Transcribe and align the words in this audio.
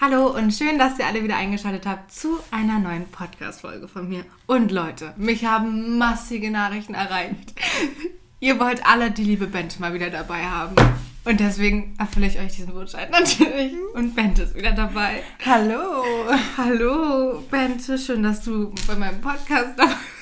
Hallo 0.00 0.28
und 0.28 0.54
schön, 0.54 0.78
dass 0.78 0.96
ihr 1.00 1.06
alle 1.08 1.24
wieder 1.24 1.36
eingeschaltet 1.36 1.84
habt 1.84 2.12
zu 2.12 2.38
einer 2.52 2.78
neuen 2.78 3.06
Podcast-Folge 3.08 3.88
von 3.88 4.08
mir. 4.08 4.24
Und 4.46 4.70
Leute, 4.70 5.12
mich 5.16 5.44
haben 5.44 5.98
massige 5.98 6.52
Nachrichten 6.52 6.94
erreicht. 6.94 7.52
ihr 8.40 8.60
wollt 8.60 8.86
alle 8.86 9.10
die 9.10 9.24
liebe 9.24 9.48
Bente 9.48 9.80
mal 9.80 9.92
wieder 9.92 10.08
dabei 10.08 10.44
haben. 10.44 10.76
Und 11.24 11.40
deswegen 11.40 11.96
erfülle 11.98 12.28
ich 12.28 12.38
euch 12.38 12.52
diesen 12.52 12.74
Wunsch 12.74 12.94
halt 12.94 13.10
natürlich. 13.10 13.72
Und 13.94 14.14
Bente 14.14 14.42
ist 14.42 14.54
wieder 14.54 14.70
dabei. 14.70 15.24
Hallo. 15.44 16.04
Hallo, 16.56 17.40
Bente. 17.50 17.98
Schön, 17.98 18.22
dass 18.22 18.44
du 18.44 18.72
bei 18.86 18.94
meinem 18.94 19.20
Podcast 19.20 19.70
dabei 19.76 19.90
bist. 19.90 20.17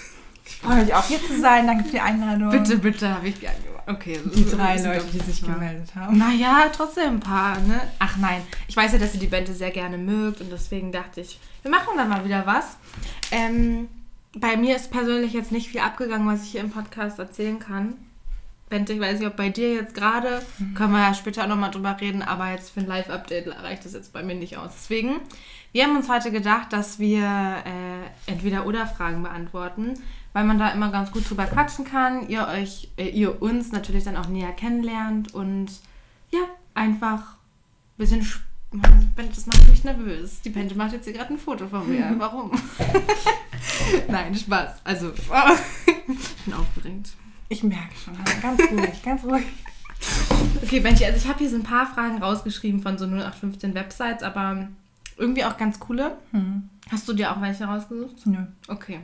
Ich 0.67 0.73
freue 0.73 0.85
mich 0.85 0.95
auch 0.95 1.07
hier 1.07 1.25
zu 1.25 1.41
sein. 1.41 1.64
Danke 1.64 1.85
für 1.85 1.91
die 1.93 2.01
Einladung. 2.01 2.51
Bitte, 2.51 2.79
bitte, 2.79 3.15
habe 3.15 3.29
ich. 3.29 3.37
Okay. 3.87 4.19
Die 4.35 4.51
drei 4.51 4.77
Leute, 4.77 5.07
die 5.12 5.21
sich 5.21 5.41
gemeldet 5.41 5.95
haben. 5.95 6.19
Naja, 6.19 6.69
trotzdem 6.75 7.15
ein 7.15 7.21
paar, 7.21 7.61
ne? 7.61 7.80
Ach 8.01 8.16
nein, 8.16 8.43
ich 8.66 8.77
weiß 8.77 8.93
ja, 8.93 8.98
dass 8.98 9.15
ihr 9.15 9.21
die 9.21 9.29
Bente 9.29 9.55
sehr 9.55 9.71
gerne 9.71 9.97
mögt 9.97 10.41
und 10.41 10.51
deswegen 10.51 10.91
dachte 10.91 11.21
ich, 11.21 11.39
wir 11.62 11.70
machen 11.70 11.91
dann 11.97 12.09
mal 12.09 12.25
wieder 12.25 12.47
was. 12.47 12.79
Ähm, 13.30 13.89
bei 14.34 14.56
mir 14.56 14.75
ist 14.75 14.91
persönlich 14.91 15.34
jetzt 15.34 15.52
nicht 15.52 15.69
viel 15.69 15.80
abgegangen, 15.80 16.27
was 16.27 16.42
ich 16.42 16.51
hier 16.51 16.62
im 16.62 16.70
Podcast 16.70 17.20
erzählen 17.20 17.61
kann. 17.61 17.95
Bente, 18.69 18.92
ich 18.92 19.01
weiß 19.01 19.20
nicht, 19.20 19.28
ob 19.28 19.37
bei 19.37 19.51
dir 19.51 19.73
jetzt 19.73 19.95
gerade, 19.95 20.42
mhm. 20.59 20.75
können 20.75 20.92
wir 20.92 20.98
ja 20.98 21.14
später 21.14 21.45
auch 21.45 21.48
nochmal 21.48 21.70
drüber 21.70 21.97
reden, 22.01 22.23
aber 22.23 22.51
jetzt 22.51 22.70
für 22.70 22.80
ein 22.80 22.89
Live-Update 22.89 23.47
reicht 23.62 23.84
das 23.84 23.92
jetzt 23.92 24.12
bei 24.12 24.25
mir 24.25 24.34
nicht 24.34 24.56
aus. 24.56 24.73
Deswegen, 24.75 25.20
wir 25.70 25.84
haben 25.84 25.95
uns 25.95 26.09
heute 26.09 26.33
gedacht, 26.33 26.73
dass 26.73 26.98
wir 26.98 27.23
äh, 27.23 28.30
entweder 28.30 28.67
oder 28.67 28.89
Fragen 28.89 29.23
beantworten 29.23 29.95
weil 30.37 30.45
man 30.45 30.59
da 30.59 30.69
immer 30.69 30.91
ganz 30.91 31.13
gut 31.13 31.31
drüber 31.31 31.47
quatschen 31.47 31.87
kann, 31.87 32.29
ihr 32.29 32.47
euch, 32.47 32.91
äh, 32.99 33.09
ihr 33.09 33.41
uns 33.41 33.73
natürlich 33.73 34.05
dann 34.05 34.19
auch 34.19 34.29
näher 34.29 34.53
kennenlernt 34.53 35.33
und 35.33 35.69
ja, 36.31 36.41
einfach 36.75 37.21
ein 37.23 37.97
bisschen 37.97 38.27
das 39.17 39.47
macht 39.47 39.67
mich 39.71 39.83
nervös. 39.83 40.43
Die 40.43 40.51
Pente 40.51 40.75
macht 40.75 40.93
jetzt 40.93 41.05
hier 41.05 41.15
gerade 41.15 41.33
ein 41.33 41.39
Foto 41.39 41.67
von 41.67 41.89
mir. 41.89 42.15
Warum? 42.19 42.51
Nein, 44.09 44.34
Spaß. 44.34 44.83
Also, 44.84 45.11
ich 45.15 46.45
bin 46.45 46.53
aufgeregt. 46.53 47.12
Ich 47.48 47.62
merke 47.62 47.95
schon. 47.97 48.15
Ganz 48.43 48.61
ruhig, 48.71 49.03
ganz 49.03 49.25
ruhig. 49.25 49.47
Okay, 50.62 50.81
Benji, 50.81 51.06
also 51.06 51.17
ich 51.17 51.27
habe 51.27 51.39
hier 51.39 51.48
so 51.48 51.56
ein 51.56 51.62
paar 51.62 51.87
Fragen 51.87 52.23
rausgeschrieben 52.23 52.83
von 52.83 52.98
so 52.98 53.06
0815 53.06 53.75
Websites, 53.75 54.23
aber 54.23 54.69
irgendwie 55.17 55.45
auch 55.45 55.56
ganz 55.56 55.81
coole. 55.81 56.17
Hm. 56.33 56.69
Hast 56.91 57.09
du 57.09 57.12
dir 57.12 57.33
auch 57.33 57.41
welche 57.41 57.64
rausgesucht? 57.64 58.27
Nö. 58.27 58.39
Okay. 58.69 59.00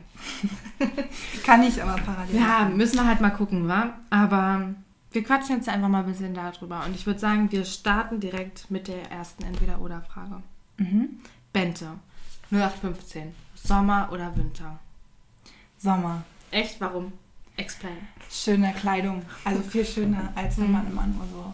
Kann 1.45 1.63
ich 1.63 1.81
aber 1.81 2.01
parallel. 2.01 2.35
Ja, 2.35 2.69
müssen 2.69 2.95
wir 2.95 3.07
halt 3.07 3.19
mal 3.19 3.31
gucken, 3.31 3.67
wa? 3.67 3.93
Aber 4.09 4.73
wir 5.11 5.23
quatschen 5.23 5.57
jetzt 5.57 5.67
einfach 5.67 5.89
mal 5.89 5.99
ein 5.99 6.05
bisschen 6.05 6.33
darüber. 6.33 6.85
Und 6.85 6.95
ich 6.95 7.05
würde 7.05 7.19
sagen, 7.19 7.51
wir 7.51 7.65
starten 7.65 8.19
direkt 8.19 8.71
mit 8.71 8.87
der 8.87 9.11
ersten 9.11 9.43
Entweder-Oder-Frage. 9.43 10.41
Mhm. 10.77 11.09
Bente, 11.51 11.87
0815. 12.51 13.33
Sommer 13.55 14.09
oder 14.11 14.35
Winter? 14.37 14.79
Sommer. 15.77 16.23
Echt? 16.51 16.79
Warum? 16.79 17.11
Explain. 17.57 17.97
Schöne 18.29 18.73
Kleidung. 18.73 19.23
Also 19.43 19.61
viel 19.61 19.85
schöner, 19.85 20.31
als 20.35 20.57
wenn 20.57 20.67
mhm. 20.67 20.71
man 20.71 20.87
immer 20.87 21.07
nur 21.07 21.25
so, 21.27 21.53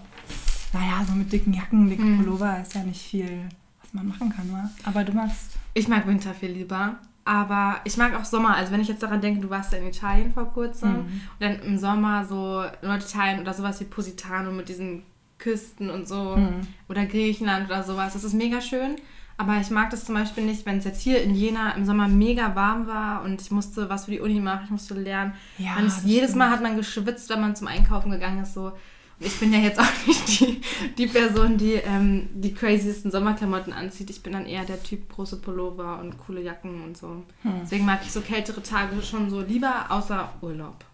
naja, 0.78 1.04
so 1.08 1.14
mit 1.14 1.32
dicken 1.32 1.54
Jacken, 1.54 1.90
dicken 1.90 2.14
mhm. 2.14 2.18
Pullover 2.18 2.62
ist 2.62 2.74
ja 2.76 2.84
nicht 2.84 3.02
viel 3.02 3.50
man 3.94 4.08
machen 4.08 4.30
kann, 4.30 4.52
wa? 4.52 4.70
Aber 4.86 5.04
du 5.04 5.14
magst. 5.14 5.52
Ich 5.74 5.88
mag 5.88 6.08
Winter 6.08 6.34
viel 6.34 6.52
lieber. 6.52 6.98
Aber 7.26 7.82
ich 7.84 7.96
mag 7.98 8.16
auch 8.16 8.26
Sommer. 8.26 8.56
Also 8.56 8.72
wenn 8.72 8.82
ich 8.82 8.88
jetzt 8.88 9.04
daran 9.04 9.22
denke, 9.22 9.42
du 9.42 9.50
warst 9.52 9.72
ja 9.72 9.78
in 9.78 9.88
Italien 9.88 10.34
vor 10.34 10.52
kurzem 10.52 10.94
mhm. 10.94 11.00
und 11.00 11.40
dann 11.40 11.60
im 11.60 11.78
Sommer 11.78 12.26
so 12.26 12.64
Norditalien 12.82 13.40
oder 13.40 13.54
sowas 13.54 13.80
wie 13.80 13.86
Positano 13.86 14.52
mit 14.52 14.68
diesen 14.68 15.04
Küsten 15.38 15.90
und 15.90 16.08
so 16.08 16.36
mhm. 16.38 16.62
oder 16.88 17.06
Griechenland 17.06 17.68
oder 17.68 17.84
sowas. 17.84 18.14
Das 18.14 18.24
ist 18.24 18.34
mega 18.34 18.62
schön. 18.62 18.96
Aber 19.38 19.58
ich 19.62 19.70
mag 19.70 19.90
das 19.90 20.04
zum 20.04 20.16
Beispiel 20.16 20.44
nicht, 20.44 20.66
wenn 20.66 20.80
es 20.80 20.86
jetzt 20.86 21.02
hier 21.02 21.22
in 21.22 21.34
Jena 21.34 21.72
im 21.72 21.86
Sommer 21.86 22.10
mega 22.10 22.56
warm 22.56 22.88
war 22.88 23.24
und 23.24 23.40
ich 23.42 23.52
musste 23.52 23.90
was 23.90 24.06
für 24.06 24.12
die 24.12 24.20
Uni 24.20 24.42
machen, 24.42 24.64
ich 24.66 24.72
musste 24.72 24.96
lernen. 24.96 25.34
Ja, 25.58 25.78
jedes 26.04 26.36
Mal 26.36 26.50
hat 26.50 26.62
man 26.62 26.76
geschwitzt, 26.76 27.30
wenn 27.30 27.40
man 27.40 27.56
zum 27.56 27.68
Einkaufen 27.68 28.12
gegangen 28.12 28.44
ist. 28.44 28.54
So, 28.54 28.74
ich 29.20 29.40
bin 29.40 29.52
ja 29.52 29.60
jetzt 29.60 29.80
auch 29.80 29.86
nicht 30.08 30.40
die, 30.40 30.62
die 30.98 31.08
Person, 31.08 31.58
die 31.58 31.74
ähm, 31.74 32.30
die 32.34 32.54
craziesten 32.54 33.12
Sommerklamotten 33.12 33.74
anzieht. 33.74 34.10
Ich 34.10 34.24
bin 34.24 34.34
dann 34.34 34.46
eher 34.46 34.66
der 34.66 34.82
Typ 34.82 35.10
große 35.10 35.38
Pullover 35.38 36.00
und 36.00 36.18
coole 36.18 36.42
Jacken 36.42 36.84
und 36.84 36.98
so. 36.98 37.24
Hm. 37.42 37.60
Deswegen 37.62 37.86
mag 37.86 38.00
ich 38.04 38.12
so 38.12 38.22
kältere 38.22 38.64
Tage 38.64 39.02
schon 39.02 39.30
so 39.30 39.42
lieber, 39.42 39.86
außer 39.90 40.34
Urlaub. 40.42 40.86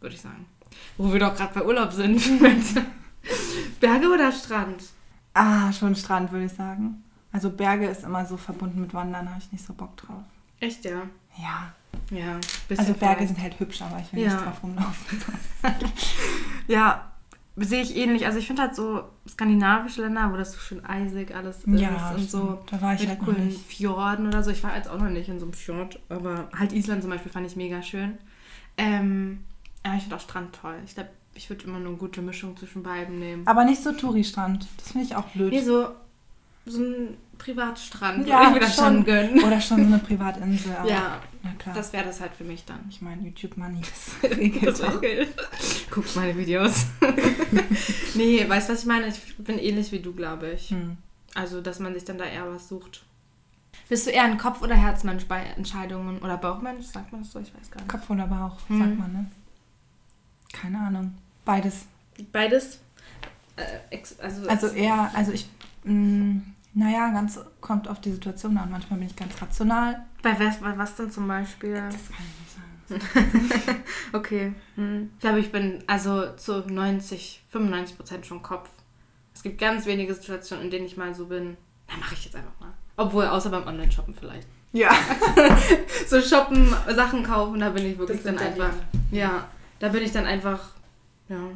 Würde 0.00 0.14
ich 0.14 0.20
sagen. 0.20 0.46
Wo 0.96 1.12
wir 1.12 1.20
doch 1.20 1.36
gerade 1.36 1.54
bei 1.54 1.64
Urlaub 1.64 1.92
sind. 1.92 2.20
Berge 3.80 4.08
oder 4.08 4.32
Strand? 4.32 4.84
Ah, 5.34 5.72
schon 5.72 5.94
Strand, 5.94 6.32
würde 6.32 6.46
ich 6.46 6.52
sagen. 6.52 7.04
Also 7.30 7.50
Berge 7.50 7.86
ist 7.86 8.04
immer 8.04 8.26
so 8.26 8.36
verbunden 8.36 8.80
mit 8.80 8.92
Wandern, 8.92 9.28
habe 9.28 9.40
ich 9.40 9.52
nicht 9.52 9.64
so 9.64 9.72
Bock 9.72 9.96
drauf. 9.96 10.22
Echt, 10.60 10.84
ja? 10.84 11.02
Ja. 11.38 11.72
Ja. 12.10 12.38
Also 12.76 12.94
Berge 12.94 13.26
sind 13.26 13.40
halt 13.40 13.58
hübsch, 13.58 13.80
aber 13.82 14.00
ich 14.00 14.12
will 14.12 14.22
ja. 14.22 14.34
nicht 14.34 14.44
drauf 14.44 14.62
rumlaufen. 14.62 15.22
ja, 16.68 17.11
sehe 17.56 17.82
ich 17.82 17.96
ähnlich. 17.96 18.26
Also 18.26 18.38
ich 18.38 18.46
finde 18.46 18.62
halt 18.62 18.74
so 18.74 19.04
skandinavische 19.28 20.02
Länder, 20.02 20.32
wo 20.32 20.36
das 20.36 20.52
so 20.52 20.58
schön 20.58 20.84
eisig 20.84 21.34
alles 21.34 21.64
ist 21.64 21.80
ja, 21.80 22.14
und 22.14 22.30
so 22.30 22.60
da 22.70 22.80
war 22.80 22.94
ich 22.94 23.00
mit 23.00 23.10
halt 23.10 23.20
coolen 23.20 23.50
Fjorden 23.50 24.26
oder 24.26 24.42
so. 24.42 24.50
Ich 24.50 24.62
war 24.64 24.74
jetzt 24.76 24.88
auch 24.88 24.98
noch 24.98 25.10
nicht 25.10 25.28
in 25.28 25.38
so 25.38 25.46
einem 25.46 25.52
Fjord, 25.52 26.00
aber 26.08 26.48
halt 26.58 26.72
Island 26.72 27.02
zum 27.02 27.10
Beispiel 27.10 27.30
fand 27.30 27.46
ich 27.46 27.56
mega 27.56 27.82
schön. 27.82 28.18
Ähm, 28.76 29.44
ja, 29.84 29.94
ich 29.96 30.02
finde 30.02 30.16
auch 30.16 30.20
Strand 30.20 30.54
toll. 30.54 30.76
Ich 30.86 30.94
glaube, 30.94 31.10
ich 31.34 31.48
würde 31.50 31.64
immer 31.64 31.78
nur 31.78 31.88
eine 31.88 31.96
gute 31.96 32.22
Mischung 32.22 32.56
zwischen 32.56 32.82
beiden 32.82 33.18
nehmen. 33.18 33.46
Aber 33.46 33.64
nicht 33.64 33.82
so 33.82 33.92
Touri-Strand. 33.92 34.66
Das 34.76 34.92
finde 34.92 35.06
ich 35.06 35.16
auch 35.16 35.24
blöd. 35.28 35.52
Nee, 35.52 35.62
so, 35.62 35.88
so 36.64 36.80
ein 36.80 37.16
Privatstrand 37.38 38.26
ja, 38.26 38.38
würde 38.38 38.46
ich 38.46 38.54
mir 38.54 38.60
das 38.60 38.76
schon 38.76 39.04
gönnen. 39.04 39.44
Oder 39.44 39.60
schon 39.60 39.78
so 39.78 39.86
eine 39.86 39.98
Privatinsel. 39.98 40.72
ja, 40.86 41.20
das 41.74 41.92
wäre 41.92 42.04
das 42.04 42.20
halt 42.20 42.32
für 42.34 42.44
mich 42.44 42.64
dann. 42.64 42.80
Ich 42.88 43.02
meine, 43.02 43.22
YouTube 43.22 43.56
Money, 43.56 43.80
das 43.80 44.30
regelt 44.38 44.66
das 44.66 44.80
auch. 44.80 45.00
Guckt 45.90 46.14
meine 46.14 46.36
Videos. 46.36 46.86
nee, 48.14 48.48
weißt 48.48 48.68
du, 48.68 48.72
was 48.72 48.80
ich 48.80 48.86
meine? 48.86 49.08
Ich 49.08 49.36
bin 49.38 49.58
ähnlich 49.58 49.90
wie 49.92 50.00
du, 50.00 50.14
glaube 50.14 50.52
ich. 50.52 50.70
Hm. 50.70 50.96
Also, 51.34 51.60
dass 51.60 51.80
man 51.80 51.94
sich 51.94 52.04
dann 52.04 52.18
da 52.18 52.24
eher 52.24 52.48
was 52.48 52.68
sucht. 52.68 53.02
Bist 53.88 54.06
du 54.06 54.10
eher 54.10 54.24
ein 54.24 54.38
Kopf- 54.38 54.62
oder 54.62 54.76
Herzmensch 54.76 55.24
bei 55.26 55.40
Entscheidungen 55.40 56.20
oder 56.20 56.36
Bauchmensch? 56.36 56.86
Sagt 56.86 57.10
man 57.10 57.22
das 57.22 57.32
so? 57.32 57.40
Ich 57.40 57.52
weiß 57.54 57.70
gar 57.70 57.80
nicht. 57.80 57.90
Kopf 57.90 58.08
oder 58.08 58.26
Bauch, 58.26 58.56
hm. 58.68 58.78
sagt 58.78 58.98
man, 58.98 59.12
ne? 59.12 59.26
Keine 60.52 60.78
Ahnung. 60.78 61.14
Beides. 61.44 61.86
Beides? 62.30 62.78
Äh, 63.56 63.98
also, 64.20 64.48
also 64.48 64.68
eher, 64.68 65.10
also 65.14 65.32
ich 65.32 65.48
mh, 65.84 65.92
mm, 65.92 66.42
naja, 66.74 67.10
ganz 67.10 67.38
kommt 67.60 67.86
auf 67.88 68.00
die 68.00 68.12
Situation 68.12 68.56
an. 68.56 68.70
Manchmal 68.70 68.98
bin 68.98 69.08
ich 69.08 69.16
ganz 69.16 69.40
rational. 69.40 70.04
Bei 70.22 70.38
was, 70.38 70.58
bei 70.58 70.76
was 70.78 70.94
denn 70.96 71.10
zum 71.10 71.28
Beispiel? 71.28 71.74
Das 71.74 72.08
kann 72.08 72.24
ich 72.26 72.40
nicht 72.40 73.00
sagen. 73.10 73.82
okay. 74.12 74.54
Hm. 74.76 75.10
Ich 75.14 75.20
glaube, 75.20 75.40
ich 75.40 75.52
bin 75.52 75.84
also 75.86 76.32
zu 76.36 76.60
90, 76.60 77.44
95 77.50 77.96
Prozent 77.96 78.26
schon 78.26 78.42
Kopf. 78.42 78.70
Es 79.34 79.42
gibt 79.42 79.58
ganz 79.58 79.86
wenige 79.86 80.14
Situationen, 80.14 80.64
in 80.64 80.70
denen 80.70 80.86
ich 80.86 80.96
mal 80.96 81.14
so 81.14 81.26
bin, 81.26 81.56
na, 81.88 81.96
mache 81.98 82.14
ich 82.14 82.24
jetzt 82.24 82.36
einfach 82.36 82.58
mal. 82.60 82.72
Obwohl, 82.96 83.26
außer 83.26 83.50
beim 83.50 83.66
Online-Shoppen 83.66 84.14
vielleicht. 84.14 84.48
Ja. 84.72 84.90
so 86.06 86.20
shoppen, 86.20 86.74
Sachen 86.88 87.22
kaufen, 87.22 87.60
da 87.60 87.70
bin 87.70 87.84
ich 87.84 87.98
wirklich 87.98 88.22
dann 88.22 88.38
einfach. 88.38 88.72
Ja, 89.10 89.48
da 89.78 89.88
bin 89.88 90.02
ich 90.02 90.12
dann 90.12 90.24
einfach. 90.24 90.70
Ja. 91.28 91.50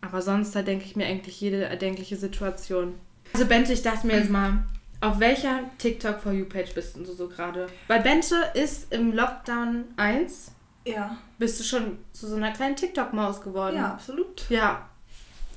Aber 0.00 0.22
sonst, 0.22 0.54
da 0.54 0.62
denke 0.62 0.84
ich 0.84 0.96
mir 0.96 1.06
eigentlich 1.06 1.40
jede 1.40 1.64
erdenkliche 1.64 2.16
Situation. 2.16 2.94
Also 3.32 3.46
Bente, 3.46 3.72
ich 3.72 3.82
dachte 3.82 4.06
mir 4.06 4.18
jetzt 4.18 4.30
mal, 4.30 4.64
auf 5.00 5.18
welcher 5.18 5.60
TikTok 5.78 6.20
For 6.20 6.32
You 6.32 6.44
Page 6.44 6.74
bist 6.74 6.96
du 6.96 7.04
so 7.04 7.28
gerade? 7.28 7.66
Weil 7.88 8.02
Bente 8.02 8.36
ist 8.54 8.92
im 8.92 9.12
Lockdown 9.12 9.84
1. 9.96 10.52
Ja. 10.84 11.16
Bist 11.38 11.60
du 11.60 11.64
schon 11.64 11.98
zu 12.12 12.28
so 12.28 12.36
einer 12.36 12.52
kleinen 12.52 12.76
TikTok-Maus 12.76 13.42
geworden? 13.42 13.76
Ja, 13.76 13.92
absolut. 13.92 14.48
Ja. 14.48 14.88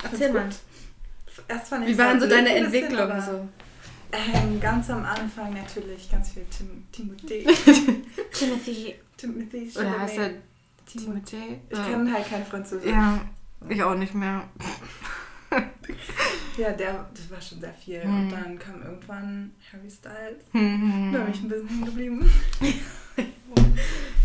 Erzähl 0.04 0.32
mal. 0.32 0.50
Erst 1.48 1.68
fand 1.68 1.88
Wie 1.88 1.98
waren 1.98 2.20
so 2.20 2.28
deine 2.28 2.56
Entwicklungen 2.56 3.22
so? 3.22 3.48
Ähm, 4.12 4.60
ganz 4.60 4.90
am 4.90 5.04
Anfang 5.04 5.54
natürlich 5.54 6.10
ganz 6.10 6.32
viel 6.32 6.46
Tim 6.46 6.86
Timothy. 6.92 7.44
Timothy. 8.32 8.96
Timothy. 9.18 9.72
Oder 9.78 10.00
heißt 10.00 10.18
er 10.18 10.32
Timothy? 10.86 11.60
Ich 11.70 11.78
kann 11.78 12.14
halt 12.14 12.30
kein 12.30 12.46
Französisch. 12.46 12.90
Ja, 12.90 13.20
ich 13.68 13.84
auch 13.84 13.96
nicht 13.96 14.14
mehr. 14.14 14.44
Ja, 16.58 16.72
der, 16.72 17.10
das 17.14 17.30
war 17.32 17.42
schon 17.42 17.60
sehr 17.60 17.74
viel. 17.74 18.06
Mhm. 18.06 18.20
Und 18.20 18.30
dann 18.32 18.60
kam 18.60 18.82
irgendwann 18.82 19.52
Harry 19.72 19.90
Styles. 19.90 20.44
Mhm. 20.54 21.12
Da 21.14 21.20
bin 21.20 21.34
ich 21.34 21.42
ein 21.42 21.50
bisschen 21.50 21.70
hängen 21.70 21.86
geblieben. 21.86 22.32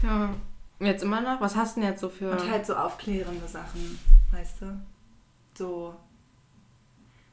ja. 0.03 0.35
Jetzt 0.81 1.03
immer 1.03 1.21
noch? 1.21 1.41
Was 1.41 1.57
hast 1.57 1.77
du 1.77 1.81
denn 1.81 1.91
jetzt 1.91 2.01
so 2.01 2.09
für. 2.09 2.31
Und 2.31 2.51
halt 2.51 2.65
so 2.65 2.75
aufklärende 2.75 3.47
Sachen, 3.47 3.99
weißt 4.33 4.63
du? 4.63 4.81
So, 5.55 5.95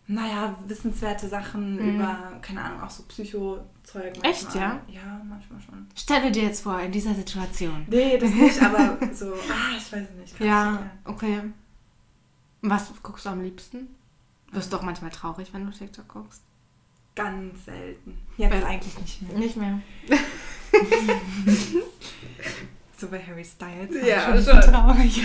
naja, 0.07 0.57
wissenswerte 0.65 1.27
Sachen 1.27 1.75
mhm. 1.75 1.95
über, 1.95 2.39
keine 2.41 2.63
Ahnung, 2.63 2.81
auch 2.81 2.89
so 2.89 3.03
Psycho-Zeug. 3.03 4.13
Echt, 4.23 4.55
ja? 4.55 4.81
Ja, 4.87 5.21
manchmal 5.27 5.61
schon. 5.61 5.85
Stelle 5.95 6.31
dir 6.31 6.43
jetzt 6.43 6.63
vor, 6.63 6.79
in 6.79 6.93
dieser 6.93 7.13
Situation. 7.13 7.85
Nee, 7.89 8.17
das 8.17 8.31
nicht, 8.31 8.61
aber 8.61 8.97
so, 9.13 9.33
ah, 9.33 9.77
ich 9.77 9.91
weiß 9.91 10.07
nicht. 10.17 10.39
Ja, 10.39 10.91
okay. 11.03 11.41
Was 12.61 12.91
guckst 13.03 13.25
du 13.25 13.29
am 13.29 13.41
liebsten? 13.41 13.89
Wirst 14.51 14.71
du 14.71 14.77
doch 14.77 14.83
manchmal 14.83 15.11
traurig, 15.11 15.53
wenn 15.53 15.65
du 15.65 15.71
TikTok 15.71 16.07
guckst? 16.07 16.43
ganz 17.15 17.65
selten. 17.65 18.15
Jetzt 18.37 18.51
Weil- 18.53 18.63
eigentlich 18.63 18.95
nicht 18.99 19.21
mehr. 19.23 19.37
Nicht 19.39 19.57
mehr. 19.57 19.79
So 22.99 23.09
bei 23.09 23.19
Harry 23.23 23.45
Styles. 23.45 23.95
Ja, 24.07 24.21
schon 24.41 24.43
schon. 24.43 24.61
traurig. 24.73 25.21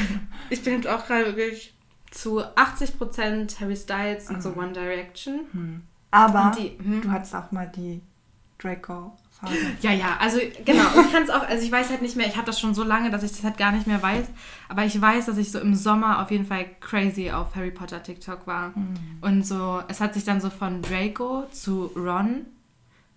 Ich 0.51 0.63
bin 0.63 0.75
jetzt 0.75 0.87
auch 0.87 1.07
gerade 1.07 1.35
wirklich 1.37 1.75
zu 2.11 2.43
80% 2.43 3.61
Harry 3.61 3.77
Styles 3.77 4.29
und 4.29 4.43
so 4.43 4.51
Mhm. 4.51 4.59
One 4.59 4.73
Direction. 4.73 5.41
Hm. 5.53 5.83
Aber 6.11 6.53
die, 6.59 6.77
hm? 6.77 7.01
du 7.01 7.11
hattest 7.11 7.35
auch 7.35 7.51
mal 7.51 7.67
die 7.75 8.03
Ja, 9.81 9.93
ja, 9.93 10.17
also 10.21 10.39
genau. 10.65 10.85
Ich 11.01 11.13
kann 11.13 11.25
es 11.25 11.31
auch, 11.31 11.43
also 11.49 11.65
ich 11.65 11.73
weiß 11.73 11.91
halt 11.91 12.03
nicht 12.03 12.17
mehr, 12.17 12.27
ich 12.27 12.37
habe 12.37 12.47
das 12.47 12.61
schon 12.61 12.75
so 12.75 12.83
lange, 12.85 13.11
dass 13.11 13.23
ich 13.25 13.33
das 13.33 13.43
halt 13.43 13.57
gar 13.57 13.73
nicht 13.73 13.87
mehr 13.87 14.03
weiß. 14.03 14.27
Aber 14.69 14.85
ich 14.85 15.01
weiß, 15.01 15.27
dass 15.27 15.37
ich 15.39 15.51
so 15.51 15.59
im 15.59 15.75
Sommer 15.75 16.23
auf 16.23 16.31
jeden 16.31 16.47
Fall 16.47 16.67
crazy 16.81 17.31
auf 17.31 17.55
Harry 17.57 17.71
Potter 17.73 18.03
TikTok 18.03 18.47
war. 18.47 18.75
Hm. 18.75 18.95
Und 19.21 19.47
so, 19.47 19.83
es 19.89 20.01
hat 20.01 20.15
sich 20.15 20.25
dann 20.25 20.41
so 20.41 20.49
von 20.51 20.81
Draco 20.83 21.45
zu 21.51 21.91
Ron 21.97 22.47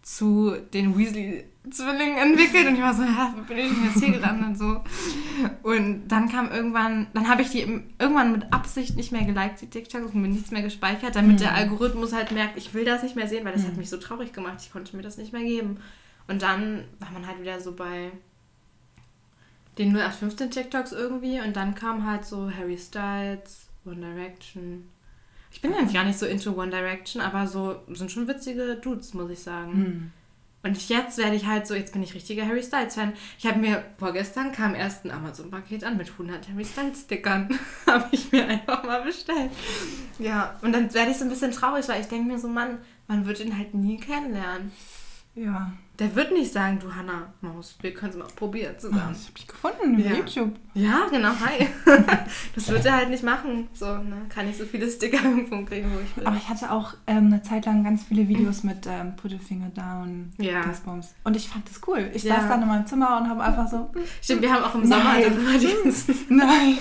zu 0.01 0.56
den 0.74 0.95
Weasley-Zwillingen 0.98 2.18
entwickelt. 2.18 2.68
Und 2.68 2.75
ich 2.75 2.81
war 2.81 2.94
so, 2.94 3.01
wo 3.04 3.42
bin 3.48 3.57
ich 3.57 3.69
denn 3.69 3.83
jetzt 3.86 4.00
hier 4.04 4.13
gelandet? 4.13 4.50
Und 4.50 4.57
so. 4.57 4.83
Und 5.63 6.07
dann 6.07 6.30
kam 6.30 6.51
irgendwann, 6.51 7.07
dann 7.16 7.28
habe 7.28 7.42
ich 7.42 7.50
die 7.50 7.62
irgendwann 7.98 8.31
mit 8.31 8.54
Absicht 8.54 8.95
nicht 8.95 9.12
mehr 9.12 9.24
geliked, 9.25 9.62
die 9.62 9.68
TikToks, 9.69 10.13
und 10.13 10.21
mir 10.21 10.28
nichts 10.28 10.51
mehr 10.51 10.62
gespeichert, 10.62 11.16
damit 11.16 11.33
Mhm. 11.33 11.38
der 11.38 11.56
Algorithmus 11.56 12.13
halt 12.13 12.31
merkt, 12.31 12.56
ich 12.57 12.74
will 12.75 12.86
das 12.86 13.01
nicht 13.01 13.16
mehr 13.16 13.28
sehen, 13.28 13.45
weil 13.45 13.54
das 13.54 13.63
hat 13.63 13.71
Mhm. 13.74 13.80
mich 13.80 13.89
so 13.89 13.98
traurig 13.98 14.31
gemacht. 14.31 14.57
Ich 14.62 14.71
konnte 14.71 14.95
mir 14.95 15.01
das 15.01 15.18
nicht 15.18 15.33
mehr 15.33 15.44
geben. 15.44 15.78
Und 16.27 16.42
dann 16.42 16.86
war 17.00 17.12
man 17.12 17.27
halt 17.27 17.39
wieder 17.42 17.60
so 17.60 17.74
bei 17.74 18.12
den 19.77 19.95
0815 19.95 20.51
TikToks 20.51 20.92
irgendwie 20.92 21.42
und 21.42 21.56
dann 21.56 21.75
kam 21.75 22.10
halt 22.10 22.25
so 22.25 22.50
Harry 22.51 22.77
Styles, 22.77 23.68
One 23.86 24.01
Direction. 24.01 24.89
Ich 25.51 25.62
bin 25.62 25.74
ja 25.74 25.83
gar 25.83 26.04
nicht 26.04 26.19
so 26.19 26.25
into 26.25 26.51
One 26.51 26.72
Direction, 26.72 27.22
aber 27.22 27.48
so 27.48 27.81
sind 27.89 28.12
schon 28.12 28.27
witzige 28.27 28.75
Dudes, 28.75 29.13
muss 29.13 29.30
ich 29.30 29.39
sagen. 29.39 29.72
Hm. 29.72 30.12
Und 30.63 30.89
jetzt 30.89 31.19
werde 31.19 31.36
ich 31.36 31.45
halt 31.45 31.68
so, 31.68 31.75
jetzt 31.75 31.94
bin 31.94 32.01
ich 32.01 32.16
richtiger 32.16 32.44
Harry 32.44 32.63
Styles-Fan. 32.63 33.13
Ich 33.38 33.45
habe 33.45 33.60
mir, 33.60 33.83
vorgestern 34.00 34.51
kam 34.51 34.74
erst 34.74 35.06
ein 35.06 35.12
Amazon-Paket 35.12 35.83
an 35.83 35.95
mit 35.95 36.10
100 36.10 36.50
Harry 36.50 36.66
Styles-Stickern. 36.66 37.60
habe 37.86 38.07
ich 38.12 38.31
mir 38.31 38.48
einfach 38.48 38.83
mal 38.83 39.04
bestellt. 39.04 39.51
Ja, 40.18 40.57
und 40.63 40.74
dann 40.74 40.92
werde 40.92 41.12
ich 41.12 41.18
so 41.18 41.25
ein 41.25 41.30
bisschen 41.30 41.51
traurig, 41.51 41.88
weil 41.88 42.01
ich 42.01 42.07
denke 42.07 42.28
mir 42.28 42.39
so, 42.39 42.48
Mann, 42.48 42.80
man 43.07 43.28
wird 43.28 43.42
ihn 43.42 43.56
halt 43.56 43.75
nie 43.75 43.98
kennenlernen. 43.98 44.71
Ja. 45.36 45.71
Der 46.00 46.13
wird 46.13 46.33
nicht 46.33 46.51
sagen, 46.51 46.77
du 46.80 46.94
Hanna 46.94 47.33
Maus, 47.39 47.75
wir 47.81 47.94
können 47.94 48.12
es 48.12 48.18
mal 48.18 48.27
probieren 48.36 48.74
Oh, 48.77 48.81
zusammen. 48.81 49.15
ich 49.18 49.27
hab 49.27 49.36
dich 49.36 49.47
gefunden 49.47 49.97
über 49.97 50.09
Ja. 50.09 50.15
YouTube. 50.18 50.53
Ja, 50.74 51.07
genau, 51.09 51.30
hi. 51.30 51.68
das 52.56 52.68
wird 52.69 52.86
er 52.86 52.97
halt 52.97 53.09
nicht 53.09 53.24
machen. 53.24 53.69
So, 53.74 53.86
ne? 53.86 54.24
Kann 54.27 54.50
ich 54.50 54.57
so 54.57 54.65
viele 54.65 54.89
Sticker 54.92 55.24
irgendwo 55.24 55.63
kriegen, 55.63 55.89
wo 55.95 56.00
ich 56.01 56.18
will. 56.18 56.25
Aber 56.25 56.36
ich 56.36 56.50
hatte 56.50 56.69
auch 56.71 56.95
ähm, 57.07 57.27
eine 57.27 57.42
Zeit 57.44 57.65
lang 57.65 57.83
ganz 57.86 58.03
viele 58.03 58.27
Videos 58.27 58.63
mit 58.63 58.86
ähm, 58.88 59.15
Put 59.15 59.33
a 59.33 59.38
Finger 59.39 59.69
Down, 59.69 60.33
Ja. 60.38 60.63
Dingsbums. 60.63 61.15
Und 61.24 61.38
ich 61.38 61.47
fand 61.47 61.69
das 61.69 61.80
cool. 61.88 62.09
Ich 62.13 62.24
Ja. 62.24 62.36
saß 62.42 62.50
dann 62.50 62.62
in 62.63 62.68
meinem 62.68 62.86
Zimmer 62.86 63.18
und 63.18 63.30
habe 63.30 63.42
einfach 63.42 63.69
so, 63.69 63.89
Stimmt, 64.21 64.42
wir 64.42 64.51
haben 64.51 64.63
auch 64.65 64.75
im 64.75 64.86
Sommer 64.86 65.03
Nein. 65.13 65.24
darüber 65.24 65.57
die 65.57 65.68
ganzen 65.83 66.15
nein. 66.30 66.77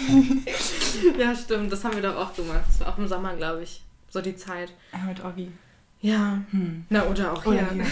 Ja, 1.19 1.35
stimmt, 1.37 1.71
das 1.73 1.85
haben 1.85 1.95
wir 1.95 2.03
doch 2.03 2.17
auch 2.17 2.35
gemacht. 2.35 2.63
Das 2.67 2.81
war 2.81 2.89
auch 2.89 2.99
im 2.99 3.07
Sommer, 3.07 3.35
glaube 3.37 3.63
ich. 3.63 3.85
So 4.11 4.21
die 4.21 4.35
Zeit. 4.35 4.73
Ja, 4.93 4.99
mit 5.07 5.25
Oggi. 5.25 5.53
Ja. 6.01 6.39
Hm. 6.51 6.85
Na, 6.91 7.05
oder 7.05 7.33
auch 7.33 7.47
Oder 7.47 7.67
hier. 7.71 7.85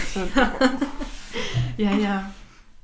Ja, 1.77 1.91
ja. 1.93 2.31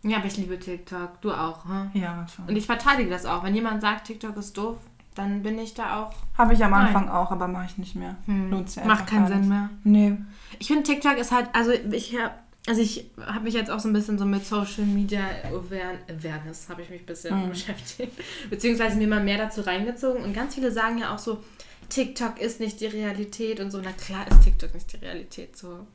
Ja, 0.04 0.18
aber 0.18 0.28
ich 0.28 0.38
liebe 0.38 0.58
TikTok. 0.58 1.20
Du 1.22 1.32
auch, 1.32 1.66
hm? 1.66 1.92
Ja, 1.94 2.26
schon. 2.34 2.46
Und 2.46 2.56
ich 2.56 2.66
verteidige 2.66 3.10
das 3.10 3.26
auch. 3.26 3.44
Wenn 3.44 3.54
jemand 3.56 3.82
sagt, 3.82 4.08
TikTok 4.08 4.38
ist 4.38 4.58
doof, 4.58 4.78
dann 5.16 5.44
bin 5.44 5.60
ich 5.60 5.74
da 5.74 6.02
auch. 6.04 6.14
Habe 6.38 6.54
ich 6.54 6.64
am 6.64 6.72
Nein. 6.72 6.88
Anfang 6.88 7.10
auch, 7.10 7.32
aber 7.32 7.48
mache 7.50 7.66
ich 7.66 7.78
nicht 7.78 7.96
mehr. 7.96 8.16
Hm. 8.26 8.50
Lohnt 8.52 8.70
sich 8.70 8.84
Macht 8.86 9.08
keinen 9.08 9.28
Sinn 9.28 9.50
mehr. 9.50 9.70
Nee. 9.84 10.16
Ich 10.60 10.68
finde, 10.68 10.84
TikTok 10.84 11.18
ist 11.18 11.32
halt, 11.34 11.50
also 11.54 11.72
ich 11.72 12.18
habe 12.18 12.32
also 12.68 12.82
ich 12.82 13.10
habe 13.26 13.46
mich 13.46 13.54
jetzt 13.56 13.72
auch 13.72 13.80
so 13.80 13.88
ein 13.90 13.94
bisschen 13.94 14.18
so 14.20 14.26
mit 14.26 14.46
Social 14.46 14.86
Media 14.86 15.22
Aware- 15.50 15.98
Awareness 16.10 16.70
habe 16.70 16.82
ich 16.84 16.90
mich 16.90 17.02
ein 17.02 17.06
bisschen 17.06 17.46
Mhm. 17.46 17.50
beschäftigt. 17.50 18.12
Beziehungsweise 18.50 18.98
mir 18.98 19.08
mal 19.08 19.24
mehr 19.24 19.38
dazu 19.38 19.62
reingezogen. 19.62 20.24
Und 20.24 20.34
ganz 20.34 20.56
viele 20.56 20.72
sagen 20.72 21.00
ja 21.00 21.14
auch 21.14 21.20
so, 21.20 21.42
TikTok 21.90 22.40
ist 22.40 22.60
nicht 22.60 22.80
die 22.82 22.86
Realität 22.86 23.60
und 23.60 23.72
so. 23.72 23.82
Na 23.84 23.92
klar 23.94 24.28
ist 24.30 24.44
TikTok 24.44 24.74
nicht 24.74 24.92
die 24.94 24.98
Realität 24.98 25.58
so. 25.58 25.88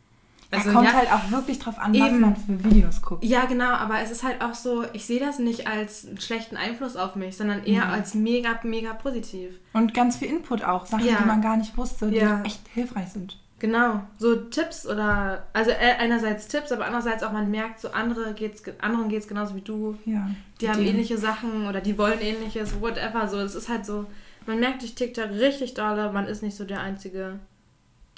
Also, 0.58 0.72
kommt 0.72 0.86
ja, 0.86 0.92
halt 0.94 1.12
auch 1.12 1.30
wirklich 1.30 1.58
drauf 1.58 1.78
an, 1.78 1.92
was 1.92 2.08
Eben. 2.08 2.20
man 2.20 2.36
für 2.36 2.64
Videos 2.64 3.02
guckt. 3.02 3.24
ja, 3.24 3.44
genau, 3.46 3.70
aber 3.70 4.00
es 4.00 4.10
ist 4.10 4.22
halt 4.22 4.42
auch 4.42 4.54
so, 4.54 4.84
ich 4.92 5.04
sehe 5.06 5.20
das 5.20 5.38
nicht 5.38 5.66
als 5.66 6.06
einen 6.06 6.20
schlechten 6.20 6.56
Einfluss 6.56 6.96
auf 6.96 7.16
mich, 7.16 7.36
sondern 7.36 7.64
eher 7.64 7.84
Mhm. 7.86 7.90
als 7.92 8.14
mega, 8.14 8.58
mega 8.62 8.92
positiv. 8.94 9.54
Und 9.72 9.94
ganz 9.94 10.16
viel 10.16 10.28
Input 10.28 10.64
auch. 10.64 10.86
Sachen, 10.86 11.06
Ja. 11.06 11.16
die 11.20 11.24
man 11.26 11.40
gar 11.42 11.56
nicht 11.56 11.76
wusste, 11.76 12.08
die 12.10 12.16
Ja. 12.16 12.42
echt 12.42 12.60
hilfreich 12.74 13.08
sind. 13.08 13.38
Genau, 13.60 14.00
so 14.18 14.34
Tipps 14.36 14.86
oder, 14.86 15.46
also 15.54 15.70
äh, 15.70 15.94
einerseits 15.98 16.48
Tipps, 16.48 16.70
aber 16.72 16.84
andererseits 16.84 17.22
auch 17.22 17.32
man 17.32 17.50
merkt, 17.50 17.80
so 17.80 17.92
andere 17.92 18.34
geht's, 18.34 18.62
ge- 18.62 18.74
anderen 18.80 19.08
geht 19.08 19.20
es 19.20 19.28
genauso 19.28 19.54
wie 19.54 19.62
du. 19.62 19.96
Ja. 20.04 20.28
Die 20.60 20.68
haben 20.68 20.80
Ideen. 20.80 20.96
ähnliche 20.96 21.16
Sachen 21.16 21.66
oder 21.66 21.80
die 21.80 21.96
wollen 21.96 22.20
ähnliches, 22.20 22.78
whatever. 22.80 23.26
So, 23.28 23.38
es 23.38 23.54
ist 23.54 23.70
halt 23.70 23.86
so, 23.86 24.04
man 24.46 24.60
merkt 24.60 24.82
durch 24.82 24.94
TikTok 24.94 25.30
richtig 25.30 25.72
dolle, 25.72 26.12
man 26.12 26.26
ist 26.26 26.42
nicht 26.42 26.56
so 26.56 26.64
der 26.64 26.80
Einzige, 26.80 27.38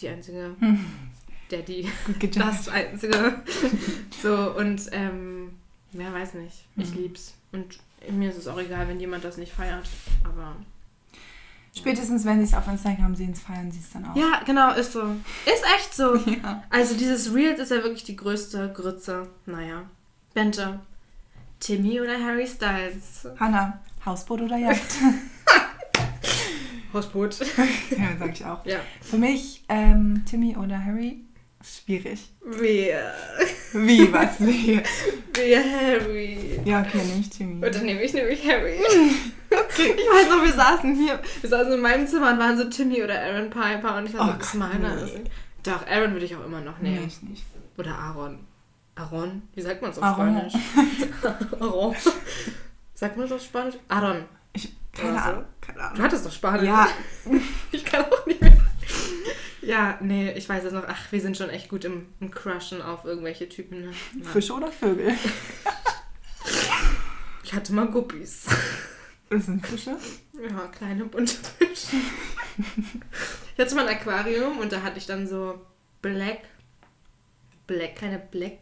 die 0.01 0.09
Einzige, 0.09 0.57
Hm. 0.59 0.85
der 1.51 1.63
die, 1.63 1.83
Gut 2.07 2.21
gejudged. 2.21 2.41
das 2.41 2.69
Einzige. 2.69 3.43
so, 4.23 4.53
und, 4.57 4.81
ähm, 4.93 5.51
ja, 5.93 6.13
weiß 6.13 6.35
nicht. 6.35 6.65
Ich 6.77 6.91
Mhm. 6.93 6.97
lieb's. 7.03 7.35
Und 7.53 7.79
mir 8.11 8.31
ist 8.31 8.39
es 8.39 8.49
auch 8.49 8.59
egal, 8.59 8.89
wenn 8.89 9.01
jemand 9.01 9.25
das 9.25 9.37
nicht 9.37 9.53
feiert. 9.53 9.89
Aber. 10.25 10.57
Spätestens, 11.77 12.25
wenn 12.25 12.39
sie 12.39 12.45
es 12.45 12.55
auf 12.55 12.67
Instagram 12.69 13.15
sehen, 13.15 13.35
feiern 13.35 13.71
sie 13.71 13.81
es 13.81 13.91
dann 13.91 14.07
auch. 14.07 14.17
Ja, 14.17 14.41
genau, 14.47 14.73
ist 14.75 14.93
so. 14.93 15.03
Ist 15.45 15.65
echt 15.77 15.95
so. 15.95 16.17
Ja. 16.43 16.63
Also 16.71 16.97
dieses 16.97 17.35
Reels 17.35 17.61
ist 17.61 17.71
ja 17.71 17.83
wirklich 17.83 18.05
die 18.05 18.17
größte 18.17 18.73
Grütze. 18.73 19.29
Naja. 19.45 19.83
Bente. 20.35 20.81
Timmy 21.61 22.01
oder 22.01 22.19
Harry 22.23 22.47
Styles? 22.47 23.27
Hanna, 23.39 23.81
Hausboot 24.05 24.43
oder 24.43 24.57
Jagd? 24.59 24.83
Hausboot. 26.93 27.39
ja, 27.97 28.09
sag 28.19 28.33
ich 28.33 28.45
auch. 28.45 28.65
ja. 28.65 28.79
Für 29.01 29.19
mich, 29.19 29.65
ähm, 29.69 30.23
Timmy 30.29 30.57
oder 30.57 30.83
Harry, 30.83 31.21
schwierig. 31.67 32.21
Wer? 32.45 33.15
Wie, 33.73 34.13
was? 34.13 34.39
Wie? 34.41 34.81
Wer 35.35 35.63
Harry? 35.65 36.61
Ja, 36.65 36.81
okay, 36.81 36.99
nehme 36.99 37.21
ich 37.21 37.31
Timmy. 37.31 37.65
Und 37.67 37.75
dann 37.75 37.85
nehme 37.85 38.03
ich 38.03 38.13
nämlich 38.15 38.47
Harry. 38.49 38.79
Ich 39.49 39.79
weiß 39.79 40.29
noch, 40.29 40.43
wir 40.43 40.53
saßen 40.53 40.95
hier, 40.97 41.21
wir 41.41 41.49
saßen 41.49 41.73
in 41.73 41.81
meinem 41.81 42.07
Zimmer 42.07 42.33
und 42.33 42.39
waren 42.39 42.59
so 42.59 42.65
Timmy 42.69 43.03
oder 43.05 43.21
Aaron 43.23 43.49
Piper 43.49 43.97
und 43.97 44.07
ich 44.09 44.15
war 44.19 44.37
Oh 44.37 44.41
ist 44.41 44.55
meiner. 44.55 44.95
nee. 44.97 45.03
ist. 45.05 45.17
Doch, 45.63 45.87
Aaron 45.87 46.13
würde 46.13 46.27
ich 46.27 46.35
auch 46.35 46.45
immer 46.45 46.61
noch 46.61 46.79
Nee, 46.81 46.91
nehmen. 46.91 47.07
ich 47.07 47.23
nicht. 47.23 47.45
Oder 47.79 47.97
Aaron. 47.97 48.41
Aaron? 48.97 49.43
Wie 49.55 49.63
sagt 49.63 49.83
man 49.83 49.93
es 49.93 49.99
auf 49.99 50.05
Aaron. 50.05 50.35
Spanisch? 50.51 50.55
Aaron. 51.61 51.95
Sagt 52.95 53.17
man 53.17 53.29
das 53.29 53.37
auf 53.37 53.45
Spanisch? 53.45 53.77
Aaron. 53.89 54.25
Ich, 54.53 54.73
keine 54.93 55.13
Oder 55.13 55.23
so. 55.23 55.29
Ahnung. 55.31 55.45
Keine 55.61 55.79
Du 55.79 55.85
Ahnung. 55.85 56.03
hattest 56.03 56.27
doch 56.27 56.33
Spanisch. 56.33 56.67
Ja, 56.67 56.89
Ich 57.71 57.85
kann 57.85 58.05
auch 58.05 58.27
nicht 58.27 58.41
mehr. 58.41 58.56
Ja, 59.67 59.99
nee, 60.01 60.31
ich 60.33 60.49
weiß 60.49 60.63
es 60.65 60.73
noch. 60.73 60.85
Ach, 60.87 61.11
wir 61.11 61.21
sind 61.21 61.37
schon 61.37 61.51
echt 61.51 61.69
gut 61.69 61.85
im, 61.85 62.07
im 62.21 62.31
Crushen 62.31 62.81
auf 62.81 63.05
irgendwelche 63.05 63.49
Typen. 63.49 63.87
Ne? 63.87 63.93
Fische 64.25 64.53
oder 64.55 64.71
Vögel? 64.71 65.13
Ich 67.43 67.53
hatte 67.53 67.73
mal 67.73 67.87
Guppies. 67.87 68.47
Das 69.31 69.47
sind 69.47 69.65
Fische. 69.65 69.97
Ja, 70.33 70.67
kleine 70.67 71.05
bunte 71.05 71.33
Fische. 71.59 71.97
Ich 73.57 73.65
hatte 73.65 73.75
mal 73.77 73.87
ein 73.87 73.97
Aquarium 73.97 74.59
und 74.59 74.73
da 74.73 74.83
hatte 74.83 74.99
ich 74.99 75.07
dann 75.07 75.29
so 75.29 75.65
Black, 76.03 76.41
Black, 77.69 77.95
kleine 77.97 78.19
Black, 78.19 78.59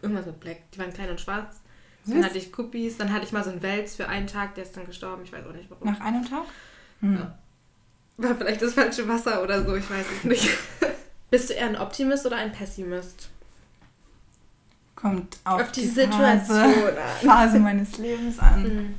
irgendwas 0.00 0.24
mit 0.24 0.40
Black, 0.40 0.70
die 0.70 0.78
waren 0.78 0.94
klein 0.94 1.10
und 1.10 1.20
schwarz. 1.20 1.60
Dann 2.06 2.24
hatte 2.24 2.38
ich 2.38 2.52
Guppies, 2.52 2.96
dann 2.96 3.12
hatte 3.12 3.26
ich 3.26 3.32
mal 3.32 3.44
so 3.44 3.50
einen 3.50 3.62
Wels 3.62 3.96
für 3.96 4.08
einen 4.08 4.26
Tag, 4.26 4.54
der 4.54 4.64
ist 4.64 4.74
dann 4.76 4.86
gestorben, 4.86 5.22
ich 5.22 5.32
weiß 5.32 5.44
auch 5.46 5.52
nicht 5.52 5.70
warum. 5.70 5.86
Nach 5.86 6.00
einem 6.00 6.24
Tag? 6.24 6.44
Hm. 7.00 7.16
Ja. 7.16 7.38
War 8.18 8.34
vielleicht 8.34 8.62
das 8.62 8.72
falsche 8.74 9.06
Wasser 9.08 9.42
oder 9.42 9.64
so, 9.64 9.76
ich 9.76 9.88
weiß 9.90 10.06
es 10.18 10.24
nicht. 10.24 10.48
Bist 11.30 11.50
du 11.50 11.54
eher 11.54 11.66
ein 11.66 11.76
Optimist 11.76 12.24
oder 12.24 12.36
ein 12.36 12.52
Pessimist? 12.52 13.28
Kommt 14.94 15.36
auf, 15.44 15.60
Auf 15.62 15.72
die, 15.72 15.82
die 15.82 15.86
Situation 15.88 16.40
Phase, 16.40 16.62
an. 17.02 17.16
Phase 17.26 17.58
meines 17.58 17.98
Lebens 17.98 18.38
an. 18.38 18.62
Mhm. 18.62 18.94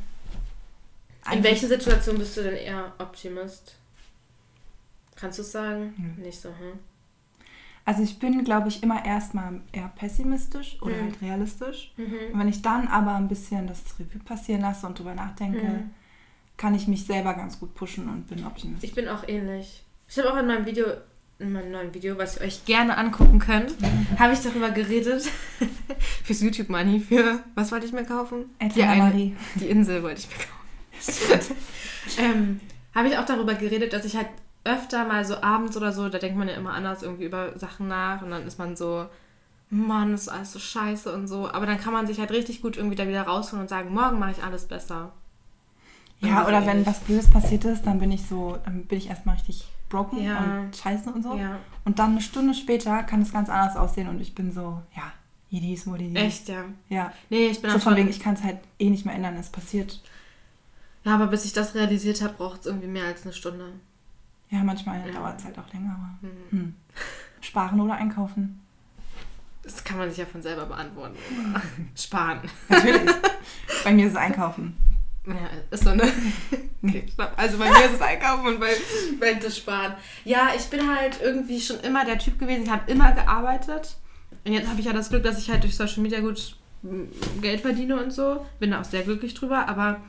In 1.34 1.44
welchen 1.44 1.68
Situationen 1.68 2.20
bist 2.20 2.38
du 2.38 2.44
denn 2.44 2.56
eher 2.56 2.94
Optimist? 3.00 3.76
Kannst 5.16 5.40
du 5.40 5.42
es 5.42 5.52
sagen? 5.52 5.94
Nö. 6.18 6.24
Nicht 6.24 6.40
so, 6.40 6.50
hm? 6.50 6.80
Also 7.84 8.04
ich 8.04 8.20
bin, 8.20 8.44
glaube 8.44 8.68
ich, 8.68 8.84
immer 8.84 9.04
erstmal 9.04 9.62
eher 9.72 9.88
pessimistisch 9.96 10.78
oder 10.82 10.96
Mhm. 10.98 11.02
halt 11.04 11.22
realistisch. 11.22 11.92
Und 11.98 12.08
Mhm. 12.34 12.40
wenn 12.40 12.48
ich 12.50 12.62
dann 12.62 12.88
aber 12.88 13.16
ein 13.16 13.28
bisschen 13.28 13.66
das 13.68 13.82
Revue 14.00 14.22
passieren 14.24 14.62
lasse 14.62 14.86
und 14.86 15.00
drüber 15.00 15.16
nachdenke, 15.16 15.64
Mhm. 15.64 15.90
Kann 16.58 16.76
ich 16.76 16.88
mich 16.88 17.06
selber 17.06 17.34
ganz 17.34 17.60
gut 17.60 17.74
pushen 17.76 18.10
und 18.10 18.28
bin 18.28 18.46
optimistisch. 18.46 18.90
Ich 18.90 18.96
bin 18.96 19.08
auch 19.08 19.28
ähnlich. 19.28 19.84
Ich 20.10 20.18
habe 20.18 20.32
auch 20.32 20.38
in 20.38 20.48
meinem 20.48 20.66
Video, 20.66 20.86
in 21.40 21.52
meinem 21.52 21.72
neuen 21.72 21.94
Video, 21.94 22.18
was 22.18 22.38
ihr 22.38 22.48
euch 22.48 22.66
gerne 22.66 22.98
angucken 22.98 23.40
könnt, 23.40 23.76
habe 24.18 24.34
ich 24.34 24.40
darüber 24.40 24.72
geredet. 24.72 25.30
Fürs 26.24 26.42
YouTube 26.42 26.70
Money, 26.70 27.00
für 27.00 27.44
was 27.56 27.72
wollte 27.72 27.86
ich 27.86 27.94
mir 27.94 28.06
kaufen? 28.06 28.46
Die, 28.62 28.66
Etwa 28.82 28.92
eine, 28.92 29.04
Marie. 29.04 29.36
die 29.56 29.68
Insel 29.68 30.02
wollte 30.04 30.22
ich 30.22 30.28
mir 30.30 30.36
kaufen. 30.36 31.56
ähm, 32.18 32.60
habe 32.96 33.10
ich 33.10 33.18
auch 33.18 33.26
darüber 33.26 33.54
geredet, 33.54 33.94
dass 33.94 34.06
ich 34.06 34.16
halt 34.16 34.30
öfter 34.64 35.06
mal 35.06 35.24
so 35.24 35.42
abends 35.42 35.78
oder 35.78 35.94
so, 35.94 36.10
da 36.10 36.18
denkt 36.18 36.38
man 36.38 36.48
ja 36.48 36.56
immer 36.56 36.74
anders 36.74 37.04
irgendwie 37.04 37.26
über 37.26 37.58
Sachen 37.58 37.88
nach 37.88 38.22
und 38.22 38.32
dann 38.32 38.46
ist 38.46 38.58
man 38.60 38.76
so, 38.76 39.06
Mann, 39.70 40.14
ist 40.14 40.30
alles 40.30 40.54
so 40.54 40.60
scheiße 40.60 41.14
und 41.14 41.28
so. 41.28 41.50
Aber 41.50 41.66
dann 41.66 41.80
kann 41.80 41.94
man 41.94 42.08
sich 42.08 42.20
halt 42.20 42.32
richtig 42.32 42.62
gut 42.62 42.78
irgendwie 42.78 42.96
da 42.96 43.08
wieder 43.08 43.24
rausholen 43.24 43.64
und 43.64 43.70
sagen, 43.70 43.94
morgen 43.94 44.20
mache 44.20 44.32
ich 44.32 44.44
alles 44.44 44.66
besser. 44.66 45.14
Ja, 46.20 46.48
oder 46.48 46.66
wenn 46.66 46.86
was 46.86 47.00
Blödes 47.00 47.30
passiert 47.30 47.66
ist, 47.66 47.84
dann 47.86 48.00
bin 48.00 48.12
ich 48.12 48.26
so, 48.26 48.58
dann 48.66 48.86
bin 48.86 48.98
ich 48.98 49.10
erstmal 49.10 49.36
richtig 49.36 49.68
broken 49.90 50.22
ja. 50.24 50.62
und 50.62 50.76
scheiße 50.76 51.12
und 51.12 51.24
so. 51.24 51.36
Ja. 51.36 51.60
Und 51.86 52.00
dann 52.00 52.12
eine 52.12 52.22
Stunde 52.22 52.54
später 52.54 53.04
kann 53.04 53.22
es 53.22 53.32
ganz 53.32 53.50
anders 53.50 53.76
aussehen 53.76 54.08
und 54.08 54.20
ich 54.20 54.34
bin 54.34 54.52
so, 54.52 54.82
ja, 54.96 55.14
it 55.52 55.64
is 55.64 55.86
what 55.86 56.02
it 56.02 56.16
is. 56.16 56.22
Echt, 56.22 56.50
ja. 56.50 56.66
Ja. 56.90 57.14
Nee, 57.30 57.48
ich 57.48 57.62
bin 57.62 57.72
so 57.72 57.80
von 57.80 57.96
wegen, 57.96 58.10
ich 58.10 58.20
kann 58.20 58.34
es 58.34 58.44
halt 58.44 58.58
eh 58.80 58.90
nicht 58.90 59.06
mehr 59.06 59.16
ändern, 59.16 59.36
es 59.36 59.50
passiert. 59.50 60.02
Ja, 61.04 61.16
aber 61.16 61.28
bis 61.28 61.46
ich 61.46 61.54
das 61.54 61.76
realisiert 61.76 62.22
habe, 62.22 62.34
braucht 62.34 62.62
es 62.62 62.66
irgendwie 62.66 62.88
mehr 62.88 63.06
als 63.06 63.24
eine 63.24 63.34
Stunde. 63.34 63.74
Ja, 64.50 64.64
manchmal 64.64 65.06
ja. 65.08 65.14
dauert 65.14 65.40
es 65.40 65.46
halt 65.46 65.60
auch 65.60 65.72
länger, 65.74 65.92
aber 65.92 66.30
mhm. 66.30 66.60
hm. 66.60 66.76
Sparen 67.42 67.80
oder 67.80 67.94
einkaufen? 67.94 68.62
Das 69.62 69.84
kann 69.84 69.98
man 69.98 70.10
sich 70.10 70.18
ja 70.18 70.26
von 70.26 70.42
selber 70.42 70.66
beantworten. 70.66 71.18
Sparen. 71.96 72.40
Natürlich. 72.70 73.14
Bei 73.84 73.94
mir 73.94 74.08
ist 74.08 74.14
es 74.14 74.18
Einkaufen. 74.18 74.78
Ja, 75.28 75.50
ist 75.70 75.84
so, 75.84 75.94
ne? 75.94 76.04
Okay, 76.84 77.06
also 77.36 77.58
bei 77.58 77.70
mir 77.70 77.86
ist 77.86 77.96
es 77.96 78.02
Einkaufen 78.02 78.46
und 78.46 78.60
bei 78.60 78.72
Bent 79.20 79.44
ist 79.44 79.58
Sparen. 79.58 79.96
Ja, 80.24 80.52
ich 80.56 80.66
bin 80.68 80.96
halt 80.96 81.20
irgendwie 81.22 81.60
schon 81.60 81.80
immer 81.80 82.06
der 82.06 82.20
Typ 82.20 82.40
gewesen, 82.40 82.64
ich 82.64 82.70
habe 82.70 82.90
immer 82.90 83.12
gearbeitet. 83.14 83.98
Und 84.46 84.54
jetzt 84.54 84.70
habe 84.70 84.80
ich 84.80 84.86
ja 84.86 84.94
das 84.94 85.10
Glück, 85.10 85.24
dass 85.24 85.40
ich 85.40 85.50
halt 85.50 85.64
durch 85.64 85.76
Social 85.76 86.04
Media 86.04 86.20
gut 86.20 86.56
Geld 87.42 87.62
verdiene 87.62 88.02
und 88.02 88.12
so. 88.12 88.46
Bin 88.60 88.72
da 88.72 88.82
auch 88.82 88.86
sehr 88.86 89.02
glücklich 89.02 89.34
drüber, 89.34 89.68
aber 89.68 90.00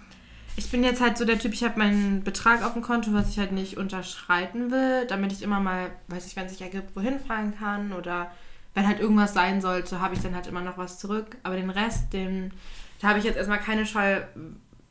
ich 0.57 0.71
bin 0.71 0.85
jetzt 0.85 1.01
halt 1.01 1.17
so 1.17 1.25
der 1.25 1.39
Typ, 1.39 1.53
ich 1.55 1.65
habe 1.65 1.79
meinen 1.79 2.23
Betrag 2.23 2.65
auf 2.65 2.75
dem 2.75 2.83
Konto, 2.83 3.13
was 3.13 3.31
ich 3.31 3.39
halt 3.39 3.53
nicht 3.53 3.77
unterschreiten 3.77 4.71
will, 4.71 5.07
damit 5.07 5.33
ich 5.33 5.43
immer 5.43 5.61
mal, 5.61 5.91
weiß 6.09 6.27
ich, 6.27 6.37
wenn 6.37 6.47
es 6.47 6.53
sich 6.53 6.63
ergibt, 6.63 6.95
wohin 6.95 7.19
fahren 7.21 7.55
kann 7.59 7.93
oder 7.93 8.31
wenn 8.75 8.87
halt 8.87 9.01
irgendwas 9.01 9.35
sein 9.35 9.61
sollte, 9.61 10.01
habe 10.01 10.15
ich 10.15 10.21
dann 10.21 10.35
halt 10.35 10.47
immer 10.47 10.61
noch 10.61 10.77
was 10.77 10.99
zurück. 10.99 11.37
Aber 11.43 11.57
den 11.57 11.71
Rest, 11.71 12.13
den, 12.13 12.53
da 13.01 13.09
habe 13.09 13.19
ich 13.19 13.25
jetzt 13.25 13.37
erstmal 13.37 13.59
keine 13.59 13.87
Scheu, 13.87 14.21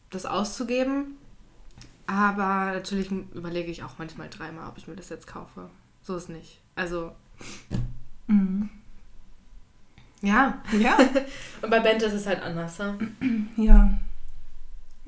das 0.10 0.26
auszugeben. 0.26 1.16
Aber 2.08 2.72
natürlich 2.72 3.12
überlege 3.12 3.70
ich 3.70 3.84
auch 3.84 3.98
manchmal 3.98 4.30
dreimal, 4.30 4.70
ob 4.70 4.78
ich 4.78 4.88
mir 4.88 4.96
das 4.96 5.10
jetzt 5.10 5.28
kaufe. 5.28 5.70
So 6.02 6.16
ist 6.16 6.30
nicht. 6.30 6.62
Also. 6.76 7.12
Mhm. 8.28 8.70
Ja. 10.22 10.62
Ja. 10.78 10.98
Und 11.62 11.70
bei 11.70 11.80
Bente 11.80 12.06
ist 12.06 12.14
es 12.14 12.28
halt 12.28 12.42
anders, 12.42 12.80
ne? 12.80 12.98
Ja. 13.58 13.98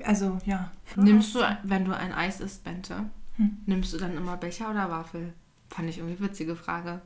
Also, 0.04 0.38
ja. 0.46 0.70
Nimmst 0.96 1.34
du, 1.34 1.40
wenn 1.62 1.84
du 1.84 1.94
ein 1.94 2.12
Eis 2.12 2.40
isst, 2.40 2.64
Bente, 2.64 3.04
hm. 3.36 3.58
nimmst 3.66 3.92
du 3.92 3.98
dann 3.98 4.16
immer 4.16 4.36
Becher 4.38 4.70
oder 4.70 4.90
Waffel? 4.90 5.34
Fand 5.68 5.90
ich 5.90 5.98
irgendwie 5.98 6.22
witzige 6.22 6.56
Frage. 6.56 7.02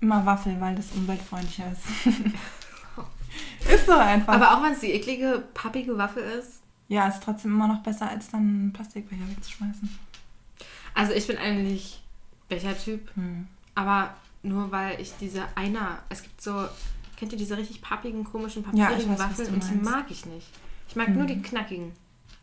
Immer 0.00 0.24
Waffel, 0.24 0.60
weil 0.60 0.76
das 0.76 0.92
umweltfreundlicher 0.92 1.72
ist. 1.72 2.06
ist 3.72 3.86
so 3.86 3.92
einfach. 3.92 4.34
Aber 4.34 4.56
auch 4.56 4.62
wenn 4.62 4.72
es 4.72 4.80
die 4.80 4.92
eklige, 4.92 5.42
pappige 5.52 5.98
Waffel 5.98 6.22
ist. 6.22 6.62
Ja, 6.88 7.08
ist 7.08 7.22
trotzdem 7.22 7.52
immer 7.52 7.68
noch 7.68 7.82
besser, 7.82 8.08
als 8.08 8.30
dann 8.30 8.40
einen 8.40 8.72
Plastikbecher 8.72 9.28
wegzuschmeißen. 9.28 9.98
Also 10.94 11.12
ich 11.12 11.26
bin 11.26 11.36
eigentlich 11.36 12.02
Bechertyp, 12.48 13.14
hm. 13.14 13.46
aber 13.74 14.14
nur 14.42 14.70
weil 14.72 15.00
ich 15.00 15.12
diese 15.20 15.44
einer, 15.54 15.98
es 16.08 16.22
gibt 16.22 16.40
so, 16.40 16.66
kennt 17.16 17.32
ihr 17.32 17.38
diese 17.38 17.56
richtig 17.56 17.82
pappigen, 17.82 18.24
komischen, 18.24 18.62
papierigen 18.62 19.12
ja, 19.12 19.18
Waffeln 19.18 19.54
und 19.54 19.70
die 19.70 19.74
mag 19.74 20.10
ich 20.10 20.24
nicht. 20.26 20.48
Ich 20.88 20.96
mag 20.96 21.08
hm. 21.08 21.16
nur 21.16 21.26
die 21.26 21.40
knackigen. 21.42 21.92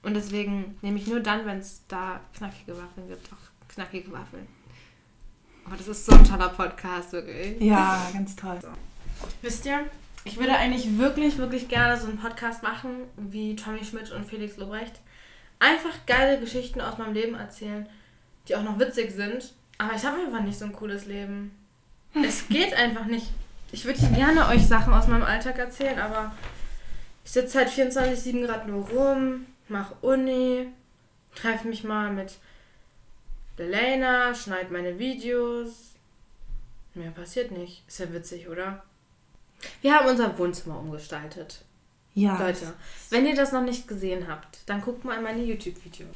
Und 0.03 0.13
deswegen 0.13 0.77
nehme 0.83 0.99
ich 0.99 1.07
nur 1.07 1.19
dann, 1.19 1.45
wenn 1.47 1.57
es 1.57 1.81
da 1.87 2.19
knackige 2.37 2.73
Waffeln 2.73 3.07
gibt, 3.07 3.27
auch 3.33 3.73
knackige 3.73 4.11
Waffeln. 4.11 4.45
Oh, 5.65 5.73
das 5.75 5.87
ist 5.87 6.05
so 6.05 6.11
ein 6.11 6.23
toller 6.23 6.49
Podcast, 6.49 7.11
wirklich. 7.13 7.59
Ja, 7.59 8.07
ganz 8.13 8.35
toll. 8.35 8.59
So. 8.61 8.67
Wisst 9.41 9.65
ihr, 9.65 9.89
ich 10.25 10.37
würde 10.37 10.57
eigentlich 10.57 10.97
wirklich, 10.97 11.37
wirklich 11.37 11.69
gerne 11.69 11.95
so 11.97 12.07
einen 12.07 12.17
Podcast 12.17 12.63
machen, 12.63 13.03
wie 13.15 13.55
Tommy 13.55 13.85
Schmidt 13.85 14.11
und 14.11 14.25
Felix 14.25 14.57
Lobrecht. 14.57 14.99
Einfach 15.59 15.93
geile 16.07 16.39
Geschichten 16.39 16.81
aus 16.81 16.97
meinem 16.97 17.13
Leben 17.13 17.35
erzählen, 17.35 17.87
die 18.47 18.55
auch 18.55 18.63
noch 18.63 18.79
witzig 18.79 19.11
sind. 19.11 19.53
Aber 19.77 19.93
ich 19.95 20.03
habe 20.03 20.17
einfach 20.19 20.41
nicht 20.41 20.57
so 20.57 20.65
ein 20.65 20.73
cooles 20.73 21.05
Leben. 21.05 21.51
Es 22.13 22.47
geht 22.49 22.73
einfach 22.73 23.05
nicht. 23.05 23.27
Ich 23.71 23.85
würde 23.85 23.99
gerne 24.15 24.47
euch 24.47 24.65
Sachen 24.65 24.93
aus 24.93 25.07
meinem 25.07 25.23
Alltag 25.23 25.59
erzählen, 25.59 25.99
aber 25.99 26.33
ich 27.23 27.31
sitze 27.31 27.59
halt 27.59 27.69
24-7 27.69 28.41
gerade 28.41 28.69
nur 28.69 28.87
rum, 28.89 29.45
mache 29.67 29.95
Uni, 30.01 30.67
treffe 31.35 31.67
mich 31.67 31.83
mal 31.83 32.11
mit 32.11 32.37
Lelena, 33.57 34.33
schneid 34.33 34.71
meine 34.71 34.97
Videos. 34.97 35.93
Mehr 36.95 37.11
passiert 37.11 37.51
nicht. 37.51 37.83
Ist 37.87 37.99
ja 37.99 38.11
witzig, 38.11 38.49
oder? 38.49 38.83
Wir 39.81 39.93
haben 39.93 40.07
unser 40.07 40.37
Wohnzimmer 40.37 40.79
umgestaltet. 40.79 41.63
Ja. 42.13 42.37
Leute, 42.39 42.73
wenn 43.09 43.25
ihr 43.25 43.35
das 43.35 43.51
noch 43.51 43.63
nicht 43.63 43.87
gesehen 43.87 44.27
habt, 44.27 44.59
dann 44.67 44.81
guckt 44.81 45.03
mal 45.03 45.17
in 45.17 45.23
meine 45.23 45.43
YouTube-Video. 45.43 46.07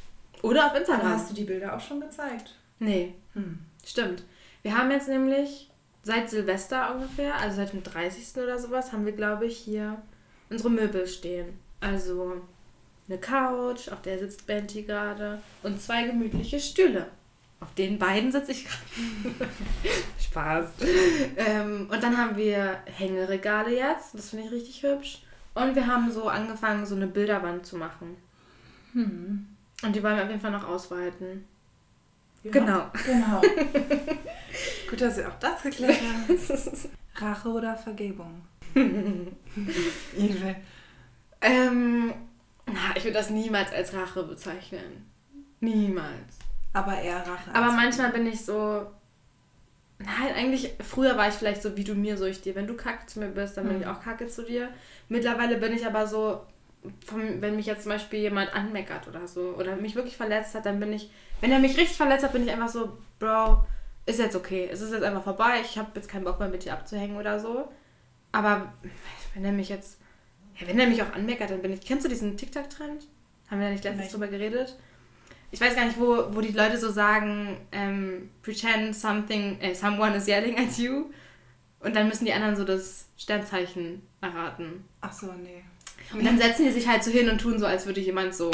Oder 0.42 0.66
auf 0.66 0.74
Instagram. 0.74 1.06
Aber 1.06 1.10
hast 1.10 1.30
du 1.30 1.34
die 1.34 1.44
Bilder 1.44 1.76
auch 1.76 1.80
schon 1.80 2.00
gezeigt? 2.00 2.54
Nee. 2.78 3.14
Hm. 3.34 3.58
Stimmt. 3.84 4.24
Wir 4.62 4.76
haben 4.76 4.90
jetzt 4.90 5.08
nämlich 5.08 5.70
seit 6.02 6.30
Silvester 6.30 6.94
ungefähr, 6.94 7.34
also 7.36 7.56
seit 7.56 7.72
dem 7.72 7.82
30. 7.82 8.42
oder 8.42 8.58
sowas, 8.58 8.92
haben 8.92 9.04
wir, 9.04 9.12
glaube 9.12 9.46
ich, 9.46 9.58
hier 9.58 10.00
unsere 10.48 10.70
Möbel 10.70 11.06
stehen. 11.06 11.58
Also 11.80 12.40
eine 13.08 13.18
Couch, 13.18 13.88
auf 13.88 14.02
der 14.02 14.18
sitzt 14.18 14.46
Benty 14.46 14.82
gerade, 14.82 15.40
und 15.62 15.80
zwei 15.80 16.04
gemütliche 16.04 16.60
Stühle. 16.60 17.06
Auf 17.60 17.74
den 17.74 17.98
beiden 17.98 18.32
sitze 18.32 18.52
ich 18.52 18.64
gerade. 18.64 19.50
Spaß. 20.18 20.66
Ähm, 21.36 21.88
und 21.90 22.02
dann 22.02 22.16
haben 22.16 22.36
wir 22.36 22.78
Hängeregale 22.86 23.76
jetzt. 23.76 24.14
Das 24.14 24.30
finde 24.30 24.46
ich 24.46 24.52
richtig 24.52 24.82
hübsch. 24.82 25.22
Und 25.54 25.74
wir 25.74 25.86
haben 25.86 26.10
so 26.10 26.28
angefangen, 26.28 26.86
so 26.86 26.94
eine 26.94 27.06
Bilderwand 27.06 27.66
zu 27.66 27.76
machen. 27.76 28.16
Hm. 28.92 29.46
Und 29.82 29.96
die 29.96 30.02
wollen 30.02 30.16
wir 30.16 30.24
auf 30.24 30.30
jeden 30.30 30.40
Fall 30.40 30.52
noch 30.52 30.66
ausweiten. 30.66 31.44
Ja, 32.42 32.50
genau. 32.50 32.90
Genau. 33.04 33.40
Gut, 34.90 35.00
dass 35.00 35.18
ihr 35.18 35.28
auch 35.28 35.38
das 35.38 35.62
geklärt 35.62 35.98
habt. 36.00 36.38
Rache 37.16 37.48
oder 37.48 37.76
Vergebung? 37.76 38.42
ähm, 38.74 39.34
na, 42.66 42.94
ich 42.94 43.04
würde 43.04 43.18
das 43.18 43.30
niemals 43.30 43.72
als 43.72 43.92
Rache 43.92 44.22
bezeichnen. 44.22 45.10
Niemals. 45.60 46.38
Aber 46.72 47.00
eher 47.00 47.18
Rache. 47.18 47.50
Aber 47.52 47.72
manchmal 47.72 48.10
bin 48.12 48.26
ich 48.26 48.44
so. 48.44 48.86
Nein, 49.98 50.34
eigentlich, 50.34 50.74
früher 50.80 51.18
war 51.18 51.28
ich 51.28 51.34
vielleicht 51.34 51.62
so 51.62 51.76
wie 51.76 51.84
du 51.84 51.94
mir, 51.94 52.16
so 52.16 52.24
ich 52.24 52.40
dir. 52.40 52.54
Wenn 52.54 52.66
du 52.66 52.74
kacke 52.74 53.06
zu 53.06 53.20
mir 53.20 53.28
bist, 53.28 53.56
dann 53.56 53.66
bin 53.66 53.76
mhm. 53.76 53.82
ich 53.82 53.88
auch 53.88 54.00
kacke 54.00 54.28
zu 54.28 54.44
dir. 54.44 54.70
Mittlerweile 55.08 55.58
bin 55.58 55.74
ich 55.74 55.86
aber 55.86 56.06
so, 56.06 56.46
wenn 57.10 57.56
mich 57.56 57.66
jetzt 57.66 57.82
zum 57.82 57.92
Beispiel 57.92 58.20
jemand 58.20 58.54
anmeckert 58.54 59.08
oder 59.08 59.26
so, 59.26 59.54
oder 59.58 59.76
mich 59.76 59.96
wirklich 59.96 60.16
verletzt 60.16 60.54
hat, 60.54 60.64
dann 60.64 60.80
bin 60.80 60.92
ich, 60.94 61.10
wenn 61.42 61.52
er 61.52 61.58
mich 61.58 61.76
richtig 61.76 61.98
verletzt 61.98 62.24
hat, 62.24 62.32
bin 62.32 62.44
ich 62.44 62.50
einfach 62.50 62.70
so, 62.70 62.96
Bro, 63.18 63.66
ist 64.06 64.18
jetzt 64.18 64.36
okay. 64.36 64.70
Es 64.72 64.80
ist 64.80 64.92
jetzt 64.92 65.02
einfach 65.02 65.22
vorbei. 65.24 65.60
Ich 65.62 65.76
habe 65.76 65.90
jetzt 65.94 66.08
keinen 66.08 66.24
Bock 66.24 66.38
mehr 66.38 66.48
mit 66.48 66.64
dir 66.64 66.72
abzuhängen 66.72 67.18
oder 67.18 67.38
so. 67.38 67.70
Aber 68.32 68.72
wenn 69.34 69.44
er 69.44 69.52
mich 69.52 69.68
jetzt, 69.68 70.00
ja, 70.56 70.66
wenn 70.66 70.78
er 70.78 70.86
mich 70.86 71.02
auch 71.02 71.12
anmeckert, 71.12 71.50
dann 71.50 71.60
bin 71.60 71.72
ich, 71.72 71.82
kennst 71.82 72.06
du 72.06 72.08
diesen 72.08 72.38
TikTok-Trend? 72.38 73.06
Haben 73.50 73.60
wir 73.60 73.66
da 73.66 73.72
nicht 73.72 73.84
letztens 73.84 74.12
drüber 74.12 74.28
geredet? 74.28 74.78
Ich 75.50 75.60
weiß 75.60 75.74
gar 75.74 75.84
nicht, 75.84 75.98
wo, 75.98 76.34
wo 76.34 76.40
die 76.40 76.52
Leute 76.52 76.78
so 76.78 76.90
sagen, 76.90 77.56
ähm, 77.72 78.30
pretend 78.42 78.94
something, 78.94 79.60
äh, 79.60 79.74
someone 79.74 80.16
is 80.16 80.28
yelling 80.28 80.58
at 80.58 80.76
you. 80.78 81.06
Und 81.80 81.96
dann 81.96 82.08
müssen 82.08 82.24
die 82.24 82.32
anderen 82.32 82.56
so 82.56 82.64
das 82.64 83.06
Sternzeichen 83.16 84.02
erraten. 84.20 84.84
Ach 85.00 85.12
so, 85.12 85.32
nee. 85.32 85.64
Und 86.12 86.24
dann 86.24 86.38
setzen 86.38 86.66
die 86.66 86.72
sich 86.72 86.86
halt 86.86 87.02
so 87.02 87.10
hin 87.10 87.28
und 87.30 87.40
tun 87.40 87.58
so, 87.58 87.66
als 87.66 87.86
würde 87.86 88.00
jemand 88.00 88.34
so 88.34 88.50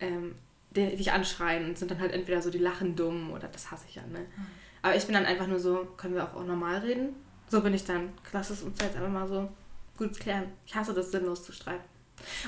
ähm, 0.00 0.34
dich 0.70 1.12
anschreien 1.12 1.66
und 1.66 1.78
sind 1.78 1.90
dann 1.90 2.00
halt 2.00 2.12
entweder 2.12 2.42
so, 2.42 2.50
die 2.50 2.58
lachen 2.58 2.96
dumm 2.96 3.30
oder 3.32 3.48
das 3.48 3.70
hasse 3.70 3.84
ich 3.88 3.94
ja, 3.94 4.02
ne? 4.02 4.20
Mhm. 4.20 4.46
Aber 4.82 4.96
ich 4.96 5.04
bin 5.04 5.14
dann 5.14 5.26
einfach 5.26 5.46
nur 5.46 5.58
so, 5.58 5.88
können 5.96 6.14
wir 6.14 6.24
auch, 6.24 6.34
auch 6.34 6.44
normal 6.44 6.78
reden? 6.78 7.14
So 7.48 7.60
bin 7.62 7.74
ich 7.74 7.84
dann. 7.84 8.10
Lass 8.32 8.50
es 8.50 8.62
uns 8.62 8.80
jetzt 8.80 8.96
einfach 8.96 9.08
mal 9.08 9.26
so 9.26 9.48
gut 9.96 10.18
klären. 10.18 10.52
Ich 10.66 10.74
hasse 10.74 10.94
das, 10.94 11.10
sinnlos 11.10 11.44
zu 11.44 11.52
streiten. 11.52 11.84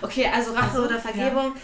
Okay, 0.03 0.27
also 0.33 0.53
Rache 0.53 0.77
also, 0.77 0.85
oder 0.85 0.99
Vergebung. 0.99 1.55
Ja. 1.55 1.61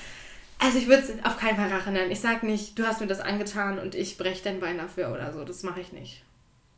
Also 0.58 0.78
ich 0.78 0.86
würde 0.86 1.02
es 1.02 1.24
auf 1.24 1.36
keinen 1.36 1.56
Fall 1.56 1.68
Rache 1.68 1.90
nennen. 1.90 2.10
Ich 2.10 2.20
sag 2.20 2.42
nicht, 2.42 2.78
du 2.78 2.86
hast 2.86 3.00
mir 3.00 3.06
das 3.06 3.20
angetan 3.20 3.78
und 3.78 3.94
ich 3.94 4.16
breche 4.16 4.42
dein 4.44 4.60
Bein 4.60 4.78
dafür 4.78 5.12
oder 5.12 5.32
so. 5.32 5.44
Das 5.44 5.62
mache 5.62 5.80
ich 5.80 5.92
nicht. 5.92 6.22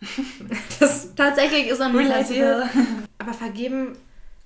das 0.81 1.15
tatsächlich 1.15 1.69
ist 1.69 1.81
nie 1.81 2.09
passiert. 2.09 2.69
Aber 3.19 3.33
vergeben 3.33 3.97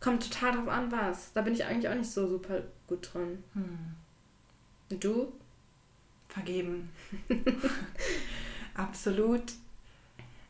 kommt 0.01 0.31
total 0.31 0.53
drauf 0.53 0.69
an, 0.69 0.93
was. 0.93 1.33
Da 1.33 1.43
bin 1.43 1.55
ich 1.55 1.65
eigentlich 1.65 1.89
auch 1.89 1.95
nicht 1.95 2.11
so 2.11 2.27
super 2.27 2.63
gut 2.87 3.11
drin. 3.13 3.43
Hm. 3.55 3.79
Und 4.91 5.05
du? 5.05 5.33
Vergeben. 6.29 6.91
Absolut. 8.75 9.43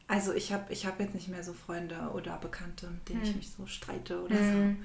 Also 0.08 0.32
ich 0.32 0.52
habe 0.52 0.72
ich 0.72 0.86
hab 0.86 1.00
jetzt 1.00 1.14
nicht 1.14 1.28
mehr 1.28 1.42
so 1.42 1.52
Freunde 1.52 2.10
oder 2.14 2.36
Bekannte, 2.36 2.88
mit 2.88 3.08
denen 3.08 3.22
hm. 3.22 3.30
ich 3.30 3.36
mich 3.36 3.50
so 3.50 3.66
streite 3.66 4.22
oder 4.22 4.36
hm. 4.36 4.76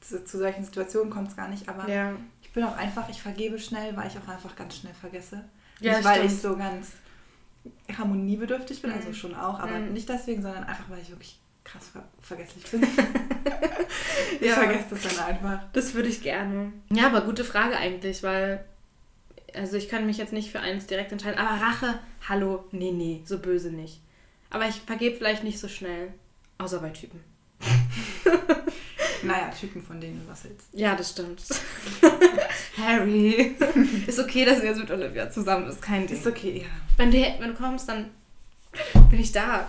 so 0.00 0.16
zu, 0.18 0.24
zu 0.24 0.38
solchen 0.38 0.64
Situationen 0.64 1.10
kommt 1.10 1.28
es 1.28 1.36
gar 1.36 1.48
nicht, 1.48 1.68
aber 1.68 1.88
ja. 1.88 2.16
Ich 2.52 2.54
bin 2.54 2.64
auch 2.64 2.76
einfach, 2.76 3.08
ich 3.08 3.22
vergebe 3.22 3.58
schnell, 3.58 3.96
weil 3.96 4.08
ich 4.08 4.18
auch 4.18 4.28
einfach 4.28 4.54
ganz 4.54 4.76
schnell 4.76 4.92
vergesse. 4.92 5.42
Ja, 5.80 5.96
nicht, 5.96 6.04
weil 6.04 6.26
ich 6.26 6.36
so 6.36 6.54
ganz 6.54 6.92
harmoniebedürftig 7.96 8.82
bin, 8.82 8.92
also 8.92 9.08
mhm. 9.08 9.14
schon 9.14 9.34
auch, 9.34 9.58
aber 9.58 9.78
mhm. 9.78 9.94
nicht 9.94 10.06
deswegen, 10.06 10.42
sondern 10.42 10.64
einfach, 10.64 10.84
weil 10.90 11.00
ich 11.00 11.08
wirklich 11.08 11.40
krass 11.64 11.88
ver 11.88 12.04
vergesslich 12.20 12.70
bin. 12.70 12.82
ich 14.40 14.48
ja. 14.48 14.52
vergesse 14.52 14.84
das 14.90 15.16
dann 15.16 15.24
einfach. 15.24 15.60
Das 15.72 15.94
würde 15.94 16.10
ich 16.10 16.22
gerne. 16.22 16.74
Ja, 16.90 17.06
aber 17.06 17.22
gute 17.22 17.42
Frage 17.42 17.78
eigentlich, 17.78 18.22
weil 18.22 18.62
also 19.54 19.78
ich 19.78 19.88
kann 19.88 20.04
mich 20.04 20.18
jetzt 20.18 20.34
nicht 20.34 20.50
für 20.50 20.60
eins 20.60 20.86
direkt 20.86 21.10
entscheiden, 21.10 21.38
aber 21.38 21.58
Rache, 21.58 22.00
hallo, 22.28 22.66
nee, 22.70 22.92
nee, 22.92 23.22
so 23.24 23.38
böse 23.38 23.70
nicht. 23.70 24.02
Aber 24.50 24.68
ich 24.68 24.82
vergebe 24.82 25.16
vielleicht 25.16 25.42
nicht 25.42 25.58
so 25.58 25.68
schnell, 25.68 26.12
außer 26.58 26.80
bei 26.80 26.90
Typen. 26.90 27.24
naja, 29.22 29.48
Typen, 29.48 29.82
von 29.82 30.00
denen 30.00 30.24
was 30.28 30.44
hältst. 30.44 30.68
Ja, 30.72 30.94
das 30.94 31.10
stimmt. 31.10 31.42
Harry. 32.76 33.56
ist 34.06 34.18
okay, 34.18 34.44
dass 34.44 34.60
du 34.60 34.66
jetzt 34.66 34.78
mit 34.78 34.90
Olivia 34.90 35.30
zusammen 35.30 35.66
bist, 35.66 35.82
kein 35.82 36.06
Ding. 36.06 36.16
Ist 36.16 36.26
okay, 36.26 36.62
ja. 36.62 36.68
Wenn 36.96 37.10
du, 37.10 37.18
wenn 37.18 37.50
du 37.50 37.54
kommst, 37.54 37.88
dann 37.88 38.10
bin 39.10 39.20
ich 39.20 39.32
da. 39.32 39.68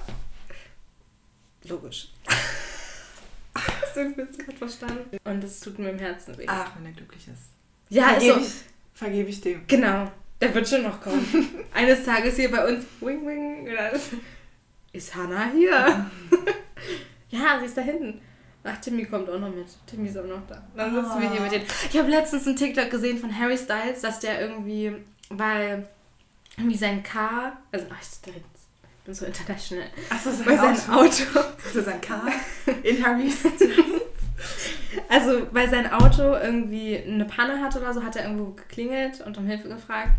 Logisch. 1.66 2.10
Hast 3.56 3.96
du 3.96 4.14
jetzt 4.18 4.40
gerade 4.40 4.58
verstanden? 4.58 5.18
Und 5.24 5.44
es 5.44 5.60
tut 5.60 5.78
mir 5.80 5.90
im 5.90 6.00
Herzen 6.00 6.38
weh. 6.38 6.46
Ach, 6.48 6.72
wenn 6.76 6.86
er 6.86 6.92
glücklich 6.92 7.28
ist. 7.28 7.52
Ja, 7.90 8.10
vergebe 8.10 8.40
ich, 8.40 8.54
vergebe 8.94 9.30
ich 9.30 9.42
dem. 9.42 9.68
Genau. 9.68 10.12
Der 10.42 10.54
wird 10.54 10.68
schon 10.68 10.82
noch 10.82 11.00
kommen. 11.00 11.26
Eines 11.74 12.04
Tages 12.04 12.36
hier 12.36 12.52
bei 12.52 12.68
uns, 12.68 12.86
wing 13.00 13.26
wing, 13.26 13.70
ist 14.92 15.16
Hannah 15.16 15.52
hier? 15.52 16.10
ja, 17.30 17.60
sie 17.60 17.66
ist 17.66 17.78
da 17.78 17.82
hinten. 17.82 18.20
Ach, 18.66 18.78
Timmy 18.78 19.06
kommt 19.06 19.30
auch 19.30 19.40
noch 19.40 19.54
mit. 19.54 19.68
Timmy 19.86 20.08
ist 20.08 20.18
auch 20.18 20.26
noch 20.26 20.42
da. 20.48 20.64
Dann 20.76 20.94
sitzen 20.94 21.12
oh. 21.18 21.22
wir 21.22 21.32
hier 21.32 21.42
mit 21.42 21.52
denen. 21.52 21.66
Ich 21.90 21.98
habe 21.98 22.10
letztens 22.10 22.48
einen 22.48 22.56
TikTok 22.56 22.90
gesehen 22.90 23.18
von 23.18 23.38
Harry 23.38 23.58
Styles, 23.58 24.02
dass 24.02 24.20
der 24.20 24.40
irgendwie, 24.40 24.96
weil 25.30 25.88
irgendwie 26.58 26.78
sein 26.78 27.04
Car, 27.04 27.58
also 27.72 27.86
ach, 27.90 28.02
ich 28.02 28.34
bin 29.04 29.14
so 29.14 29.26
international. 29.26 29.88
Achso, 30.10 30.32
sein 30.32 30.46
bei 30.46 30.60
Auto. 30.60 30.76
Sein 30.76 30.96
Auto. 30.96 31.50
So 31.74 31.82
sein 31.82 32.00
Car 32.00 32.28
in 32.84 33.06
Harry 33.06 33.30
Styles. 33.30 33.70
Also, 35.10 35.48
weil 35.52 35.70
sein 35.70 35.92
Auto 35.92 36.22
irgendwie 36.36 36.98
eine 36.98 37.26
Panne 37.26 37.62
hatte 37.62 37.80
oder 37.80 37.94
so, 37.94 38.04
hat 38.04 38.16
er 38.16 38.24
irgendwo 38.24 38.52
geklingelt 38.52 39.22
und 39.22 39.38
um 39.38 39.46
Hilfe 39.46 39.68
gefragt. 39.68 40.12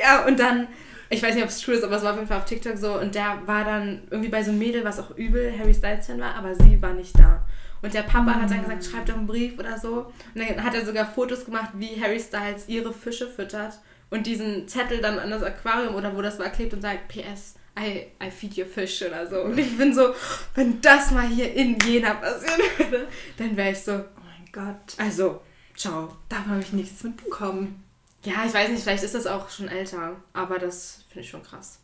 Ja, 0.00 0.24
und 0.26 0.40
dann 0.40 0.68
ich 1.12 1.22
weiß 1.22 1.34
nicht, 1.34 1.44
ob 1.44 1.50
es 1.50 1.60
true 1.60 1.74
ist, 1.74 1.84
aber 1.84 1.96
es 1.96 2.02
war 2.02 2.12
auf 2.12 2.16
jeden 2.16 2.28
Fall 2.28 2.38
auf 2.38 2.46
TikTok 2.46 2.76
so 2.76 2.98
und 2.98 3.14
der 3.14 3.42
war 3.46 3.64
dann 3.64 4.02
irgendwie 4.10 4.30
bei 4.30 4.42
so 4.42 4.50
einem 4.50 4.58
Mädel, 4.58 4.84
was 4.84 4.98
auch 4.98 5.16
übel 5.16 5.52
Harry 5.58 5.74
Styles 5.74 6.06
Fan 6.06 6.20
war, 6.20 6.34
aber 6.34 6.54
sie 6.54 6.80
war 6.80 6.94
nicht 6.94 7.18
da. 7.18 7.44
Und 7.82 7.92
der 7.92 8.02
Papa 8.02 8.34
hat 8.34 8.50
dann 8.50 8.62
gesagt, 8.62 8.84
schreib 8.84 9.06
doch 9.06 9.16
einen 9.16 9.26
Brief 9.26 9.58
oder 9.58 9.76
so. 9.76 10.12
Und 10.34 10.36
dann 10.36 10.62
hat 10.62 10.74
er 10.74 10.86
sogar 10.86 11.04
Fotos 11.04 11.44
gemacht, 11.44 11.70
wie 11.74 12.00
Harry 12.00 12.20
Styles 12.20 12.68
ihre 12.68 12.92
Fische 12.92 13.26
füttert 13.26 13.74
und 14.08 14.26
diesen 14.26 14.68
Zettel 14.68 15.00
dann 15.00 15.18
an 15.18 15.30
das 15.30 15.42
Aquarium 15.42 15.96
oder 15.96 16.16
wo 16.16 16.22
das 16.22 16.38
war 16.38 16.48
klebt 16.48 16.72
und 16.74 16.80
sagt, 16.80 17.08
PS, 17.08 17.56
I, 17.78 18.06
I 18.24 18.30
feed 18.30 18.56
your 18.56 18.66
fish 18.66 19.02
oder 19.02 19.26
so. 19.26 19.42
Und 19.42 19.58
ich 19.58 19.76
bin 19.76 19.92
so, 19.92 20.14
wenn 20.54 20.80
das 20.80 21.10
mal 21.10 21.26
hier 21.26 21.52
in 21.52 21.76
Jena 21.80 22.14
passieren 22.14 22.60
würde, 22.78 23.08
dann 23.36 23.56
wäre 23.56 23.72
ich 23.72 23.80
so, 23.80 23.92
oh 23.92 24.20
mein 24.24 24.52
Gott. 24.52 24.94
Also, 24.98 25.40
ciao. 25.74 26.16
Davon 26.28 26.52
habe 26.52 26.62
ich 26.62 26.72
nichts 26.72 27.02
mitbekommen. 27.02 27.81
Ja, 28.24 28.44
ich 28.46 28.54
weiß 28.54 28.70
nicht, 28.70 28.82
vielleicht 28.82 29.02
ist 29.02 29.14
das 29.14 29.26
auch 29.26 29.50
schon 29.50 29.68
älter, 29.68 30.16
aber 30.32 30.58
das 30.58 31.04
finde 31.08 31.20
ich 31.20 31.30
schon 31.30 31.42
krass. 31.42 31.80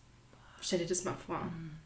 Stell 0.60 0.78
dir 0.78 0.86
das 0.86 1.04
mal 1.04 1.16
vor. 1.26 1.40
Mhm. 1.40 1.78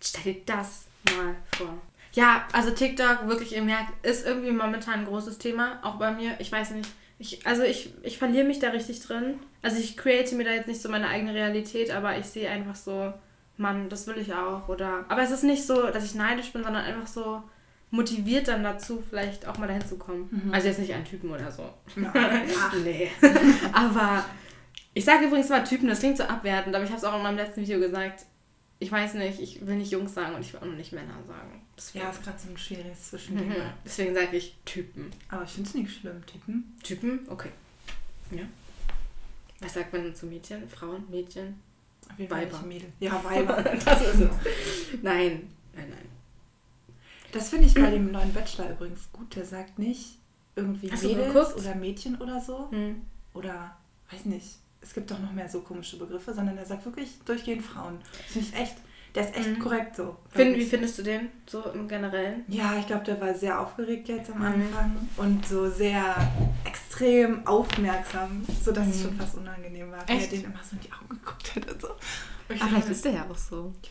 Stell 0.00 0.34
dir 0.34 0.42
das 0.44 0.86
mal 1.16 1.34
vor. 1.56 1.78
Ja, 2.12 2.46
also 2.52 2.70
TikTok, 2.70 3.26
wirklich, 3.28 3.54
ihr 3.54 3.62
merkt, 3.62 4.04
ist 4.04 4.26
irgendwie 4.26 4.50
momentan 4.50 5.00
ein 5.00 5.06
großes 5.06 5.38
Thema, 5.38 5.80
auch 5.82 5.96
bei 5.96 6.10
mir. 6.10 6.36
Ich 6.38 6.50
weiß 6.50 6.70
nicht. 6.72 6.90
Ich, 7.18 7.46
also 7.46 7.62
ich, 7.62 7.92
ich 8.02 8.18
verliere 8.18 8.46
mich 8.46 8.60
da 8.60 8.70
richtig 8.70 9.00
drin. 9.00 9.40
Also 9.62 9.78
ich 9.78 9.96
create 9.96 10.32
mir 10.32 10.44
da 10.44 10.52
jetzt 10.52 10.68
nicht 10.68 10.80
so 10.80 10.88
meine 10.88 11.08
eigene 11.08 11.34
Realität, 11.34 11.90
aber 11.90 12.16
ich 12.16 12.26
sehe 12.26 12.48
einfach 12.48 12.76
so, 12.76 13.12
Mann, 13.56 13.88
das 13.88 14.06
will 14.06 14.18
ich 14.18 14.32
auch. 14.34 14.68
Oder. 14.68 15.04
Aber 15.08 15.22
es 15.22 15.30
ist 15.30 15.42
nicht 15.42 15.66
so, 15.66 15.90
dass 15.90 16.04
ich 16.04 16.14
neidisch 16.14 16.52
bin, 16.52 16.62
sondern 16.62 16.84
einfach 16.84 17.08
so, 17.08 17.42
motiviert 17.90 18.48
dann 18.48 18.62
dazu, 18.62 19.02
vielleicht 19.08 19.46
auch 19.46 19.58
mal 19.58 19.66
dahin 19.66 19.86
zu 19.86 19.96
kommen. 19.96 20.28
Mhm. 20.30 20.54
Also 20.54 20.68
jetzt 20.68 20.78
nicht 20.78 20.92
ein 20.92 21.04
Typen 21.04 21.30
oder 21.30 21.50
so. 21.50 21.62
Ach, 22.14 22.74
nee. 22.84 23.10
aber 23.72 24.24
ich 24.94 25.04
sage 25.04 25.26
übrigens 25.26 25.48
mal 25.48 25.64
Typen, 25.64 25.88
das 25.88 26.00
klingt 26.00 26.16
so 26.16 26.24
abwertend, 26.24 26.74
aber 26.74 26.84
ich 26.84 26.90
habe 26.90 26.98
es 26.98 27.04
auch 27.04 27.16
in 27.16 27.22
meinem 27.22 27.36
letzten 27.36 27.62
Video 27.62 27.78
gesagt. 27.78 28.26
Ich 28.80 28.92
weiß 28.92 29.14
nicht, 29.14 29.40
ich 29.40 29.66
will 29.66 29.76
nicht 29.76 29.90
Jungs 29.90 30.14
sagen 30.14 30.36
und 30.36 30.40
ich 30.40 30.52
will 30.52 30.60
auch 30.60 30.66
noch 30.66 30.76
nicht 30.76 30.92
Männer 30.92 31.14
sagen. 31.26 31.62
Deswegen. 31.76 32.04
Ja, 32.04 32.10
ist 32.10 32.22
gerade 32.22 32.38
so 32.38 32.48
ein 32.48 32.56
schwieriges 32.56 33.10
Zwischending. 33.10 33.48
Mhm. 33.48 33.72
Deswegen 33.84 34.14
sage 34.14 34.36
ich 34.36 34.56
Typen. 34.64 35.10
Aber 35.28 35.42
ich 35.44 35.50
finde 35.50 35.68
es 35.68 35.74
nicht 35.74 35.90
schlimm, 35.90 36.24
Typen. 36.26 36.76
Typen? 36.84 37.20
Okay. 37.28 37.50
Ja. 38.30 38.42
Was 39.60 39.74
sagt 39.74 39.92
man 39.92 40.14
zu 40.14 40.26
Mädchen? 40.26 40.68
Frauen, 40.68 41.04
Mädchen? 41.10 41.60
Weiber. 42.16 42.62
Mädel. 42.62 42.92
Ja, 43.00 43.22
Weiber. 43.28 43.62
das 43.62 44.00
ist 44.02 44.20
es. 44.20 44.30
Nein, 45.02 45.50
nein, 45.74 45.90
nein. 45.90 46.17
Das 47.32 47.50
finde 47.50 47.66
ich 47.66 47.74
bei 47.74 47.90
dem 47.90 48.10
neuen 48.10 48.32
Bachelor 48.32 48.70
übrigens 48.70 49.10
gut. 49.12 49.36
Der 49.36 49.44
sagt 49.44 49.78
nicht 49.78 50.18
irgendwie 50.56 50.90
Hast 50.90 51.04
Mädels 51.04 51.54
oder 51.56 51.74
Mädchen 51.74 52.16
oder 52.16 52.40
so. 52.40 52.70
Hm. 52.70 53.02
Oder, 53.34 53.76
weiß 54.10 54.24
nicht, 54.24 54.58
es 54.80 54.94
gibt 54.94 55.10
doch 55.10 55.18
noch 55.18 55.32
mehr 55.32 55.48
so 55.48 55.60
komische 55.60 55.98
Begriffe, 55.98 56.32
sondern 56.32 56.56
der 56.56 56.66
sagt 56.66 56.84
wirklich 56.84 57.18
durchgehend 57.24 57.62
Frauen. 57.62 57.98
Das 58.00 58.32
finde 58.32 58.48
ich 58.48 58.60
echt, 58.60 58.76
der 59.14 59.24
ist 59.24 59.36
echt 59.36 59.50
mhm. 59.50 59.58
korrekt 59.58 59.96
so. 59.96 60.16
Find, 60.30 60.56
wie 60.56 60.64
findest 60.64 60.98
du 60.98 61.02
den 61.02 61.28
so 61.46 61.62
im 61.70 61.88
Generellen? 61.88 62.44
Ja, 62.48 62.76
ich 62.78 62.86
glaube, 62.86 63.04
der 63.04 63.20
war 63.20 63.34
sehr 63.34 63.60
aufgeregt 63.60 64.08
jetzt 64.08 64.30
am 64.30 64.38
mhm. 64.38 64.44
Anfang 64.44 65.08
und 65.16 65.46
so 65.46 65.68
sehr 65.70 66.14
extrem 66.64 67.46
aufmerksam, 67.46 68.44
sodass 68.64 68.86
mhm. 68.86 68.92
es 68.92 69.02
schon 69.02 69.16
fast 69.16 69.36
unangenehm 69.36 69.90
war, 69.90 70.08
weil 70.08 70.20
er 70.20 70.26
den 70.26 70.44
immer 70.44 70.60
so 70.62 70.76
in 70.76 70.80
die 70.80 70.92
Augen 70.92 71.08
geguckt 71.08 71.56
hat 71.56 71.70
und 71.70 71.80
so. 71.80 71.88
Und 71.88 72.56
Ach, 72.60 72.68
vielleicht 72.68 72.88
ist 72.88 73.04
der 73.04 73.12
ja 73.12 73.26
auch 73.28 73.36
so. 73.36 73.74
Ich 73.82 73.90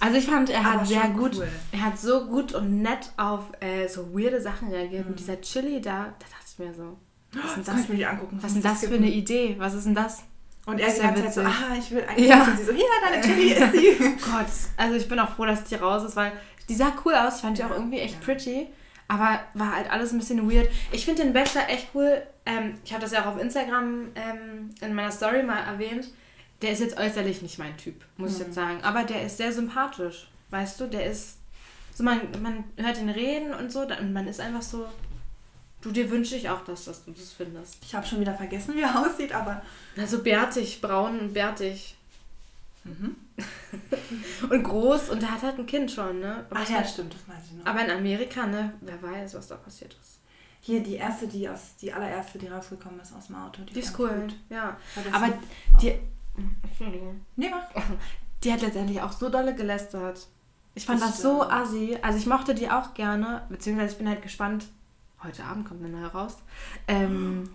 also 0.00 0.18
ich 0.18 0.26
fand, 0.26 0.50
er 0.50 0.64
hat 0.64 0.86
sehr 0.86 1.08
gut, 1.08 1.36
cool. 1.36 1.48
er 1.72 1.82
hat 1.82 1.98
so 1.98 2.26
gut 2.26 2.54
und 2.54 2.82
nett 2.82 3.12
auf 3.16 3.44
äh, 3.60 3.88
so 3.88 4.14
weirde 4.14 4.40
Sachen 4.40 4.68
reagiert. 4.68 5.04
Mhm. 5.04 5.12
Und 5.12 5.20
dieser 5.20 5.40
Chili 5.40 5.80
da, 5.80 6.14
da 6.18 6.26
dachte 6.30 6.46
ich 6.52 6.58
mir 6.58 6.74
so, 6.74 6.98
was 7.32 7.44
ist 7.44 7.56
denn 7.56 7.64
das, 7.64 7.86
das, 7.86 8.06
angucken, 8.10 8.38
was 8.40 8.52
ist 8.52 8.54
denn 8.54 8.62
das 8.62 8.84
für 8.84 8.94
eine 8.94 9.10
Idee? 9.10 9.56
Was 9.58 9.74
ist 9.74 9.86
denn 9.86 9.94
das? 9.94 10.24
Und 10.64 10.78
er 10.78 10.88
ist 10.88 11.02
ja 11.02 11.14
Zeit 11.14 11.34
so, 11.34 11.40
ah, 11.40 11.74
ich 11.76 11.90
will 11.90 12.04
eigentlich 12.08 12.28
ja. 12.28 12.44
und 12.44 12.56
sie 12.56 12.64
so, 12.64 12.72
ja, 12.72 12.84
deine 13.04 13.22
Chili 13.22 13.52
ist 13.52 13.72
sie. 13.72 13.96
oh 14.00 14.30
Gott, 14.30 14.46
also 14.76 14.96
ich 14.96 15.08
bin 15.08 15.18
auch 15.18 15.30
froh, 15.30 15.46
dass 15.46 15.64
die 15.64 15.74
raus 15.74 16.04
ist, 16.04 16.14
weil 16.14 16.32
die 16.68 16.74
sah 16.74 16.92
cool 17.04 17.14
aus, 17.14 17.40
fand 17.40 17.58
ich 17.58 17.64
auch 17.64 17.70
irgendwie 17.70 17.98
echt 17.98 18.14
ja. 18.14 18.20
pretty. 18.24 18.68
Aber 19.08 19.40
war 19.54 19.76
halt 19.76 19.90
alles 19.90 20.12
ein 20.12 20.18
bisschen 20.18 20.50
weird. 20.50 20.68
Ich 20.90 21.04
finde 21.04 21.22
den 21.22 21.32
Bachelor 21.32 21.68
echt 21.68 21.88
cool. 21.94 22.22
Ähm, 22.46 22.74
ich 22.84 22.92
habe 22.92 23.02
das 23.02 23.12
ja 23.12 23.22
auch 23.22 23.34
auf 23.34 23.40
Instagram 23.40 24.12
ähm, 24.14 24.70
in 24.80 24.94
meiner 24.94 25.10
Story 25.10 25.42
mal 25.42 25.58
erwähnt 25.58 26.08
der 26.62 26.72
ist 26.72 26.80
jetzt 26.80 26.96
äußerlich 26.96 27.42
nicht 27.42 27.58
mein 27.58 27.76
Typ, 27.76 28.04
muss 28.16 28.30
mhm. 28.30 28.36
ich 28.36 28.42
jetzt 28.46 28.54
sagen. 28.54 28.82
Aber 28.82 29.04
der 29.04 29.24
ist 29.26 29.36
sehr 29.36 29.52
sympathisch. 29.52 30.28
Weißt 30.50 30.80
du, 30.80 30.86
der 30.86 31.06
ist. 31.06 31.38
So, 31.94 32.04
man, 32.04 32.20
man 32.40 32.64
hört 32.76 32.98
ihn 32.98 33.10
reden 33.10 33.52
und 33.52 33.70
so, 33.70 33.80
und 33.80 34.12
man 34.12 34.26
ist 34.26 34.40
einfach 34.40 34.62
so. 34.62 34.86
Du, 35.80 35.90
dir 35.90 36.10
wünsche 36.10 36.36
ich 36.36 36.48
auch, 36.48 36.64
dass, 36.64 36.84
dass 36.84 37.04
du 37.04 37.10
das 37.10 37.32
findest. 37.32 37.78
Ich 37.82 37.94
habe 37.94 38.06
schon 38.06 38.20
wieder 38.20 38.34
vergessen, 38.34 38.76
wie 38.76 38.82
er 38.82 38.98
aussieht, 39.06 39.32
aber. 39.32 39.62
Also 39.96 40.22
bärtig, 40.22 40.80
braun 40.80 41.18
und 41.18 41.34
bärtig. 41.34 41.96
Mhm. 42.84 43.16
und 44.50 44.62
groß 44.62 45.10
und 45.10 45.22
der 45.22 45.32
hat 45.32 45.42
halt 45.42 45.58
ein 45.58 45.66
Kind 45.66 45.90
schon, 45.90 46.20
ne? 46.20 46.44
Aber 46.50 46.60
Ach 46.62 46.68
ja, 46.68 46.84
stimmt, 46.84 47.14
das 47.14 47.28
weiß 47.28 47.44
ich 47.50 47.58
noch. 47.58 47.66
Aber 47.66 47.84
in 47.84 47.90
Amerika, 47.90 48.46
ne? 48.46 48.74
Wer 48.80 49.00
weiß, 49.02 49.34
was 49.34 49.48
da 49.48 49.56
passiert 49.56 49.96
ist. 50.00 50.18
Hier 50.60 50.82
die 50.82 50.94
erste, 50.94 51.26
die 51.26 51.48
aus, 51.48 51.76
die 51.80 51.92
allererste, 51.92 52.38
die 52.38 52.48
rausgekommen 52.48 53.00
ist 53.00 53.12
aus 53.14 53.26
dem 53.26 53.36
Auto. 53.36 53.62
Die, 53.62 53.72
die 53.72 53.80
ist 53.80 53.98
cool, 53.98 54.10
gut. 54.10 54.36
ja. 54.50 54.76
Aber 55.12 55.32
die, 55.80 55.94
Entschuldigung. 56.62 57.20
Nee, 57.36 57.50
mach. 57.50 57.82
Die 58.42 58.52
hat 58.52 58.62
letztendlich 58.62 59.00
auch 59.00 59.12
so 59.12 59.28
dolle 59.28 59.54
gelästert. 59.54 60.26
Ich 60.74 60.86
fand 60.86 61.00
das, 61.00 61.12
das 61.12 61.22
so 61.22 61.42
assi. 61.42 61.98
Also 62.02 62.18
ich 62.18 62.26
mochte 62.26 62.54
die 62.54 62.70
auch 62.70 62.94
gerne, 62.94 63.42
beziehungsweise 63.48 63.92
ich 63.92 63.98
bin 63.98 64.08
halt 64.08 64.22
gespannt. 64.22 64.66
Heute 65.22 65.44
Abend 65.44 65.68
kommt 65.68 65.84
eine 65.84 65.96
neue 65.96 66.10
raus. 66.10 66.38
Ähm, 66.88 67.50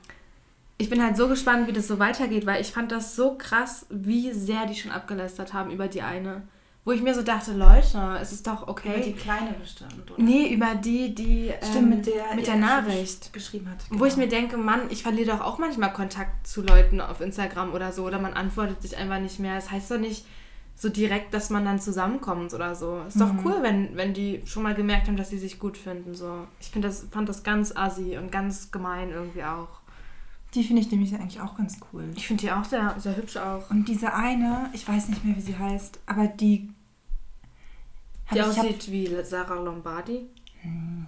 ich 0.78 0.90
bin 0.90 1.04
halt 1.04 1.18
so 1.18 1.28
gespannt, 1.28 1.68
wie 1.68 1.74
das 1.74 1.88
so 1.88 2.00
weitergeht, 2.00 2.46
weil 2.46 2.62
ich 2.62 2.72
fand 2.72 2.92
das 2.92 3.16
so 3.16 3.36
krass, 3.38 3.88
wie 3.90 4.32
sehr 4.32 4.66
die 4.68 4.76
schon 4.76 4.92
abgelästert 4.92 5.54
haben 5.54 5.72
über 5.72 5.88
die 5.88 6.04
eine. 6.04 6.44
Wo 6.88 6.94
ich 6.94 7.02
mir 7.02 7.14
so 7.14 7.22
dachte, 7.22 7.52
Leute, 7.52 8.18
es 8.22 8.32
ist 8.32 8.48
doch 8.48 8.70
okay. 8.70 8.96
Über 8.96 9.04
die 9.04 9.12
kleine 9.12 9.52
bestimmt, 9.60 10.10
oder? 10.10 10.24
Nee, 10.24 10.54
über 10.54 10.74
die, 10.74 11.14
die 11.14 11.52
Stimmt, 11.62 11.76
ähm, 11.76 11.90
mit 11.90 12.08
der, 12.08 12.34
mit 12.34 12.48
der 12.48 12.56
Nachricht 12.56 13.34
geschrieben 13.34 13.70
hat. 13.70 13.80
Genau. 13.90 14.00
Wo 14.00 14.06
ich 14.06 14.14
genau. 14.14 14.26
mir 14.26 14.30
denke, 14.32 14.56
Mann, 14.56 14.84
ich 14.90 15.04
verliere 15.04 15.36
doch 15.36 15.42
auch 15.42 15.58
manchmal 15.58 15.92
Kontakt 15.92 16.48
zu 16.48 16.62
Leuten 16.62 17.02
auf 17.02 17.20
Instagram 17.20 17.74
oder 17.74 17.92
so. 17.92 18.06
Oder 18.06 18.20
man 18.20 18.36
antwortet 18.36 18.82
sich 18.82 18.96
einfach 18.96 19.20
nicht 19.20 19.38
mehr. 19.38 19.56
Das 19.56 19.70
heißt 19.70 19.92
doch 19.92 20.00
nicht 20.00 20.26
so 20.76 20.88
direkt, 20.88 21.34
dass 21.34 21.50
man 21.50 21.66
dann 21.66 21.78
zusammenkommt 21.78 22.54
oder 22.54 22.74
so. 22.74 23.02
Ist 23.06 23.20
doch 23.20 23.34
mhm. 23.34 23.42
cool, 23.44 23.58
wenn, 23.64 23.98
wenn 23.98 24.14
die 24.14 24.42
schon 24.46 24.64
mal 24.64 24.74
gemerkt 24.74 25.10
haben, 25.10 25.18
dass 25.18 25.30
sie 25.30 25.40
sich 25.40 25.60
gut 25.60 25.78
finden. 25.78 26.16
So. 26.16 26.48
Ich 26.62 26.72
das, 26.72 27.08
fand 27.12 27.28
das 27.28 27.44
ganz 27.44 27.76
assi 27.76 28.18
und 28.18 28.32
ganz 28.32 28.72
gemein 28.72 29.10
irgendwie 29.10 29.44
auch. 29.44 29.82
Die 30.54 30.64
finde 30.64 30.82
ich 30.82 30.90
nämlich 30.90 31.14
eigentlich 31.14 31.42
auch 31.42 31.58
ganz 31.58 31.80
cool. 31.92 32.06
Ich 32.16 32.28
finde 32.28 32.44
die 32.46 32.52
auch 32.54 32.64
sehr, 32.64 32.96
sehr 32.98 33.18
hübsch 33.18 33.36
auch. 33.36 33.70
Und 33.70 33.90
diese 33.90 34.14
eine, 34.14 34.70
ich 34.72 34.88
weiß 34.88 35.10
nicht 35.10 35.26
mehr, 35.26 35.36
wie 35.36 35.42
sie 35.42 35.58
heißt, 35.58 36.00
aber 36.06 36.28
die 36.28 36.70
die 38.34 38.42
aussieht 38.42 38.82
hab, 38.82 38.92
wie 38.92 39.24
Sarah 39.24 39.62
Lombardi? 39.62 40.28
Hm, 40.62 41.06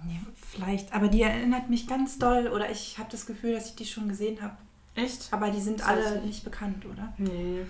vielleicht, 0.50 0.92
aber 0.92 1.08
die 1.08 1.22
erinnert 1.22 1.68
mich 1.68 1.86
ganz 1.86 2.18
doll 2.18 2.48
oder 2.48 2.70
ich 2.70 2.98
habe 2.98 3.10
das 3.10 3.26
Gefühl, 3.26 3.52
dass 3.52 3.66
ich 3.66 3.74
die 3.74 3.86
schon 3.86 4.08
gesehen 4.08 4.40
habe. 4.40 4.56
Echt? 4.94 5.28
Aber 5.30 5.50
die 5.50 5.60
sind 5.60 5.86
alle 5.86 6.20
nicht 6.22 6.44
bekannt, 6.44 6.84
oder? 6.84 7.12
Nee. 7.18 7.60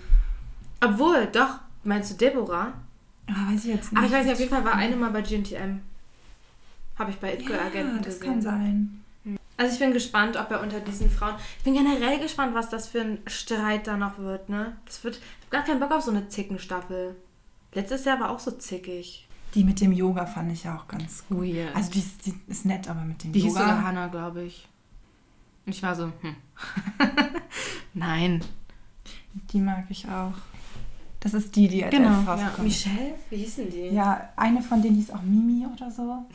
Obwohl, 0.81 1.27
doch. 1.27 1.59
Meinst 1.83 2.11
du 2.11 2.15
Deborah? 2.15 2.73
Ah, 3.27 3.51
weiß 3.51 3.65
ich 3.65 3.75
jetzt 3.75 3.91
nicht. 3.91 3.97
Aber 3.97 4.07
ich 4.07 4.13
weiß 4.13 4.25
nicht, 4.25 4.33
auf 4.33 4.39
jeden 4.39 4.51
Fall 4.51 4.65
war 4.65 4.75
eine 4.75 4.95
mal 4.95 5.11
bei 5.11 5.21
GNTM. 5.21 5.79
Habe 6.97 7.11
ich 7.11 7.17
bei 7.17 7.33
It 7.33 7.49
ja, 7.49 7.61
Agenten 7.61 8.01
das 8.03 8.19
gesehen. 8.19 8.19
das 8.19 8.19
kann 8.19 8.41
sein. 8.41 9.03
Also 9.57 9.73
ich 9.73 9.79
bin 9.79 9.93
gespannt, 9.93 10.37
ob 10.37 10.49
er 10.49 10.61
unter 10.61 10.79
diesen 10.79 11.09
Frauen... 11.09 11.35
Ich 11.59 11.63
bin 11.63 11.75
generell 11.75 12.19
gespannt, 12.19 12.55
was 12.55 12.69
das 12.69 12.87
für 12.87 13.01
ein 13.01 13.19
Streit 13.27 13.85
da 13.85 13.95
noch 13.95 14.17
wird, 14.17 14.49
ne? 14.49 14.75
Das 14.85 15.03
wird... 15.03 15.17
Ich 15.17 15.21
habe 15.21 15.51
gar 15.51 15.63
keinen 15.63 15.79
Bock 15.79 15.91
auf 15.91 16.03
so 16.03 16.09
eine 16.09 16.27
Zickenstaffel. 16.29 17.15
Letztes 17.73 18.05
Jahr 18.05 18.19
war 18.19 18.31
auch 18.31 18.39
so 18.39 18.51
zickig. 18.51 19.27
Die 19.53 19.63
mit 19.63 19.81
dem 19.81 19.91
Yoga 19.91 20.25
fand 20.25 20.51
ich 20.51 20.67
auch 20.67 20.87
ganz 20.87 21.23
gut. 21.27 21.43
Weird. 21.43 21.75
Also 21.75 21.91
die 21.91 21.99
ist, 21.99 22.25
die 22.25 22.33
ist 22.47 22.65
nett, 22.65 22.87
aber 22.87 23.01
mit 23.01 23.23
dem 23.23 23.33
die 23.33 23.39
Yoga... 23.39 23.49
Die 23.49 23.59
hieß 23.59 23.67
sogar 23.67 23.83
Hannah, 23.83 24.07
glaube 24.07 24.43
ich. 24.43 24.67
Und 25.65 25.75
ich 25.75 25.83
war 25.83 25.95
so, 25.95 26.11
hm. 26.21 26.35
Nein. 27.93 28.43
Die 29.51 29.59
mag 29.59 29.85
ich 29.89 30.07
auch. 30.07 30.33
Das 31.19 31.35
ist 31.35 31.55
die, 31.55 31.67
die 31.67 31.83
als 31.83 31.93
genau, 31.93 32.09
erstes 32.09 32.27
rausgekommen 32.27 32.57
ja. 32.57 32.63
Michelle? 32.63 33.13
Wie 33.29 33.37
hießen 33.37 33.69
die? 33.69 33.95
Ja, 33.95 34.29
eine 34.35 34.61
von 34.61 34.81
denen 34.81 34.95
hieß 34.95 35.11
auch 35.11 35.21
Mimi 35.21 35.67
oder 35.67 35.91
so. 35.91 36.25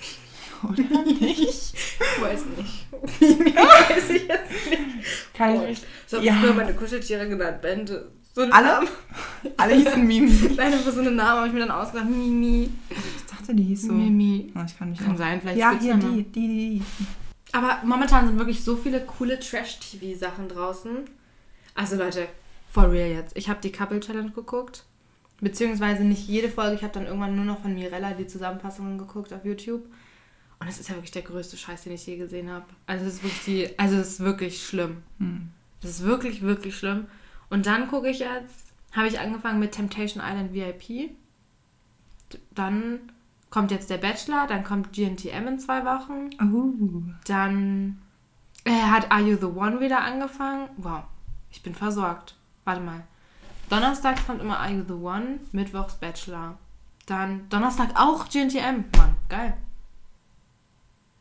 Oder 0.62 1.04
nicht? 1.04 1.74
ich 1.74 2.20
weiß 2.20 2.44
nicht. 2.56 2.86
Mimi 3.20 3.54
weiß 3.56 4.10
ich 4.10 4.28
jetzt 4.28 4.70
nicht. 4.70 5.34
Kann 5.34 5.60
ich. 5.64 5.82
So 6.06 6.18
habe 6.18 6.26
ja. 6.26 6.34
früher 6.34 6.54
meine 6.54 6.72
Kuscheltiere 6.72 7.28
genannt. 7.28 7.60
Bände. 7.60 8.12
So 8.36 8.42
Alle? 8.42 8.66
Namen. 8.66 8.88
Alle 9.56 9.74
hießen 9.76 10.06
Mimi. 10.06 10.30
Nein, 10.56 10.74
aber 10.74 10.92
so 10.92 11.00
einen 11.00 11.16
Namen 11.16 11.38
habe 11.38 11.46
ich 11.46 11.54
mir 11.54 11.60
dann 11.60 11.70
ausgedacht. 11.70 12.06
Mimi. 12.06 12.68
Ich 12.90 13.24
dachte, 13.34 13.54
die 13.54 13.62
hieß 13.62 13.84
so. 13.84 13.92
Mimi. 13.94 14.52
Oh, 14.54 14.60
ich 14.66 14.76
kann 14.76 14.90
mich 14.90 14.98
kann 14.98 15.14
auch. 15.14 15.18
sein, 15.18 15.40
vielleicht 15.40 15.58
Ja, 15.58 15.72
hier, 15.80 15.94
die, 15.94 16.22
die, 16.22 16.48
die. 16.48 16.82
Aber 17.52 17.80
momentan 17.86 18.26
sind 18.26 18.38
wirklich 18.38 18.62
so 18.62 18.76
viele 18.76 19.00
coole 19.06 19.40
Trash-TV-Sachen 19.40 20.50
draußen. 20.50 20.98
Also 21.74 21.96
Leute, 21.96 22.28
for 22.70 22.92
real 22.92 23.08
jetzt. 23.08 23.34
Ich 23.38 23.48
habe 23.48 23.58
die 23.62 23.72
Couple 23.72 24.00
Challenge 24.00 24.30
geguckt. 24.30 24.84
Beziehungsweise 25.40 26.04
nicht 26.04 26.28
jede 26.28 26.50
Folge. 26.50 26.76
Ich 26.76 26.82
habe 26.82 26.92
dann 26.92 27.06
irgendwann 27.06 27.36
nur 27.36 27.46
noch 27.46 27.62
von 27.62 27.72
Mirella 27.72 28.10
die 28.10 28.26
Zusammenfassungen 28.26 28.98
geguckt 28.98 29.32
auf 29.32 29.46
YouTube. 29.46 29.86
Und 30.60 30.68
das 30.68 30.78
ist 30.78 30.90
ja 30.90 30.94
wirklich 30.94 31.10
der 31.10 31.22
größte 31.22 31.56
Scheiß, 31.56 31.84
den 31.84 31.94
ich 31.94 32.06
je 32.06 32.18
gesehen 32.18 32.50
habe. 32.50 32.66
Also 32.86 33.06
es 33.06 33.14
ist 33.14 33.22
wirklich 33.22 33.44
die, 33.46 33.78
also 33.78 33.96
es 33.96 34.08
ist 34.08 34.20
wirklich 34.20 34.62
schlimm. 34.62 34.98
Hm. 35.20 35.48
Das 35.80 35.92
ist 35.92 36.02
wirklich, 36.02 36.42
wirklich 36.42 36.76
schlimm. 36.76 37.06
Und 37.50 37.66
dann 37.66 37.88
gucke 37.88 38.08
ich 38.08 38.20
jetzt, 38.20 38.72
habe 38.92 39.08
ich 39.08 39.20
angefangen 39.20 39.58
mit 39.58 39.72
Temptation 39.72 40.22
Island 40.24 40.52
VIP. 40.52 41.10
Dann 42.50 43.12
kommt 43.50 43.70
jetzt 43.70 43.90
der 43.90 43.98
Bachelor, 43.98 44.46
dann 44.46 44.64
kommt 44.64 44.92
GNTM 44.92 45.46
in 45.48 45.58
zwei 45.58 45.84
Wochen. 45.84 46.30
Uh. 46.42 47.02
Dann 47.26 48.02
äh, 48.64 48.72
hat 48.72 49.10
Are 49.12 49.22
You 49.22 49.36
the 49.36 49.46
One 49.46 49.80
wieder 49.80 50.02
angefangen. 50.02 50.68
Wow, 50.76 51.04
ich 51.50 51.62
bin 51.62 51.74
versorgt. 51.74 52.36
Warte 52.64 52.80
mal. 52.80 53.04
Donnerstags 53.70 54.26
kommt 54.26 54.40
immer 54.40 54.58
Are 54.58 54.72
You 54.72 54.84
the 54.86 54.94
One, 54.94 55.40
Mittwochs 55.52 55.94
Bachelor. 55.96 56.58
Dann 57.06 57.48
Donnerstag 57.48 57.90
auch 57.94 58.28
GNTM. 58.28 58.84
Mann, 58.96 59.16
geil. 59.28 59.56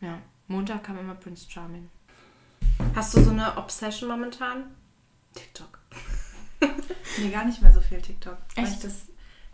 Ja, 0.02 0.20
Montag 0.48 0.84
kam 0.84 0.98
immer 0.98 1.16
Prince 1.16 1.50
Charming. 1.50 1.90
Hast 2.96 3.16
du 3.16 3.24
so 3.24 3.32
eine 3.32 3.58
Obsession 3.58 4.10
momentan? 4.10 4.66
TikTok. 5.34 5.80
nee, 7.18 7.30
gar 7.30 7.46
nicht 7.46 7.62
mehr 7.62 7.74
so 7.74 7.82
viel 7.82 8.02
TikTok. 8.02 8.38
Echt? 8.56 8.58
Weil 8.58 8.74
ich 8.74 8.80
das 8.80 8.94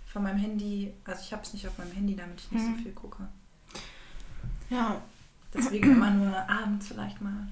von 0.05 0.23
meinem 0.23 0.39
Handy, 0.39 0.93
also 1.05 1.21
ich 1.21 1.31
habe 1.31 1.43
es 1.43 1.53
nicht 1.53 1.67
auf 1.67 1.77
meinem 1.77 1.91
Handy, 1.91 2.15
damit 2.15 2.39
ich 2.39 2.51
nicht 2.51 2.65
mhm. 2.65 2.77
so 2.77 2.83
viel 2.83 2.91
gucke. 2.91 3.27
Ja. 4.69 5.01
Deswegen 5.53 5.91
immer 5.91 6.11
nur 6.11 6.35
abends 6.49 6.87
vielleicht 6.87 7.21
mal 7.21 7.47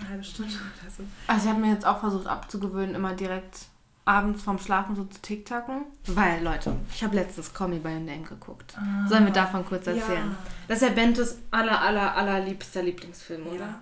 eine 0.00 0.08
halbe 0.08 0.24
Stunde 0.24 0.52
oder 0.54 0.90
so. 0.90 1.02
Also 1.26 1.44
ich 1.44 1.50
habe 1.50 1.60
mir 1.60 1.72
jetzt 1.72 1.84
auch 1.84 2.00
versucht 2.00 2.26
abzugewöhnen, 2.26 2.94
immer 2.94 3.14
direkt 3.14 3.66
abends 4.04 4.42
vorm 4.42 4.58
Schlafen 4.58 4.96
so 4.96 5.04
zu 5.04 5.20
TikToken. 5.20 5.84
Weil, 6.06 6.42
Leute, 6.42 6.76
ich 6.92 7.02
habe 7.02 7.16
letztes 7.16 7.52
Call 7.52 7.68
Me 7.68 7.76
By 7.76 7.88
Your 7.90 8.00
Name 8.00 8.22
geguckt. 8.22 8.74
Ah, 8.76 9.06
Sollen 9.08 9.24
wir 9.24 9.32
davon 9.32 9.64
kurz 9.64 9.86
erzählen? 9.86 10.30
Ja. 10.30 10.36
Das 10.68 10.82
ist 10.82 10.88
ja 10.88 10.94
Bentes 10.94 11.38
aller, 11.50 11.80
aller, 11.80 12.16
allerliebster 12.16 12.82
Lieblingsfilm, 12.82 13.46
oder? 13.46 13.58
Ja. 13.58 13.80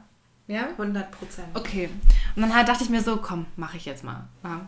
Ja? 0.49 0.69
100 0.69 1.11
Prozent. 1.11 1.49
Okay. 1.55 1.91
Und 2.35 2.43
dann 2.43 2.55
halt 2.55 2.69
dachte 2.69 2.83
ich 2.83 2.91
mir 2.91 3.03
so, 3.03 3.19
komm, 3.19 3.47
mache 3.57 3.77
ich 3.77 3.85
jetzt 3.85 4.03
mal. 4.03 4.27
Ja. 4.43 4.67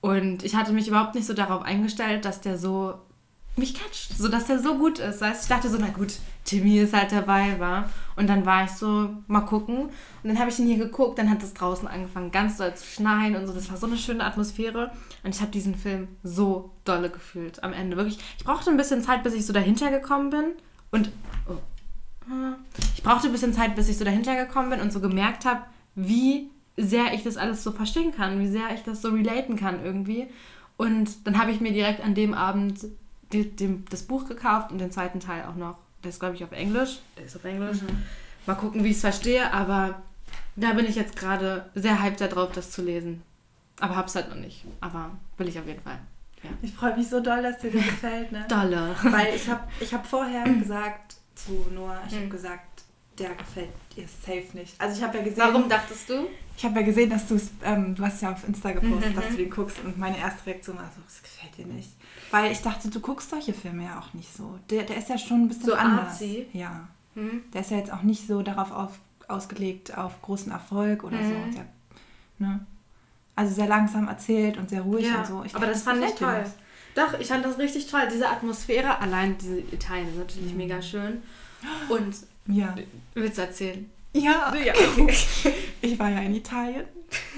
Und 0.00 0.44
ich 0.44 0.54
hatte 0.54 0.72
mich 0.72 0.88
überhaupt 0.88 1.14
nicht 1.14 1.26
so 1.26 1.34
darauf 1.34 1.62
eingestellt, 1.62 2.24
dass 2.24 2.40
der 2.40 2.56
so 2.56 2.94
mich 3.56 3.74
catcht, 3.74 4.16
so 4.16 4.28
dass 4.28 4.46
der 4.46 4.58
so 4.58 4.76
gut 4.76 4.98
ist. 4.98 5.22
Heißt, 5.22 5.42
ich 5.42 5.48
dachte 5.48 5.68
so, 5.68 5.76
na 5.78 5.88
gut, 5.88 6.14
Timmy 6.44 6.78
ist 6.78 6.94
halt 6.94 7.12
dabei, 7.12 7.58
war. 7.58 7.90
Und 8.16 8.28
dann 8.28 8.46
war 8.46 8.64
ich 8.64 8.70
so, 8.70 9.10
mal 9.26 9.42
gucken. 9.42 9.84
Und 9.84 9.92
dann 10.24 10.38
habe 10.38 10.50
ich 10.50 10.58
ihn 10.58 10.66
hier 10.66 10.78
geguckt, 10.78 11.18
dann 11.18 11.30
hat 11.30 11.42
es 11.42 11.54
draußen 11.54 11.86
angefangen, 11.86 12.30
ganz 12.30 12.56
doll 12.56 12.74
zu 12.74 12.86
schneien 12.86 13.36
und 13.36 13.46
so. 13.46 13.52
Das 13.52 13.70
war 13.70 13.76
so 13.76 13.86
eine 13.86 13.96
schöne 13.96 14.24
Atmosphäre. 14.24 14.90
Und 15.22 15.34
ich 15.34 15.40
habe 15.40 15.50
diesen 15.50 15.74
Film 15.74 16.08
so 16.22 16.70
dolle 16.84 17.10
gefühlt 17.10 17.62
am 17.62 17.72
Ende. 17.72 17.96
Wirklich, 17.96 18.18
ich 18.38 18.44
brauchte 18.44 18.70
ein 18.70 18.76
bisschen 18.76 19.02
Zeit, 19.02 19.22
bis 19.22 19.34
ich 19.34 19.44
so 19.44 19.52
dahinter 19.52 19.90
gekommen 19.90 20.30
bin. 20.30 20.44
Und 20.90 21.10
oh, 21.48 21.56
ich 22.96 23.02
brauchte 23.02 23.28
ein 23.28 23.32
bisschen 23.32 23.52
Zeit, 23.52 23.74
bis 23.76 23.88
ich 23.88 23.98
so 23.98 24.04
dahinter 24.04 24.36
gekommen 24.36 24.70
bin 24.70 24.80
und 24.80 24.92
so 24.92 25.00
gemerkt 25.00 25.44
habe, 25.44 25.62
wie 25.94 26.50
sehr 26.80 27.14
ich 27.14 27.22
das 27.22 27.36
alles 27.36 27.62
so 27.62 27.72
verstehen 27.72 28.12
kann, 28.12 28.40
wie 28.40 28.48
sehr 28.48 28.74
ich 28.74 28.82
das 28.82 29.02
so 29.02 29.10
relaten 29.10 29.56
kann 29.56 29.84
irgendwie. 29.84 30.28
Und 30.76 31.26
dann 31.26 31.38
habe 31.38 31.50
ich 31.50 31.60
mir 31.60 31.72
direkt 31.72 32.02
an 32.02 32.14
dem 32.14 32.34
Abend 32.34 32.86
die, 33.32 33.50
die, 33.50 33.84
das 33.90 34.02
Buch 34.02 34.26
gekauft 34.26 34.72
und 34.72 34.78
den 34.78 34.90
zweiten 34.90 35.20
Teil 35.20 35.44
auch 35.44 35.56
noch. 35.56 35.78
Der 36.02 36.10
ist, 36.10 36.20
glaube 36.20 36.34
ich, 36.34 36.44
auf 36.44 36.52
Englisch. 36.52 37.00
Der 37.16 37.26
ist 37.26 37.36
auf 37.36 37.44
Englisch. 37.44 37.82
Mhm. 37.82 38.02
Mal 38.46 38.54
gucken, 38.54 38.82
wie 38.82 38.88
ich 38.88 38.96
es 38.96 39.02
verstehe, 39.02 39.52
aber 39.52 40.02
da 40.56 40.72
bin 40.72 40.86
ich 40.86 40.96
jetzt 40.96 41.16
gerade 41.16 41.68
sehr 41.74 42.02
hyped 42.02 42.20
darauf, 42.20 42.52
das 42.52 42.70
zu 42.70 42.82
lesen. 42.82 43.22
Aber 43.78 43.96
hab's 43.96 44.14
halt 44.14 44.28
noch 44.28 44.36
nicht. 44.36 44.64
Aber 44.80 45.10
will 45.36 45.48
ich 45.48 45.58
auf 45.58 45.66
jeden 45.66 45.82
Fall. 45.82 45.98
Ja. 46.42 46.50
Ich 46.62 46.72
freue 46.72 46.96
mich 46.96 47.08
so 47.08 47.20
doll, 47.20 47.42
dass 47.42 47.58
dir 47.58 47.70
das 47.70 47.84
gefällt, 47.84 48.32
ne? 48.32 48.46
Dolle. 48.48 48.94
Weil 49.02 49.34
ich 49.34 49.48
habe 49.48 49.62
ich 49.80 49.92
hab 49.92 50.06
vorher 50.06 50.44
gesagt 50.58 51.16
zu 51.34 51.66
Noah, 51.72 52.00
ich 52.08 52.16
habe 52.16 52.28
gesagt, 52.28 52.69
der 53.20 53.34
gefällt 53.34 53.70
dir 53.96 54.06
safe 54.06 54.56
nicht. 54.56 54.74
Also 54.80 54.96
ich 54.96 55.02
habe 55.02 55.18
ja 55.18 55.24
gesehen. 55.24 55.38
Warum 55.38 55.68
dachtest 55.68 56.08
du? 56.08 56.26
Ich 56.56 56.64
habe 56.64 56.80
ja 56.80 56.86
gesehen, 56.86 57.10
dass 57.10 57.26
du 57.26 57.36
es, 57.36 57.50
ähm, 57.62 57.94
du 57.94 58.04
hast 58.04 58.20
ja 58.22 58.32
auf 58.32 58.46
Insta 58.46 58.72
gepostet, 58.72 59.12
mhm. 59.12 59.16
dass 59.16 59.28
du 59.28 59.36
den 59.36 59.50
guckst 59.50 59.78
und 59.84 59.98
meine 59.98 60.18
erste 60.18 60.46
Reaktion 60.46 60.76
war 60.76 60.90
so, 60.94 61.00
das 61.04 61.22
gefällt 61.22 61.56
dir 61.56 61.66
nicht. 61.72 61.90
Weil 62.30 62.52
ich 62.52 62.60
dachte, 62.60 62.90
du 62.90 63.00
guckst 63.00 63.30
solche 63.30 63.52
Filme 63.52 63.84
ja 63.84 63.98
auch 63.98 64.12
nicht 64.14 64.34
so. 64.34 64.58
Der, 64.68 64.82
der 64.82 64.96
ist 64.96 65.08
ja 65.08 65.18
schon 65.18 65.42
ein 65.42 65.48
bisschen 65.48 65.66
so 65.66 65.74
anders. 65.74 66.08
Artsy. 66.08 66.46
Ja. 66.52 66.88
Mhm. 67.14 67.42
Der 67.52 67.60
ist 67.60 67.70
ja 67.70 67.78
jetzt 67.78 67.92
auch 67.92 68.02
nicht 68.02 68.26
so 68.26 68.42
darauf 68.42 68.72
auf, 68.72 68.98
ausgelegt, 69.28 69.96
auf 69.96 70.20
großen 70.22 70.50
Erfolg 70.52 71.04
oder 71.04 71.16
mhm. 71.16 71.28
so. 71.28 71.56
Der, 71.56 71.66
ne? 72.38 72.66
Also 73.36 73.54
sehr 73.54 73.68
langsam 73.68 74.08
erzählt 74.08 74.58
und 74.58 74.68
sehr 74.68 74.82
ruhig 74.82 75.06
ja, 75.06 75.20
und 75.20 75.26
so. 75.26 75.44
Ich 75.44 75.54
aber 75.54 75.66
das 75.66 75.82
fand 75.82 76.04
ich 76.04 76.14
toll. 76.14 76.44
Doch, 76.94 77.18
ich 77.18 77.28
fand 77.28 77.44
das 77.44 77.58
richtig 77.58 77.86
toll. 77.86 78.02
Diese 78.12 78.28
Atmosphäre, 78.28 78.98
allein 78.98 79.38
diese 79.38 79.60
Italien 79.60 80.08
ist 80.08 80.18
natürlich 80.18 80.52
mhm. 80.52 80.58
mega 80.58 80.82
schön. 80.82 81.22
Und 81.88 82.14
ja. 82.50 82.74
Willst 83.14 83.38
du 83.38 83.42
erzählen? 83.42 83.90
Ja. 84.12 84.54
ja. 84.54 84.74
Ich 85.82 85.98
war 85.98 86.10
ja 86.10 86.18
in 86.18 86.34
Italien 86.34 86.84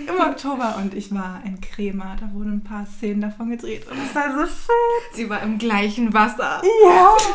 im 0.07 0.20
Oktober 0.20 0.77
und 0.79 0.94
ich 0.94 1.14
war 1.14 1.42
in 1.44 1.61
Crema. 1.61 2.16
Da 2.20 2.33
wurden 2.33 2.55
ein 2.55 2.64
paar 2.64 2.87
Szenen 2.87 3.20
davon 3.20 3.51
gedreht 3.51 3.87
und 3.90 3.96
es 3.98 4.14
war 4.14 4.33
so 4.33 4.46
schön. 4.46 5.14
Sie 5.14 5.31
war 5.31 5.42
im 5.42 5.59
gleichen 5.59 6.12
Wasser. 6.12 6.62
Ja. 6.85 7.16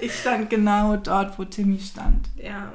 Ich 0.00 0.14
stand 0.14 0.48
genau 0.48 0.96
dort, 0.96 1.36
wo 1.40 1.44
Timmy 1.44 1.80
stand. 1.80 2.28
Ja. 2.36 2.72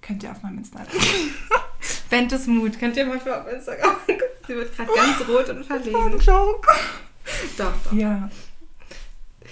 Könnt 0.00 0.24
ihr 0.24 0.32
auf 0.32 0.42
meinem 0.42 0.58
Instagram. 0.58 0.88
Bentes 2.10 2.48
Mut. 2.48 2.80
Könnt 2.80 2.96
ihr 2.96 3.06
manchmal 3.06 3.42
auf 3.42 3.52
Instagram 3.52 3.94
gucken. 4.00 4.22
Sie 4.48 4.56
wird 4.56 4.76
gerade 4.76 4.90
ganz 4.92 5.28
rot 5.28 5.48
und 5.50 5.64
verlegen. 5.64 6.18
Doch, 6.26 6.60
doch. 7.56 7.92
Ja. 7.92 8.28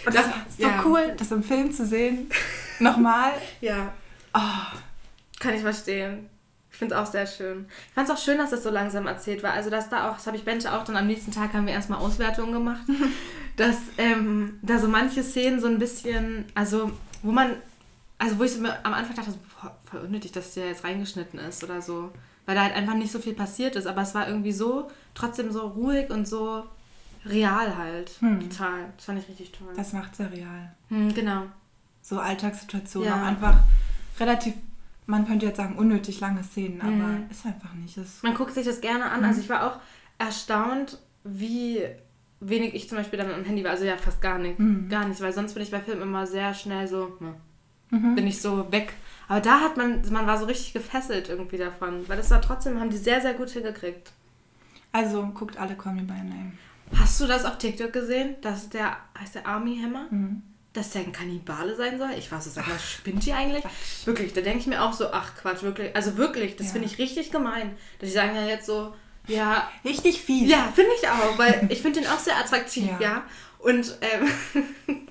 Und 0.06 0.14
das, 0.14 0.24
das 0.24 0.34
war 0.34 0.44
so 0.58 0.62
ja. 0.62 0.82
cool, 0.84 1.14
das 1.16 1.30
im 1.30 1.42
Film 1.42 1.72
zu 1.72 1.86
sehen. 1.86 2.30
Nochmal? 2.78 3.32
ja. 3.60 3.92
Oh. 4.34 4.76
Kann 5.40 5.54
ich 5.54 5.62
verstehen. 5.62 6.28
Ich 6.70 6.78
finde 6.78 6.94
es 6.94 7.00
auch 7.00 7.10
sehr 7.10 7.26
schön. 7.26 7.66
Ich 7.88 7.94
fand 7.94 8.08
es 8.08 8.14
auch 8.14 8.22
schön, 8.22 8.38
dass 8.38 8.50
das 8.50 8.62
so 8.62 8.70
langsam 8.70 9.06
erzählt 9.06 9.42
war. 9.42 9.52
Also, 9.52 9.70
dass 9.70 9.88
da 9.88 10.08
auch, 10.08 10.16
das 10.16 10.26
habe 10.26 10.36
ich 10.36 10.44
Bente 10.44 10.72
auch 10.72 10.84
dann 10.84 10.96
am 10.96 11.06
nächsten 11.06 11.32
Tag 11.32 11.52
haben 11.52 11.66
wir 11.66 11.72
erstmal 11.72 11.98
Auswertungen 11.98 12.52
gemacht, 12.52 12.82
dass 13.56 13.76
ähm, 13.98 14.58
da 14.62 14.78
so 14.78 14.86
manche 14.86 15.22
Szenen 15.22 15.60
so 15.60 15.66
ein 15.66 15.78
bisschen, 15.78 16.44
also, 16.54 16.92
wo 17.22 17.32
man, 17.32 17.56
also, 18.18 18.38
wo 18.38 18.44
ich 18.44 18.52
so 18.52 18.60
am 18.60 18.94
Anfang 18.94 19.16
dachte, 19.16 19.34
boah, 19.60 19.76
voll 19.90 20.00
unnötig, 20.00 20.32
dass 20.32 20.54
der 20.54 20.68
jetzt 20.68 20.84
reingeschnitten 20.84 21.38
ist 21.40 21.64
oder 21.64 21.82
so. 21.82 22.12
Weil 22.44 22.54
da 22.54 22.62
halt 22.62 22.74
einfach 22.74 22.94
nicht 22.94 23.12
so 23.12 23.18
viel 23.18 23.34
passiert 23.34 23.76
ist. 23.76 23.86
Aber 23.86 24.02
es 24.02 24.14
war 24.14 24.28
irgendwie 24.28 24.52
so, 24.52 24.90
trotzdem 25.14 25.52
so 25.52 25.68
ruhig 25.68 26.10
und 26.10 26.28
so 26.28 26.64
real 27.24 27.76
halt. 27.76 28.10
Hm. 28.20 28.40
Total. 28.40 28.92
Das 28.96 29.06
fand 29.06 29.18
ich 29.18 29.28
richtig 29.28 29.52
toll. 29.52 29.72
Das 29.76 29.92
macht 29.92 30.16
sehr 30.16 30.30
real. 30.30 30.74
Hm, 30.88 31.14
genau 31.14 31.44
so 32.02 32.18
Alltagssituationen 32.18 33.08
ja. 33.08 33.22
auch 33.22 33.26
einfach 33.26 33.58
relativ, 34.18 34.54
man 35.06 35.26
könnte 35.26 35.46
jetzt 35.46 35.56
sagen, 35.56 35.76
unnötig 35.76 36.20
lange 36.20 36.42
Szenen, 36.42 36.80
aber 36.80 36.90
mhm. 36.90 37.30
ist 37.30 37.46
einfach 37.46 37.72
nicht. 37.74 37.96
Es 37.96 38.22
man 38.22 38.34
guckt 38.34 38.54
sich 38.54 38.66
das 38.66 38.80
gerne 38.80 39.10
an. 39.10 39.20
Mhm. 39.20 39.26
Also 39.26 39.40
ich 39.40 39.48
war 39.48 39.66
auch 39.66 39.80
erstaunt, 40.18 40.98
wie 41.24 41.82
wenig 42.40 42.74
ich 42.74 42.88
zum 42.88 42.98
Beispiel 42.98 43.18
dann 43.18 43.30
am 43.30 43.44
Handy 43.44 43.64
war. 43.64 43.70
Also 43.70 43.84
ja, 43.84 43.96
fast 43.96 44.20
gar 44.20 44.38
nicht. 44.38 44.58
Mhm. 44.58 44.88
Gar 44.88 45.08
nicht, 45.08 45.20
weil 45.20 45.32
sonst 45.32 45.54
bin 45.54 45.62
ich 45.62 45.70
bei 45.70 45.80
Filmen 45.80 46.02
immer 46.02 46.26
sehr 46.26 46.54
schnell 46.54 46.88
so, 46.88 47.16
ne, 47.20 47.34
bin 47.90 48.26
ich 48.26 48.40
so 48.40 48.70
weg. 48.72 48.94
Aber 49.28 49.40
da 49.40 49.60
hat 49.60 49.76
man, 49.76 50.02
man 50.10 50.26
war 50.26 50.38
so 50.38 50.46
richtig 50.46 50.72
gefesselt 50.72 51.28
irgendwie 51.28 51.58
davon, 51.58 52.08
weil 52.08 52.16
das 52.16 52.30
war 52.30 52.40
trotzdem, 52.40 52.80
haben 52.80 52.90
die 52.90 52.96
sehr, 52.96 53.20
sehr 53.20 53.34
gut 53.34 53.50
hingekriegt. 53.50 54.12
Also 54.92 55.24
guckt 55.34 55.56
alle 55.56 55.76
Call 55.76 55.94
Me 55.94 56.02
By 56.02 56.14
Name. 56.14 56.52
Hast 56.98 57.20
du 57.20 57.26
das 57.26 57.44
auf 57.44 57.58
TikTok 57.58 57.92
gesehen? 57.92 58.36
Das 58.40 58.62
ist 58.62 58.74
der, 58.74 58.96
heißt 59.18 59.36
der 59.36 59.46
Army 59.46 59.78
Hammer? 59.82 60.06
Mhm. 60.10 60.42
Dass 60.72 60.90
der 60.90 61.02
ein 61.02 61.12
Kannibale 61.12 61.74
sein 61.76 61.98
soll? 61.98 62.10
Ich 62.16 62.30
war 62.30 62.40
so, 62.40 62.50
sag 62.50 62.68
mal, 62.68 62.78
spinnt 62.78 63.26
die 63.26 63.32
eigentlich? 63.32 63.62
Quatsch. 63.62 64.06
Wirklich, 64.06 64.32
da 64.32 64.40
denke 64.40 64.60
ich 64.60 64.66
mir 64.66 64.82
auch 64.82 64.92
so, 64.92 65.10
ach 65.10 65.34
Quatsch, 65.36 65.62
wirklich. 65.62 65.94
Also 65.96 66.16
wirklich, 66.16 66.56
das 66.56 66.68
ja. 66.68 66.72
finde 66.74 66.86
ich 66.86 66.98
richtig 66.98 67.32
gemein. 67.32 67.76
Dass 67.98 68.08
die 68.08 68.14
sagen 68.14 68.36
ja 68.36 68.46
jetzt 68.46 68.66
so, 68.66 68.94
ja. 69.26 69.70
Richtig 69.84 70.22
fies. 70.22 70.50
Ja, 70.50 70.72
finde 70.74 70.90
ich 71.00 71.08
auch, 71.08 71.38
weil 71.38 71.66
ich 71.70 71.82
finde 71.82 72.00
den 72.00 72.08
auch 72.08 72.18
sehr 72.18 72.36
attraktiv, 72.36 72.88
ja. 72.98 73.00
ja? 73.00 73.24
Und 73.58 73.98
ähm, 74.00 74.28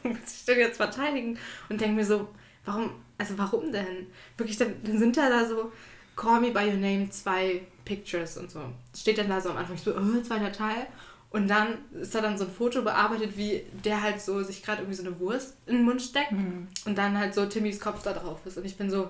ich 0.25 0.45
den 0.45 0.59
jetzt 0.59 0.77
verteidigen 0.77 1.37
und 1.69 1.79
denke 1.79 1.95
mir 1.95 2.05
so, 2.05 2.29
warum, 2.65 2.91
also 3.17 3.37
warum 3.37 3.71
denn? 3.71 4.07
Wirklich, 4.37 4.57
dann, 4.57 4.75
dann 4.83 4.97
sind 4.97 5.17
da 5.17 5.29
da 5.29 5.47
so 5.47 5.71
Call 6.15 6.41
Me 6.41 6.51
By 6.51 6.65
Your 6.65 6.77
Name 6.77 7.09
zwei 7.09 7.61
Pictures 7.85 8.37
und 8.37 8.51
so. 8.51 8.61
Steht 8.95 9.17
dann 9.17 9.29
da 9.29 9.39
so 9.39 9.51
am 9.51 9.57
Anfang, 9.57 9.75
ich 9.75 9.81
so, 9.81 9.95
oh, 9.95 10.21
zweiter 10.21 10.51
Teil. 10.51 10.87
Und 11.31 11.47
dann 11.47 11.77
ist 11.93 12.15
da 12.15 12.21
dann 12.21 12.37
so 12.37 12.45
ein 12.45 12.51
Foto 12.51 12.81
bearbeitet, 12.81 13.37
wie 13.37 13.63
der 13.85 14.01
halt 14.01 14.19
so 14.19 14.41
sich 14.41 14.63
gerade 14.63 14.81
irgendwie 14.81 14.97
so 14.97 15.05
eine 15.05 15.19
Wurst 15.19 15.57
in 15.67 15.75
den 15.75 15.85
Mund 15.85 16.01
steckt 16.01 16.31
mhm. 16.31 16.67
und 16.85 16.97
dann 16.97 17.17
halt 17.17 17.35
so 17.35 17.45
Timmys 17.45 17.79
Kopf 17.79 18.01
da 18.01 18.13
drauf 18.13 18.39
ist. 18.45 18.57
Und 18.57 18.65
ich 18.65 18.77
bin 18.77 18.89
so, 18.89 19.09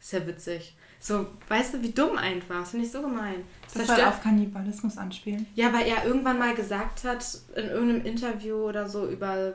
ist 0.00 0.12
ja 0.12 0.26
witzig. 0.26 0.76
So, 1.02 1.26
weißt 1.48 1.74
du, 1.74 1.82
wie 1.82 1.92
dumm 1.92 2.18
einfach. 2.18 2.60
Das 2.60 2.70
finde 2.70 2.84
ich 2.84 2.92
so 2.92 3.00
gemein. 3.00 3.44
Das, 3.64 3.72
das 3.72 3.86
soll 3.86 4.04
auf 4.04 4.22
Kannibalismus 4.22 4.98
anspielen. 4.98 5.46
Ja, 5.54 5.72
weil 5.72 5.86
er 5.86 6.04
irgendwann 6.04 6.38
mal 6.38 6.54
gesagt 6.54 7.04
hat, 7.04 7.24
in 7.56 7.68
irgendeinem 7.68 8.04
Interview 8.04 8.56
oder 8.56 8.86
so 8.86 9.08
über 9.08 9.54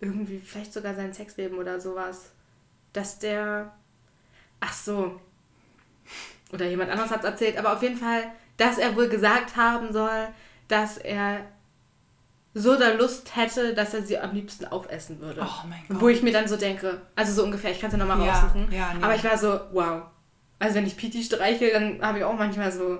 irgendwie 0.00 0.40
vielleicht 0.40 0.72
sogar 0.72 0.96
sein 0.96 1.12
Sexleben 1.12 1.56
oder 1.56 1.80
sowas, 1.80 2.32
dass 2.92 3.20
der. 3.20 3.72
Ach 4.58 4.72
so. 4.72 5.20
Oder 6.52 6.66
jemand 6.66 6.90
anderes 6.90 7.12
hat 7.12 7.20
es 7.20 7.30
erzählt, 7.30 7.56
aber 7.56 7.74
auf 7.74 7.82
jeden 7.82 7.96
Fall, 7.96 8.24
dass 8.56 8.78
er 8.78 8.96
wohl 8.96 9.08
gesagt 9.08 9.56
haben 9.56 9.92
soll, 9.92 10.28
dass 10.68 10.98
er 10.98 11.40
so 12.54 12.76
da 12.76 12.92
Lust 12.92 13.34
hätte, 13.34 13.74
dass 13.74 13.94
er 13.94 14.02
sie 14.02 14.18
am 14.18 14.34
liebsten 14.34 14.66
aufessen 14.66 15.20
würde. 15.20 15.40
Oh 15.42 15.66
mein 15.66 15.80
Gott. 15.88 16.00
Wo 16.00 16.08
ich 16.08 16.22
mir 16.22 16.32
dann 16.32 16.48
so 16.48 16.56
denke, 16.56 17.00
also 17.16 17.32
so 17.32 17.44
ungefähr, 17.44 17.70
ich 17.70 17.80
kann 17.80 17.88
es 17.88 17.96
ja 17.96 18.04
nochmal 18.04 18.26
ja, 18.26 18.32
raussuchen. 18.32 18.70
Ja, 18.70 18.92
nee. 18.94 19.02
Aber 19.02 19.14
ich 19.14 19.24
war 19.24 19.38
so, 19.38 19.60
wow. 19.72 20.02
Also 20.58 20.76
wenn 20.76 20.86
ich 20.86 20.96
Piti 20.96 21.22
streiche, 21.22 21.70
dann 21.72 22.00
habe 22.02 22.18
ich 22.18 22.24
auch 22.24 22.36
manchmal 22.36 22.70
so, 22.70 22.98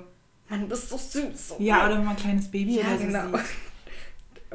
Mann, 0.49 0.63
du 0.63 0.69
bist 0.69 0.89
so 0.89 0.97
süß. 0.97 1.55
Ja, 1.59 1.87
oder 1.87 1.97
wenn 1.97 2.05
man 2.05 2.17
ein 2.17 2.23
kleines 2.23 2.51
Baby 2.51 2.77
ja, 2.77 2.87
oder 2.87 2.99
so 2.99 3.05
genau. 3.05 3.39
Sieht. 3.39 3.47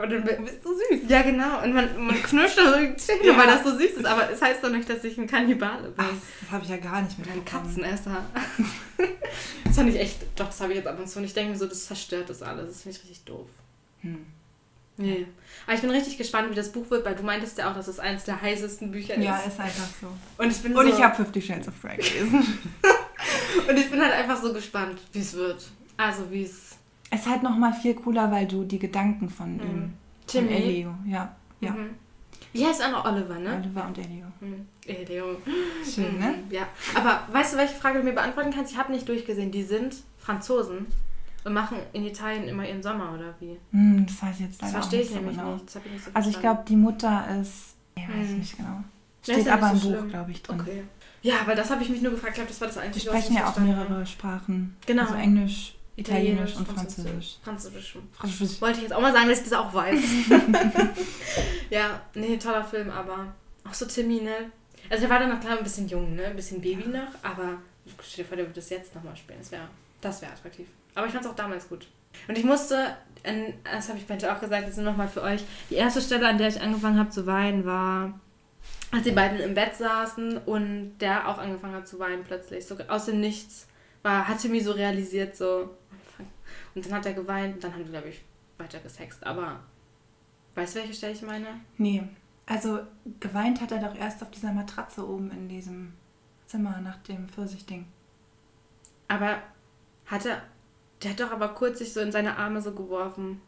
Und 0.02 0.12
dann 0.12 0.24
bist 0.24 0.64
du 0.64 0.74
süß. 0.74 1.10
Ja, 1.10 1.22
genau. 1.22 1.64
Und 1.64 1.74
man, 1.74 2.06
man 2.06 2.22
knirscht 2.22 2.58
da 2.58 2.74
so 2.74 2.80
die 2.80 2.96
Zähne, 2.96 3.28
ja. 3.28 3.38
weil 3.38 3.48
das 3.48 3.64
so 3.64 3.72
süß 3.72 3.92
ist. 3.92 4.06
Aber 4.06 4.30
es 4.30 4.42
heißt 4.42 4.64
doch 4.64 4.70
nicht, 4.70 4.90
dass 4.90 5.04
ich 5.04 5.18
ein 5.18 5.28
Kannibale 5.28 5.90
bin. 5.90 5.94
Ach, 5.98 6.14
das 6.42 6.52
habe 6.52 6.64
ich 6.64 6.70
ja 6.70 6.78
gar 6.78 7.02
nicht 7.02 7.18
mitbekommen. 7.18 7.42
Ein 7.42 7.46
Katzenesser. 7.46 8.26
das 9.66 9.76
fand 9.76 9.90
ich 9.90 10.00
echt, 10.00 10.18
doch, 10.36 10.48
das 10.48 10.62
habe 10.62 10.74
ich 10.74 10.78
jetzt 10.78 10.88
ab 10.88 11.00
und 11.00 11.10
zu. 11.10 11.20
Und 11.20 11.26
ich 11.26 11.34
denke 11.34 11.54
mir 11.54 11.58
so, 11.58 11.66
das 11.66 11.86
zerstört 11.86 12.30
das 12.30 12.42
alles. 12.42 12.68
Das 12.68 12.82
finde 12.84 12.98
ich 12.98 13.04
richtig 13.04 13.26
doof. 13.26 13.48
Hm. 14.02 14.26
Nee. 14.98 15.28
Aber 15.66 15.76
ich 15.76 15.82
bin 15.82 15.92
richtig 15.92 16.18
gespannt, 16.18 16.50
wie 16.50 16.56
das 16.56 16.72
Buch 16.72 16.90
wird, 16.90 17.06
weil 17.06 17.16
du 17.16 17.24
meintest 17.24 17.58
ja 17.60 17.70
auch, 17.70 17.76
dass 17.76 17.88
es 17.88 18.00
eines 18.00 18.24
der 18.24 18.42
heißesten 18.42 18.92
Bücher 18.92 19.16
ist. 19.16 19.24
Ja, 19.24 19.38
ist 19.38 19.60
einfach 19.60 19.88
so. 20.02 20.08
Und 20.38 20.52
ich 20.52 20.58
bin 20.58 20.76
Und 20.76 20.88
so, 20.88 20.94
ich 20.94 21.04
habe 21.04 21.16
Fifty 21.16 21.42
Shades 21.42 21.68
of 21.68 21.80
Grey 21.82 21.98
gelesen. 21.98 22.60
und 23.70 23.78
ich 23.78 23.92
bin 23.92 24.02
halt 24.02 24.14
einfach 24.14 24.42
so 24.42 24.52
gespannt, 24.54 25.00
wie 25.14 25.20
es 25.20 25.34
wird. 25.34 25.64
Also 25.98 26.32
wie 26.32 26.44
es 26.44 26.78
es 27.10 27.22
ist 27.22 27.30
halt 27.30 27.44
nochmal 27.44 27.74
viel 27.74 27.96
cooler, 27.96 28.32
weil 28.32 28.48
du 28.48 28.64
die 28.64 28.80
Gedanken 28.80 29.30
von 29.30 29.56
mhm. 29.56 29.62
ihm. 29.62 29.94
Timmy. 30.26 30.48
Von 30.48 30.58
Elio, 30.58 30.96
ja. 31.06 31.36
ja. 31.62 31.72
Mhm. 31.72 31.90
Wie 32.54 32.66
heißt 32.66 32.84
auch 32.84 32.92
noch 32.92 33.06
Oliver, 33.06 33.40
ne? 33.40 33.56
Oliver 33.56 33.86
und 33.88 33.98
Elio. 33.98 34.26
Mhm. 34.40 34.66
Elio. 34.86 35.38
Schön, 35.84 36.14
mhm. 36.14 36.20
ne? 36.20 36.36
Ja. 36.50 36.68
Aber 36.96 37.22
weißt 37.32 37.54
du, 37.54 37.58
welche 37.58 37.76
Frage 37.76 38.00
du 38.00 38.06
mir 38.06 38.14
beantworten 38.14 38.52
kannst? 38.54 38.72
Ich 38.72 38.78
habe 38.78 38.92
nicht 38.92 39.08
durchgesehen. 39.08 39.52
Die 39.52 39.64
sind 39.64 39.96
Franzosen 40.18 40.88
und 41.44 41.54
machen 41.54 41.78
in 41.94 42.06
Italien 42.06 42.48
immer 42.48 42.68
ihren 42.68 42.84
Sommer, 42.84 43.14
oder 43.14 43.34
wie? 43.40 43.58
Mm, 43.72 44.06
das 44.06 44.22
weiß 44.22 44.36
ich 44.36 44.46
jetzt 44.46 44.62
leider 44.62 44.74
Das 44.74 44.88
verstehe 44.88 45.02
ich 45.02 45.12
nämlich 45.12 45.38
genau. 45.38 45.54
nicht. 45.54 45.76
Ich 45.76 45.92
nicht 45.92 46.06
so 46.06 46.12
also 46.14 46.30
ich 46.30 46.40
glaube, 46.40 46.64
die 46.68 46.76
Mutter 46.76 47.26
ist... 47.40 47.76
Ich 47.96 48.08
weiß 48.08 48.28
mhm. 48.28 48.38
nicht 48.40 48.58
genau. 48.58 48.84
Steht 49.24 49.48
aber 49.48 49.72
im 49.72 49.78
so 49.78 49.92
Buch, 49.92 50.08
glaube 50.10 50.32
ich, 50.32 50.42
drin. 50.42 50.60
Okay. 50.60 50.84
Ja, 51.22 51.36
weil 51.46 51.56
das 51.56 51.70
habe 51.70 51.84
ich 51.84 51.90
mich 51.90 52.02
nur 52.02 52.12
gefragt. 52.12 52.32
Ich 52.32 52.36
glaube, 52.36 52.50
das 52.50 52.62
war 52.62 52.68
das 52.68 52.78
Einzige, 52.78 53.04
Die 53.04 53.08
sprechen 53.08 53.36
ja 53.36 53.50
auch 53.50 53.58
mehrere 53.58 54.06
Sprachen. 54.06 54.76
Genau. 54.86 55.04
Also 55.04 55.16
Englisch, 55.16 55.76
Italienisch, 55.98 56.56
und 56.56 56.68
Französisch. 56.68 57.38
Französisch. 57.44 57.98
Französisch. 58.14 58.62
Wollte 58.62 58.78
ich 58.78 58.84
jetzt 58.84 58.94
auch 58.94 59.02
mal 59.02 59.12
sagen, 59.12 59.28
dass 59.30 59.40
ich 59.40 59.50
das 59.50 59.54
auch 59.54 59.74
weiß. 59.74 60.00
ja, 61.72 62.02
nee, 62.14 62.38
toller 62.38 62.64
Film, 62.64 62.92
aber 62.92 63.34
auch 63.68 63.74
so 63.74 63.86
Timmy, 63.86 64.22
ne? 64.22 64.52
Also 64.90 65.02
der 65.02 65.10
war 65.10 65.20
dann 65.20 65.30
noch 65.30 65.40
klar 65.40 65.58
ein 65.58 65.64
bisschen 65.64 65.88
jung, 65.88 66.16
ne? 66.16 66.26
Ein 66.26 66.36
bisschen 66.36 66.62
Baby 66.62 66.84
ja. 66.84 67.02
noch, 67.02 67.10
aber 67.24 67.58
stell 68.04 68.24
dir 68.24 68.28
vor, 68.28 68.38
der 68.38 68.46
würde 68.46 68.56
das 68.56 68.70
jetzt 68.70 68.94
nochmal 68.94 69.18
spielen. 69.18 69.40
Das 69.40 69.52
wäre 69.52 69.68
das 70.00 70.22
wär 70.22 70.30
attraktiv. 70.30 70.68
Aber 70.96 71.08
ich 71.08 71.12
fand 71.12 71.26
es 71.26 71.32
auch 71.32 71.36
damals 71.36 71.68
gut. 71.68 71.88
Und 72.28 72.38
ich 72.38 72.44
musste, 72.44 72.96
das 73.64 73.90
habe 73.90 73.98
ich 73.98 74.06
Bente 74.06 74.32
auch 74.32 74.40
gesagt, 74.40 74.68
das 74.68 74.78
ist 74.78 74.84
nochmal 74.84 75.08
für 75.08 75.22
euch, 75.22 75.44
die 75.70 75.76
erste 75.76 76.02
Stelle, 76.02 76.28
an 76.28 76.38
der 76.38 76.48
ich 76.48 76.62
angefangen 76.62 77.00
habe 77.00 77.10
zu 77.10 77.26
weinen, 77.26 77.66
war, 77.66 78.20
als 78.92 79.04
die 79.04 79.12
beiden 79.12 79.40
im 79.40 79.54
Bett 79.54 79.76
saßen 79.76 80.38
und 80.40 80.98
der 81.00 81.28
auch 81.28 81.38
angefangen 81.38 81.76
hat 81.76 81.88
zu 81.88 82.00
weinen 82.00 82.24
plötzlich. 82.24 82.66
So 82.66 82.78
aus 82.88 83.06
dem 83.06 83.20
Nichts 83.20 83.68
war, 84.02 84.28
hatte 84.28 84.50
mir 84.50 84.64
so 84.64 84.72
realisiert, 84.72 85.36
so, 85.36 85.76
und 86.78 86.86
dann 86.86 86.94
hat 86.94 87.06
er 87.06 87.14
geweint 87.14 87.56
und 87.56 87.64
dann 87.64 87.74
haben 87.74 87.84
die, 87.84 87.90
glaube 87.90 88.10
ich, 88.10 88.24
weiter 88.58 88.80
gesext. 88.80 89.26
Aber 89.26 89.60
weißt 90.56 90.76
du, 90.76 90.80
welche 90.80 90.94
Stelle 90.94 91.14
ich 91.14 91.22
meine? 91.24 91.48
Nee. 91.78 92.04
Also 92.46 92.80
geweint 93.20 93.60
hat 93.62 93.72
er 93.72 93.80
doch 93.80 93.96
erst 93.96 94.22
auf 94.22 94.32
dieser 94.32 94.54
Matratze 94.54 95.08
oben 95.08 95.32
in 95.32 95.50
diesem 95.50 95.94
Zimmer 96.46 96.80
nach 96.82 96.98
dem 96.98 97.28
Pfirsichding. 97.28 97.86
Aber 99.08 99.42
hat 100.06 100.26
er. 100.26 100.42
Der 101.04 101.12
hat 101.12 101.20
doch 101.20 101.32
aber 101.32 101.50
kurz 101.50 101.80
sich 101.80 101.94
so 101.94 102.00
in 102.00 102.12
seine 102.12 102.38
Arme 102.38 102.62
so 102.62 102.74
geworfen. 102.74 103.42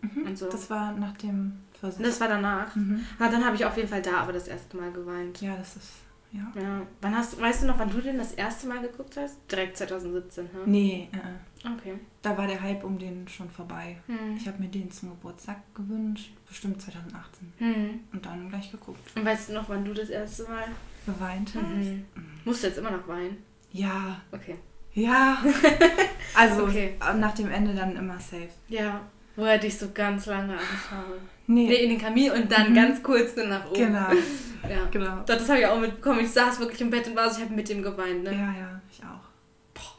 Mhm, 0.00 0.26
und 0.26 0.38
so. 0.38 0.48
Das 0.48 0.68
war 0.68 0.92
nach 0.92 1.16
dem 1.16 1.60
Pfirsich. 1.72 2.04
Das 2.04 2.20
war 2.20 2.28
danach. 2.28 2.74
Mhm. 2.76 3.04
Ah, 3.18 3.28
dann 3.28 3.44
habe 3.44 3.56
ich 3.56 3.64
auf 3.64 3.76
jeden 3.76 3.88
Fall 3.88 4.02
da 4.02 4.18
aber 4.18 4.32
das 4.32 4.48
erste 4.48 4.76
Mal 4.76 4.92
geweint. 4.92 5.40
Ja, 5.40 5.56
das 5.56 5.76
ist. 5.76 5.92
Ja. 6.34 6.60
ja. 6.60 6.82
Wann 7.00 7.16
hast, 7.16 7.40
weißt 7.40 7.62
du 7.62 7.66
noch, 7.66 7.78
wann 7.78 7.90
du 7.90 8.00
den 8.00 8.18
das 8.18 8.32
erste 8.32 8.66
Mal 8.66 8.80
geguckt 8.80 9.16
hast? 9.16 9.38
Direkt 9.50 9.76
2017, 9.76 10.48
hm? 10.52 10.62
Nee, 10.66 11.08
äh. 11.12 11.68
Okay. 11.68 11.94
Da 12.22 12.36
war 12.36 12.46
der 12.46 12.60
Hype 12.60 12.84
um 12.84 12.98
den 12.98 13.26
schon 13.28 13.48
vorbei. 13.48 13.96
Hm. 14.06 14.36
Ich 14.36 14.46
habe 14.46 14.60
mir 14.60 14.68
den 14.68 14.90
zum 14.90 15.10
Geburtstag 15.10 15.58
gewünscht, 15.74 16.32
bestimmt 16.46 16.82
2018. 16.82 17.52
Hm. 17.58 18.00
Und 18.12 18.26
dann 18.26 18.48
gleich 18.50 18.70
geguckt. 18.70 19.16
Und 19.16 19.24
weißt 19.24 19.48
du 19.48 19.52
noch, 19.54 19.68
wann 19.68 19.84
du 19.84 19.94
das 19.94 20.10
erste 20.10 20.42
Mal 20.44 20.66
geweint 21.06 21.54
hast? 21.54 21.64
Mhm. 21.64 22.06
Mhm. 22.14 22.40
Musst 22.44 22.62
du 22.62 22.66
jetzt 22.66 22.78
immer 22.78 22.90
noch 22.90 23.06
weinen? 23.08 23.38
Ja. 23.72 24.20
Okay. 24.32 24.56
Ja. 24.92 25.38
also 26.34 26.64
okay. 26.64 26.96
nach 27.16 27.34
dem 27.34 27.50
Ende 27.50 27.74
dann 27.74 27.96
immer 27.96 28.18
safe. 28.18 28.50
Ja. 28.68 29.00
Wo 29.36 29.44
er 29.44 29.58
dich 29.58 29.76
so 29.78 29.90
ganz 29.92 30.26
lange 30.26 30.52
anschaut. 30.52 31.20
Nee. 31.46 31.66
nee, 31.66 31.74
in 31.74 31.90
den 31.90 31.98
Kamin 31.98 32.32
und 32.32 32.50
dann 32.50 32.70
mhm. 32.70 32.74
ganz 32.74 33.02
kurz 33.02 33.36
nur 33.36 33.46
nach 33.46 33.66
oben. 33.66 33.78
Genau. 33.78 34.08
ja, 34.68 34.86
genau. 34.90 35.22
Das, 35.26 35.38
das 35.38 35.48
habe 35.48 35.60
ich 35.60 35.66
auch 35.66 35.78
mitbekommen. 35.78 36.20
Ich 36.20 36.30
saß 36.30 36.58
wirklich 36.58 36.80
im 36.80 36.90
Bett 36.90 37.06
und 37.06 37.16
war 37.16 37.28
so, 37.30 37.38
ich 37.38 37.44
habe 37.44 37.54
mit 37.54 37.68
dem 37.68 37.82
geweint, 37.82 38.24
ne? 38.24 38.32
Ja, 38.32 38.54
ja, 38.58 38.80
ich 38.90 39.00
auch. 39.00 39.28
Boah. 39.74 39.96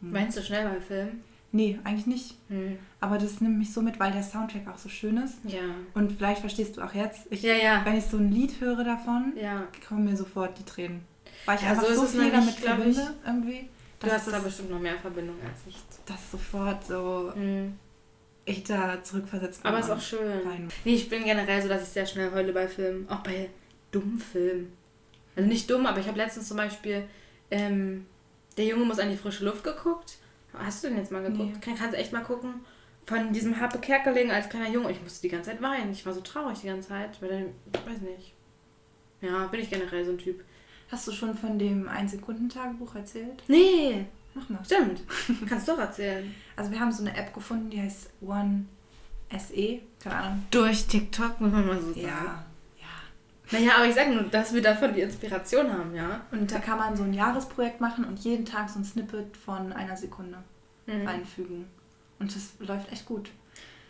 Hm. 0.00 0.14
Weinst 0.14 0.36
du 0.36 0.42
schnell 0.42 0.68
beim 0.68 0.80
Film? 0.80 1.20
Nee, 1.50 1.78
eigentlich 1.82 2.06
nicht. 2.06 2.36
Hm. 2.48 2.78
Aber 3.00 3.18
das 3.18 3.40
nimmt 3.40 3.58
mich 3.58 3.72
so 3.72 3.80
mit, 3.80 3.98
weil 3.98 4.12
der 4.12 4.22
Soundtrack 4.22 4.68
auch 4.68 4.78
so 4.78 4.88
schön 4.88 5.16
ist. 5.16 5.38
Ja. 5.44 5.60
Und 5.94 6.12
vielleicht 6.12 6.40
verstehst 6.40 6.76
du 6.76 6.82
auch 6.82 6.94
jetzt, 6.94 7.26
ich, 7.30 7.42
ja, 7.42 7.54
ja. 7.54 7.80
wenn 7.84 7.96
ich 7.96 8.04
so 8.04 8.18
ein 8.18 8.30
Lied 8.30 8.60
höre 8.60 8.84
davon, 8.84 9.32
ja. 9.40 9.66
kommen 9.88 10.04
mir 10.04 10.16
sofort 10.16 10.58
die 10.58 10.64
Tränen. 10.64 11.00
Weil 11.46 11.56
ich 11.56 11.62
ja, 11.62 11.70
einfach 11.70 11.86
so, 11.86 12.06
so 12.06 12.18
viel 12.18 12.30
damit 12.30 12.54
verbinde, 12.54 12.90
ich, 13.00 13.26
irgendwie. 13.26 13.68
Du 13.98 14.10
hast 14.10 14.30
da 14.30 14.38
bestimmt 14.38 14.70
noch 14.70 14.78
mehr 14.78 14.98
Verbindung 14.98 15.36
als 15.42 15.60
ich. 15.66 15.76
Das 16.06 16.30
sofort 16.30 16.86
so... 16.86 17.32
Hm 17.34 17.72
ich 18.48 18.64
da 18.64 19.02
zurückversetzt 19.02 19.64
Aber 19.64 19.78
ist 19.78 19.90
auch 19.90 20.00
schön. 20.00 20.46
Rein. 20.46 20.68
Nee, 20.84 20.94
ich 20.94 21.08
bin 21.08 21.24
generell 21.24 21.62
so, 21.62 21.68
dass 21.68 21.82
ich 21.82 21.88
sehr 21.88 22.06
schnell 22.06 22.30
heule 22.32 22.52
bei 22.52 22.68
Filmen. 22.68 23.08
Auch 23.08 23.20
bei 23.20 23.50
dummen 23.90 24.18
Filmen. 24.18 24.72
Also 25.36 25.48
nicht 25.48 25.70
dumm, 25.70 25.86
aber 25.86 26.00
ich 26.00 26.08
habe 26.08 26.18
letztens 26.18 26.48
zum 26.48 26.56
Beispiel 26.56 27.04
ähm, 27.50 28.06
Der 28.56 28.64
Junge 28.64 28.84
muss 28.84 28.98
an 28.98 29.10
die 29.10 29.16
frische 29.16 29.44
Luft 29.44 29.62
geguckt. 29.64 30.18
Hast 30.52 30.82
du 30.82 30.88
den 30.88 30.98
jetzt 30.98 31.12
mal 31.12 31.22
geguckt? 31.22 31.54
Nee. 31.54 31.60
Kann, 31.60 31.76
kannst 31.76 31.94
du 31.94 31.98
echt 31.98 32.12
mal 32.12 32.24
gucken. 32.24 32.54
Von 33.06 33.32
diesem 33.32 33.58
Harpe 33.58 33.78
Kerkeling 33.78 34.30
als 34.30 34.48
kleiner 34.48 34.68
Junge. 34.68 34.90
Ich 34.90 35.00
musste 35.00 35.22
die 35.22 35.28
ganze 35.28 35.50
Zeit 35.50 35.62
weinen. 35.62 35.92
Ich 35.92 36.04
war 36.04 36.12
so 36.12 36.20
traurig 36.20 36.58
die 36.60 36.66
ganze 36.66 36.88
Zeit. 36.88 37.20
Weil 37.22 37.28
dann, 37.28 37.46
ich 37.72 37.90
weiß 37.90 38.00
nicht. 38.02 38.34
Ja, 39.20 39.46
bin 39.46 39.60
ich 39.60 39.70
generell 39.70 40.04
so 40.04 40.12
ein 40.12 40.18
Typ. 40.18 40.44
Hast 40.90 41.06
du 41.06 41.12
schon 41.12 41.34
von 41.34 41.58
dem 41.58 41.88
Ein-Sekunden-Tagebuch 41.88 42.94
erzählt? 42.94 43.42
Nee. 43.46 44.06
Mach 44.34 44.48
mal. 44.48 44.64
Stimmt. 44.64 45.02
Kannst 45.48 45.68
du 45.68 45.72
doch 45.72 45.80
erzählen. 45.80 46.34
Also 46.56 46.70
wir 46.70 46.80
haben 46.80 46.92
so 46.92 47.02
eine 47.02 47.16
App 47.16 47.32
gefunden, 47.34 47.70
die 47.70 47.80
heißt 47.80 48.10
One 48.20 48.66
SE. 49.36 49.80
Keine 50.00 50.16
Ahnung. 50.16 50.44
Durch 50.50 50.86
TikTok, 50.86 51.40
muss 51.40 51.52
man 51.52 51.66
mal 51.66 51.80
so 51.80 51.92
sagen. 51.92 52.06
Ja. 52.06 52.44
Naja, 53.50 53.72
aber 53.76 53.86
ich 53.86 53.94
sage 53.94 54.10
nur, 54.10 54.24
dass 54.24 54.52
wir 54.52 54.60
davon 54.60 54.92
die 54.92 55.00
Inspiration 55.00 55.72
haben, 55.72 55.94
ja. 55.94 56.20
Und 56.30 56.52
da 56.52 56.58
kann 56.58 56.78
man 56.78 56.96
so 56.96 57.02
ein 57.02 57.14
Jahresprojekt 57.14 57.80
machen 57.80 58.04
und 58.04 58.18
jeden 58.18 58.44
Tag 58.44 58.68
so 58.68 58.78
ein 58.78 58.84
Snippet 58.84 59.36
von 59.36 59.72
einer 59.72 59.96
Sekunde 59.96 60.38
mhm. 60.86 61.06
einfügen. 61.06 61.66
Und 62.18 62.34
das 62.34 62.52
läuft 62.58 62.92
echt 62.92 63.06
gut. 63.06 63.30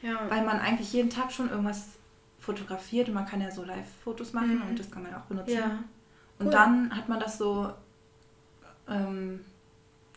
Ja. 0.03 0.21
Weil 0.29 0.45
man 0.45 0.61
eigentlich 0.61 0.93
jeden 0.93 1.11
Tag 1.11 1.33
schon 1.33 1.51
irgendwas 1.51 1.89
fotografiert 2.39 3.09
und 3.09 3.15
man 3.15 3.27
kann 3.27 3.41
ja 3.41 3.51
so 3.51 3.65
Live-Fotos 3.65 4.33
machen 4.33 4.57
mhm. 4.57 4.69
und 4.69 4.79
das 4.79 4.91
kann 4.91 5.03
man 5.03 5.15
auch 5.15 5.25
benutzen. 5.25 5.55
Ja. 5.55 5.79
Und 6.39 6.55
dann 6.55 6.97
hat 6.97 7.09
man 7.09 7.19
das 7.19 7.37
so 7.37 7.73
ähm, 8.89 9.41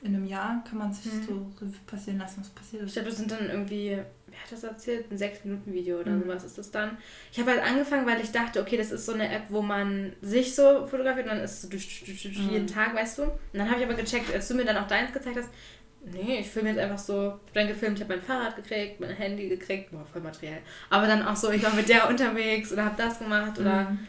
in 0.04 0.16
einem 0.16 0.26
Jahr 0.26 0.64
kann 0.68 0.80
man 0.80 0.94
sich 0.94 1.12
mhm. 1.12 1.24
so 1.28 1.52
passieren 1.86 2.20
lassen, 2.20 2.42
was 2.42 2.50
passiert 2.50 2.84
ist. 2.84 2.90
Ich 2.90 2.94
glaube, 2.94 3.10
das 3.10 3.18
sind 3.18 3.32
dann 3.32 3.50
irgendwie, 3.50 3.98
wer 4.28 4.40
hat 4.40 4.52
das 4.52 4.64
erzählt? 4.64 5.12
Ein 5.12 5.18
6-Minuten-Video 5.18 6.00
oder 6.00 6.12
mhm. 6.12 6.24
sowas 6.24 6.44
ist 6.44 6.58
das 6.58 6.72
dann. 6.72 6.98
Ich 7.32 7.40
habe 7.40 7.52
halt 7.52 7.62
angefangen, 7.62 8.08
weil 8.08 8.20
ich 8.20 8.32
dachte, 8.32 8.62
okay, 8.62 8.78
das 8.78 8.92
ist 8.92 9.06
so 9.06 9.14
eine 9.14 9.32
App, 9.32 9.44
wo 9.50 9.62
man 9.62 10.14
sich 10.22 10.56
so 10.56 10.88
fotografiert 10.88 11.28
und 11.28 11.34
dann 11.34 11.44
ist 11.44 11.64
es 11.64 12.24
so 12.24 12.30
mhm. 12.30 12.50
jeden 12.50 12.68
Tag, 12.68 12.96
weißt 12.96 13.20
du? 13.20 13.24
Und 13.24 13.32
dann 13.54 13.70
habe 13.70 13.80
ich 13.80 13.86
aber 13.86 13.96
gecheckt, 13.96 14.34
als 14.34 14.48
du 14.48 14.56
mir 14.56 14.66
dann 14.66 14.78
auch 14.78 14.88
deins 14.88 15.14
gezeigt 15.14 15.38
hast, 15.38 15.50
nee, 16.04 16.40
ich 16.40 16.50
filme 16.50 16.70
jetzt 16.70 16.80
einfach 16.80 16.98
so, 16.98 17.40
ich 17.46 17.54
dann 17.54 17.68
gefilmt, 17.68 18.00
ich 18.00 18.04
habe 18.04 18.16
mein 18.16 18.24
Fahrrad 18.24 18.56
gekriegt, 18.56 19.00
mein 19.00 19.12
Handy 19.12 19.50
gekriegt, 19.50 19.92
boah, 19.92 20.06
voll 20.12 20.22
materiell. 20.22 20.60
Aber 20.90 21.06
dann 21.06 21.24
auch 21.24 21.36
so, 21.36 21.52
ich 21.52 21.64
war 21.64 21.74
mit 21.76 21.90
der 21.90 22.10
unterwegs 22.10 22.72
oder 22.72 22.86
habe 22.86 22.96
das 22.98 23.20
gemacht 23.20 23.60
oder 23.60 23.92
mhm. 23.92 24.00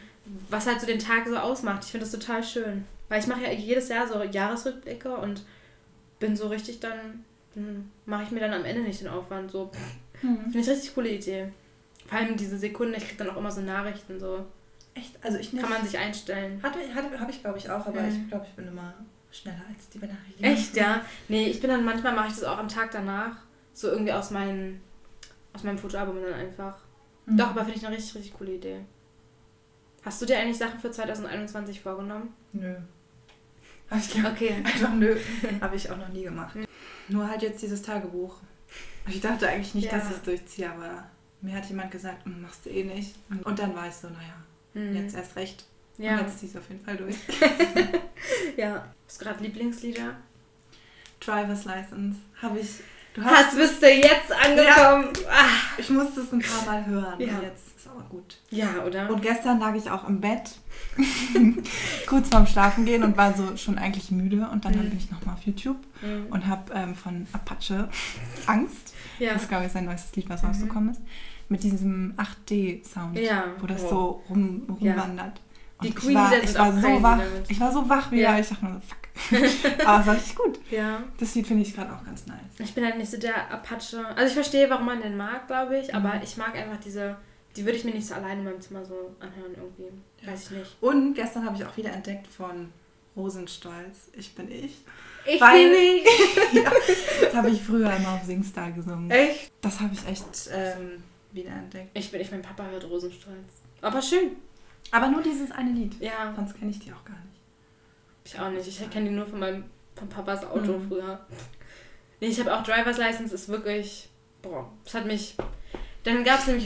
was 0.49 0.65
halt 0.65 0.81
so 0.81 0.87
den 0.87 0.99
Tag 0.99 1.27
so 1.27 1.37
ausmacht. 1.37 1.83
Ich 1.83 1.91
finde 1.91 2.05
das 2.05 2.11
total 2.11 2.43
schön. 2.43 2.85
Weil 3.09 3.19
ich 3.19 3.27
mache 3.27 3.43
ja 3.43 3.51
jedes 3.51 3.89
Jahr 3.89 4.07
so 4.07 4.23
Jahresrückblicke 4.23 5.15
und 5.15 5.43
bin 6.19 6.35
so 6.35 6.47
richtig 6.47 6.79
dann, 6.79 7.23
hm, 7.53 7.89
mache 8.05 8.23
ich 8.23 8.31
mir 8.31 8.39
dann 8.39 8.53
am 8.53 8.65
Ende 8.65 8.81
nicht 8.81 9.01
den 9.01 9.07
Aufwand. 9.07 9.51
So. 9.51 9.71
Mhm. 10.21 10.43
Finde 10.43 10.59
ich 10.59 10.69
richtig 10.69 10.93
coole 10.93 11.09
Idee. 11.09 11.51
Vor 12.07 12.17
allem 12.17 12.37
diese 12.37 12.57
Sekunden, 12.57 12.93
ich 12.95 13.07
kriege 13.07 13.23
dann 13.23 13.29
auch 13.29 13.37
immer 13.37 13.51
so 13.51 13.61
Nachrichten 13.61 14.19
so. 14.19 14.45
Echt? 14.93 15.17
Also 15.23 15.37
ich 15.37 15.53
nicht. 15.53 15.61
Kann 15.61 15.71
man 15.71 15.83
sich 15.83 15.97
einstellen. 15.97 16.61
Hatte, 16.61 16.79
hatte, 16.93 17.19
habe 17.19 17.31
ich 17.31 17.41
glaube 17.41 17.57
ich 17.57 17.69
auch, 17.69 17.85
aber 17.85 18.01
mhm. 18.01 18.09
ich 18.09 18.29
glaube, 18.29 18.45
ich 18.47 18.55
bin 18.55 18.67
immer 18.67 18.93
schneller 19.31 19.61
als 19.73 19.89
die 19.89 19.99
Benachrichtigung. 19.99 20.51
Echt, 20.51 20.75
ja? 20.75 21.01
Nee, 21.27 21.47
ich 21.47 21.59
bin 21.59 21.69
dann, 21.69 21.83
manchmal 21.83 22.13
mache 22.13 22.27
ich 22.27 22.35
das 22.35 22.43
auch 22.43 22.57
am 22.57 22.67
Tag 22.67 22.91
danach. 22.91 23.37
So 23.73 23.89
irgendwie 23.89 24.13
aus, 24.13 24.29
meinen, 24.29 24.81
aus 25.53 25.63
meinem 25.63 25.79
Fotoalbum 25.79 26.21
dann 26.21 26.33
einfach. 26.33 26.77
Mhm. 27.25 27.37
Doch, 27.37 27.47
aber 27.47 27.61
finde 27.61 27.79
ich 27.79 27.85
eine 27.85 27.95
richtig, 27.95 28.15
richtig 28.15 28.33
coole 28.33 28.53
Idee. 28.53 28.81
Hast 30.03 30.21
du 30.21 30.25
dir 30.25 30.37
eigentlich 30.37 30.57
Sachen 30.57 30.79
für 30.79 30.91
2021 30.91 31.81
vorgenommen? 31.81 32.33
Nö. 32.51 32.75
Habe 33.93 34.03
ich 34.03 34.11
gemacht. 34.11 34.33
Okay. 34.33 34.55
Einfach 34.63 34.93
nö. 34.93 35.15
Habe 35.61 35.75
ich 35.75 35.89
auch 35.91 35.97
noch 35.97 36.09
nie 36.09 36.23
gemacht. 36.23 36.57
Nur 37.09 37.29
halt 37.29 37.41
jetzt 37.43 37.61
dieses 37.61 37.81
Tagebuch. 37.81 38.37
Ich 39.07 39.21
dachte 39.21 39.47
eigentlich 39.47 39.75
nicht, 39.75 39.91
ja. 39.91 39.97
dass 39.97 40.09
ich 40.09 40.17
es 40.17 40.21
durchziehe, 40.23 40.71
aber 40.71 41.05
mir 41.41 41.55
hat 41.55 41.65
jemand 41.65 41.91
gesagt, 41.91 42.25
hm, 42.25 42.41
machst 42.41 42.65
du 42.65 42.69
eh 42.69 42.83
nicht. 42.83 43.15
Und 43.43 43.59
dann 43.59 43.75
war 43.75 43.87
ich 43.87 43.93
so, 43.93 44.07
naja, 44.07 44.35
mhm. 44.73 44.95
jetzt 44.95 45.15
erst 45.15 45.35
recht. 45.35 45.65
Ja. 45.97 46.13
Und 46.13 46.21
jetzt 46.21 46.39
ziehst 46.39 46.55
du 46.55 46.59
auf 46.59 46.69
jeden 46.69 46.83
Fall 46.83 46.97
durch. 46.97 47.15
ja. 48.57 48.87
Hast 49.05 49.21
du 49.21 49.25
gerade 49.25 49.43
Lieblingslieder? 49.43 50.15
Driver's 51.19 51.65
License. 51.65 52.17
Habe 52.41 52.59
ich. 52.59 52.79
Du 53.13 53.23
hast, 53.23 53.47
hast 53.47 53.57
bist 53.57 53.81
du 53.81 53.89
jetzt 53.89 54.31
angekommen. 54.31 55.09
Ja. 55.21 55.29
Ah. 55.29 55.77
Ich 55.77 55.89
musste 55.89 56.21
es 56.21 56.33
ein 56.33 56.39
paar 56.39 56.65
Mal 56.65 56.85
hören. 56.85 57.19
Ja. 57.19 57.41
Jetzt 57.41 57.77
ist 57.77 57.87
aber 57.87 58.03
gut. 58.09 58.37
Ja, 58.49 58.83
oder? 58.85 59.09
Und 59.09 59.21
gestern 59.21 59.59
lag 59.59 59.75
ich 59.75 59.89
auch 59.89 60.07
im 60.07 60.19
Bett, 60.19 60.55
kurz 62.07 62.29
vorm 62.29 62.47
Schlafen 62.47 62.85
gehen 62.85 63.03
und 63.03 63.15
war 63.15 63.33
so 63.35 63.55
schon 63.55 63.77
eigentlich 63.77 64.09
müde. 64.09 64.49
Und 64.51 64.65
dann 64.65 64.73
mhm. 64.73 64.89
bin 64.89 64.97
ich 64.97 65.11
nochmal 65.11 65.35
auf 65.35 65.43
YouTube 65.45 65.77
mhm. 66.01 66.27
und 66.31 66.47
habe 66.47 66.73
ähm, 66.73 66.95
von 66.95 67.27
Apache 67.33 67.87
Angst. 68.47 68.93
Ja. 69.19 69.33
Das 69.33 69.43
ist, 69.43 69.49
glaube 69.49 69.65
ich, 69.65 69.71
sein 69.71 69.85
neuestes 69.85 70.15
Lied, 70.15 70.29
was 70.29 70.41
mhm. 70.41 70.47
rausgekommen 70.49 70.91
ist. 70.91 71.01
Mit 71.49 71.63
diesem 71.63 72.15
8D-Sound, 72.17 73.19
ja. 73.19 73.45
wo 73.59 73.67
das 73.67 73.83
oh. 73.83 73.89
so 73.89 74.23
rum, 74.29 74.63
rumwandert. 74.81 75.39
Die 75.83 75.91
Queen 75.91 76.11
ich 76.11 76.15
war, 76.15 76.33
ich 76.33 76.57
war 76.57 76.73
so 76.73 77.03
wach. 77.03 77.17
Damit. 77.17 77.49
Ich 77.49 77.59
war 77.59 77.71
so 77.71 77.89
wach 77.89 78.11
wieder. 78.11 78.23
Ja. 78.23 78.39
Ich 78.39 78.47
dachte 78.47 78.65
nur 78.65 78.73
so, 78.75 78.79
fuck. 78.79 79.02
Aber 79.85 80.01
es 80.01 80.07
war 80.07 80.15
richtig 80.15 80.35
gut. 80.35 80.59
Ja. 80.71 81.03
Das 81.19 81.35
Lied 81.35 81.47
finde 81.47 81.63
ich 81.63 81.75
gerade 81.75 81.93
auch 81.93 82.03
ganz 82.03 82.25
nice. 82.25 82.39
Ich 82.59 82.73
bin 82.73 82.83
halt 82.83 82.97
nicht 82.97 83.11
so 83.11 83.17
der 83.17 83.51
Apache. 83.51 84.05
Also 84.15 84.27
ich 84.27 84.33
verstehe, 84.33 84.69
warum 84.69 84.85
man 84.85 85.01
den 85.01 85.15
mag, 85.17 85.47
glaube 85.47 85.77
ich. 85.77 85.93
Aber 85.93 86.15
mhm. 86.15 86.21
ich 86.23 86.37
mag 86.37 86.55
einfach 86.55 86.79
diese. 86.83 87.17
Die 87.55 87.65
würde 87.65 87.77
ich 87.77 87.83
mir 87.83 87.93
nicht 87.93 88.07
so 88.07 88.15
alleine 88.15 88.39
in 88.39 88.45
meinem 88.45 88.61
Zimmer 88.61 88.83
so 88.83 89.15
anhören 89.19 89.53
irgendwie. 89.55 89.91
Ja. 90.21 90.31
Weiß 90.31 90.43
ich 90.43 90.57
nicht. 90.57 90.77
Und 90.81 91.13
gestern 91.13 91.45
habe 91.45 91.55
ich 91.55 91.63
auch 91.63 91.77
wieder 91.77 91.91
entdeckt 91.91 92.25
von 92.25 92.69
Rosenstolz. 93.15 94.09
Ich 94.13 94.33
bin 94.33 94.51
ich. 94.51 94.83
Ich 95.25 95.39
Weil, 95.39 95.69
bin 95.69 95.79
ich. 95.79 96.05
ja, 96.63 96.71
das 97.21 97.35
habe 97.35 97.51
ich 97.51 97.61
früher 97.61 97.95
immer 97.95 98.13
auf 98.13 98.23
Singstar 98.23 98.71
gesungen. 98.71 99.09
Echt? 99.11 99.51
Das 99.61 99.79
habe 99.79 99.93
ich 99.93 100.07
echt 100.07 100.49
ähm, 100.51 101.03
wieder 101.31 101.51
entdeckt. 101.51 101.91
Ich 101.93 102.11
bin 102.11 102.19
ich, 102.21 102.31
mein 102.31 102.41
Papa 102.41 102.65
hört 102.65 102.89
Rosenstolz. 102.89 103.61
Aber 103.81 104.01
schön. 104.01 104.31
Aber 104.91 105.07
nur 105.07 105.21
dieses 105.21 105.51
eine 105.51 105.71
Lied. 105.71 105.99
Ja. 106.01 106.33
Sonst 106.35 106.57
kenne 106.57 106.71
ich 106.71 106.79
die 106.79 106.91
auch 106.91 107.05
gar 107.05 107.15
nicht. 107.15 107.32
Ich 108.25 108.39
auch 108.39 108.49
nicht. 108.49 108.67
Ich 108.67 108.89
kenne 108.89 109.09
die 109.09 109.15
nur 109.15 109.25
von 109.25 109.39
meinem 109.39 109.63
von 109.95 110.09
Papas 110.09 110.45
Auto 110.45 110.73
mhm. 110.73 110.87
früher. 110.87 111.19
Nee, 112.19 112.27
ich 112.27 112.39
habe 112.39 112.53
auch 112.53 112.63
Driver's 112.63 112.97
License, 112.97 113.33
ist 113.33 113.49
wirklich. 113.49 114.09
Boah, 114.41 114.69
das 114.83 114.95
hat 114.95 115.05
mich. 115.05 115.35
Dann 116.03 116.23
gab 116.23 116.39
es 116.39 116.47
nämlich. 116.47 116.65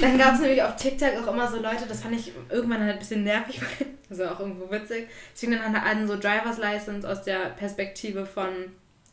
Dann 0.00 0.18
gab 0.18 0.34
es 0.34 0.40
nämlich 0.40 0.62
auf 0.62 0.76
TikTok 0.76 1.16
auch 1.22 1.32
immer 1.32 1.48
so 1.48 1.56
Leute, 1.60 1.84
das 1.86 2.02
fand 2.02 2.14
ich 2.14 2.32
irgendwann 2.48 2.80
halt 2.80 2.92
ein 2.92 2.98
bisschen 2.98 3.24
nervig, 3.24 3.60
also 4.10 4.26
auch 4.26 4.38
irgendwo 4.38 4.70
witzig. 4.70 5.08
Es 5.34 5.40
fing 5.40 5.50
dann 5.50 5.74
an, 5.74 6.06
so 6.06 6.16
Driver's 6.16 6.58
License 6.58 7.08
aus 7.08 7.24
der 7.24 7.50
Perspektive 7.50 8.24
von 8.24 8.48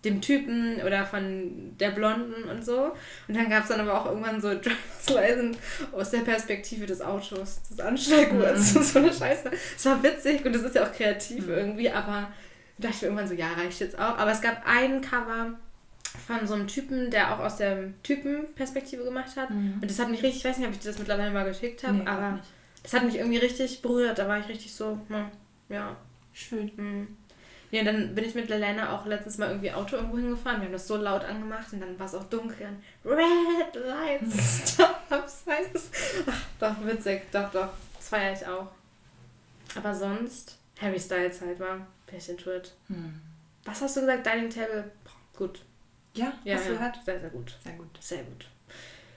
dem 0.05 0.21
Typen 0.21 0.81
oder 0.85 1.05
von 1.05 1.75
der 1.79 1.91
Blonden 1.91 2.43
und 2.49 2.63
so. 2.63 2.91
Und 3.27 3.35
dann 3.35 3.49
gab 3.49 3.63
es 3.63 3.69
dann 3.69 3.79
aber 3.79 3.99
auch 3.99 4.05
irgendwann 4.05 4.39
so 4.39 4.49
Driver's 4.53 5.09
License 5.09 5.59
aus 5.91 6.11
der 6.11 6.19
Perspektive 6.19 6.85
des 6.85 7.01
Autos, 7.01 7.61
des 7.69 7.79
Anschlaggurts. 7.79 8.75
Mhm. 8.75 8.83
so 8.83 8.99
eine 8.99 9.13
Scheiße. 9.13 9.51
Es 9.75 9.85
war 9.85 10.01
witzig 10.03 10.45
und 10.45 10.55
es 10.55 10.63
ist 10.63 10.75
ja 10.75 10.85
auch 10.85 10.91
kreativ 10.91 11.47
mhm. 11.47 11.53
irgendwie, 11.53 11.89
aber 11.89 12.31
dachte 12.77 12.95
ich 12.95 13.03
irgendwann 13.03 13.27
so, 13.27 13.33
ja, 13.33 13.53
reicht 13.53 13.79
jetzt 13.79 13.97
auch. 13.97 14.17
Aber 14.17 14.31
es 14.31 14.41
gab 14.41 14.61
ein 14.65 15.01
Cover 15.01 15.57
von 16.25 16.47
so 16.47 16.53
einem 16.53 16.67
Typen, 16.67 17.09
der 17.09 17.33
auch 17.33 17.39
aus 17.39 17.57
der 17.57 17.91
Typenperspektive 18.03 19.03
gemacht 19.03 19.35
hat. 19.35 19.49
Mhm. 19.49 19.79
Und 19.81 19.89
das 19.89 19.99
hat 19.99 20.09
mich 20.09 20.21
richtig, 20.23 20.39
ich 20.39 20.45
weiß 20.45 20.57
nicht, 20.57 20.67
ob 20.67 20.73
ich 20.73 20.79
dir 20.79 20.89
das 20.89 20.99
mittlerweile 20.99 21.31
mal 21.31 21.45
geschickt 21.45 21.83
habe, 21.83 21.97
nee, 21.97 22.07
aber 22.07 22.39
das 22.83 22.93
hat 22.93 23.03
mich 23.03 23.15
irgendwie 23.17 23.37
richtig 23.37 23.81
berührt. 23.81 24.17
Da 24.17 24.27
war 24.27 24.39
ich 24.39 24.47
richtig 24.47 24.73
so, 24.73 24.99
hm, 25.09 25.25
ja. 25.69 25.95
Schön. 26.33 26.71
Ja, 27.71 27.83
dann 27.83 28.15
bin 28.15 28.23
ich 28.23 28.33
mit 28.33 28.47
Lelena 28.47 28.95
auch 28.95 29.05
letztens 29.05 29.37
mal 29.37 29.49
irgendwie 29.49 29.71
Auto 29.71 29.97
irgendwo 29.97 30.17
hingefahren. 30.17 30.61
Wir 30.61 30.67
haben 30.67 30.73
das 30.73 30.87
so 30.87 30.95
laut 30.95 31.25
angemacht 31.25 31.73
und 31.73 31.81
dann 31.81 31.99
war 31.99 32.05
es 32.05 32.15
auch 32.15 32.23
dunkel. 32.25 32.67
Und 33.03 33.11
Red 33.11 33.75
Lights, 33.75 34.73
Stop 34.73 35.27
Signs. 35.27 35.89
Ach, 36.25 36.41
doch, 36.59 36.85
witzig. 36.85 37.23
Doch, 37.31 37.51
doch. 37.51 37.69
Das 37.95 38.09
feiere 38.09 38.33
ich 38.33 38.45
auch. 38.47 38.67
Aber 39.75 39.93
sonst, 39.93 40.57
Harry 40.79 40.99
Styles 40.99 41.41
halt 41.41 41.59
war. 41.59 41.85
Bin 42.05 42.17
ich 42.17 42.27
Hm. 42.87 43.21
Was 43.65 43.81
hast 43.81 43.97
du 43.97 44.01
gesagt? 44.01 44.25
Dining 44.25 44.49
Table? 44.49 44.91
Gut. 45.35 45.61
Ja, 46.13 46.31
ja 46.45 46.55
hast 46.55 46.65
ja. 46.65 46.71
du 46.71 46.77
gehört? 46.77 46.99
Sehr, 47.05 47.19
sehr 47.19 47.29
gut. 47.29 47.57
Sehr 47.63 47.73
gut. 47.73 47.97
Sehr 47.99 48.23
gut. 48.23 48.47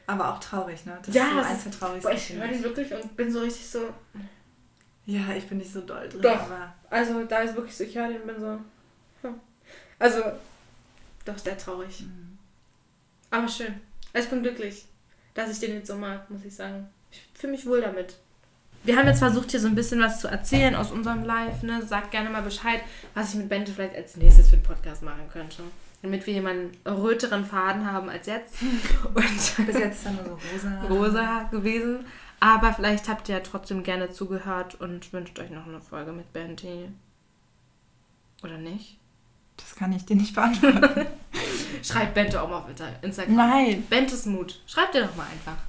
Aber 0.06 0.34
auch 0.34 0.40
traurig, 0.40 0.84
ne? 0.86 0.98
Das 1.04 1.14
ja, 1.14 1.24
ist 1.24 1.32
so 1.32 1.40
eins 1.40 1.62
der 1.62 1.72
traurigsten. 1.72 2.16
Ich 2.16 2.32
höre 2.32 2.50
ihn 2.50 2.62
wirklich 2.64 2.92
und 2.92 3.16
bin 3.16 3.32
so 3.32 3.40
richtig 3.40 3.68
so. 3.68 3.94
Ja, 5.06 5.32
ich 5.36 5.46
bin 5.48 5.58
nicht 5.58 5.72
so 5.72 5.80
doll 5.80 6.08
drin. 6.08 6.22
Doch. 6.22 6.42
Aber 6.42 6.74
also 6.88 7.24
da 7.24 7.38
ist 7.40 7.56
wirklich 7.56 7.76
so, 7.76 7.84
ich 7.84 7.96
höre 7.96 8.08
den 8.08 8.26
bin 8.26 8.38
so. 8.38 8.58
Hm. 9.22 9.40
Also, 9.98 10.22
doch 11.24 11.38
sehr 11.38 11.58
traurig. 11.58 12.02
Mhm. 12.02 12.38
Aber 13.30 13.48
schön. 13.48 13.74
Ich 14.12 14.28
bin 14.28 14.42
glücklich, 14.42 14.86
dass 15.34 15.50
ich 15.50 15.60
den 15.60 15.74
jetzt 15.74 15.88
so 15.88 15.96
mag, 15.96 16.28
muss 16.30 16.44
ich 16.44 16.54
sagen. 16.54 16.88
Ich 17.10 17.22
fühle 17.34 17.52
mich 17.52 17.66
wohl 17.66 17.80
damit. 17.80 18.16
Wir 18.82 18.96
haben 18.96 19.06
jetzt 19.06 19.18
versucht, 19.18 19.50
hier 19.50 19.60
so 19.60 19.68
ein 19.68 19.74
bisschen 19.74 20.00
was 20.00 20.20
zu 20.20 20.28
erzählen 20.28 20.74
aus 20.74 20.90
unserem 20.90 21.24
Live. 21.24 21.62
Ne? 21.62 21.82
Sagt 21.82 22.12
gerne 22.12 22.30
mal 22.30 22.42
Bescheid, 22.42 22.80
was 23.14 23.30
ich 23.30 23.36
mit 23.36 23.48
Bente 23.48 23.72
vielleicht 23.72 23.94
als 23.94 24.16
nächstes 24.16 24.48
für 24.48 24.56
den 24.56 24.62
Podcast 24.62 25.02
machen 25.02 25.28
könnte. 25.30 25.62
Damit 26.02 26.26
wir 26.26 26.32
hier 26.32 26.42
mal 26.42 26.52
einen 26.52 26.72
röteren 26.86 27.44
Faden 27.44 27.90
haben 27.90 28.08
als 28.08 28.26
jetzt. 28.26 28.54
Und 29.14 29.66
Bis 29.66 29.78
jetzt 29.78 29.98
ist 29.98 30.06
er 30.06 30.12
nur 30.12 30.24
so 30.24 30.38
rosa. 30.52 30.82
Rosa 30.88 31.42
gewesen. 31.50 32.06
Aber 32.40 32.72
vielleicht 32.72 33.08
habt 33.08 33.28
ihr 33.28 33.36
ja 33.36 33.40
trotzdem 33.42 33.82
gerne 33.82 34.10
zugehört 34.10 34.74
und 34.80 35.12
wünscht 35.12 35.38
euch 35.38 35.50
noch 35.50 35.66
eine 35.66 35.80
Folge 35.80 36.12
mit 36.12 36.32
Benty. 36.32 36.88
Oder 38.42 38.56
nicht? 38.56 38.98
Das 39.58 39.76
kann 39.76 39.92
ich 39.92 40.06
dir 40.06 40.16
nicht 40.16 40.34
beantworten. 40.34 41.06
Schreibt 41.82 42.14
Bente 42.14 42.40
auch 42.40 42.48
mal 42.48 42.58
auf 42.58 42.64
Instagram. 43.02 43.36
Nein. 43.36 43.82
Bentes 43.88 44.24
Mut. 44.24 44.60
Schreibt 44.66 44.94
dir 44.94 45.06
doch 45.06 45.16
mal 45.16 45.26
einfach. 45.26 45.62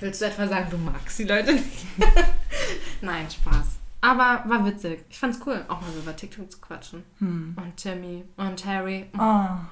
Willst 0.00 0.20
du 0.20 0.26
etwa 0.26 0.48
sagen, 0.48 0.68
du 0.70 0.78
magst 0.78 1.18
die 1.18 1.24
Leute 1.24 1.52
nicht? 1.54 1.84
Nein, 3.00 3.26
Spaß. 3.30 3.66
Aber 4.00 4.44
war 4.48 4.64
witzig. 4.66 5.04
Ich 5.10 5.18
fand's 5.18 5.40
cool, 5.46 5.64
auch 5.68 5.80
mal 5.80 5.90
über 5.96 6.14
TikTok 6.14 6.50
zu 6.50 6.58
quatschen. 6.58 7.02
Hm. 7.18 7.56
Und 7.56 7.76
Timmy 7.76 8.24
und 8.36 8.64
Harry. 8.64 9.06
Oh. 9.18 9.48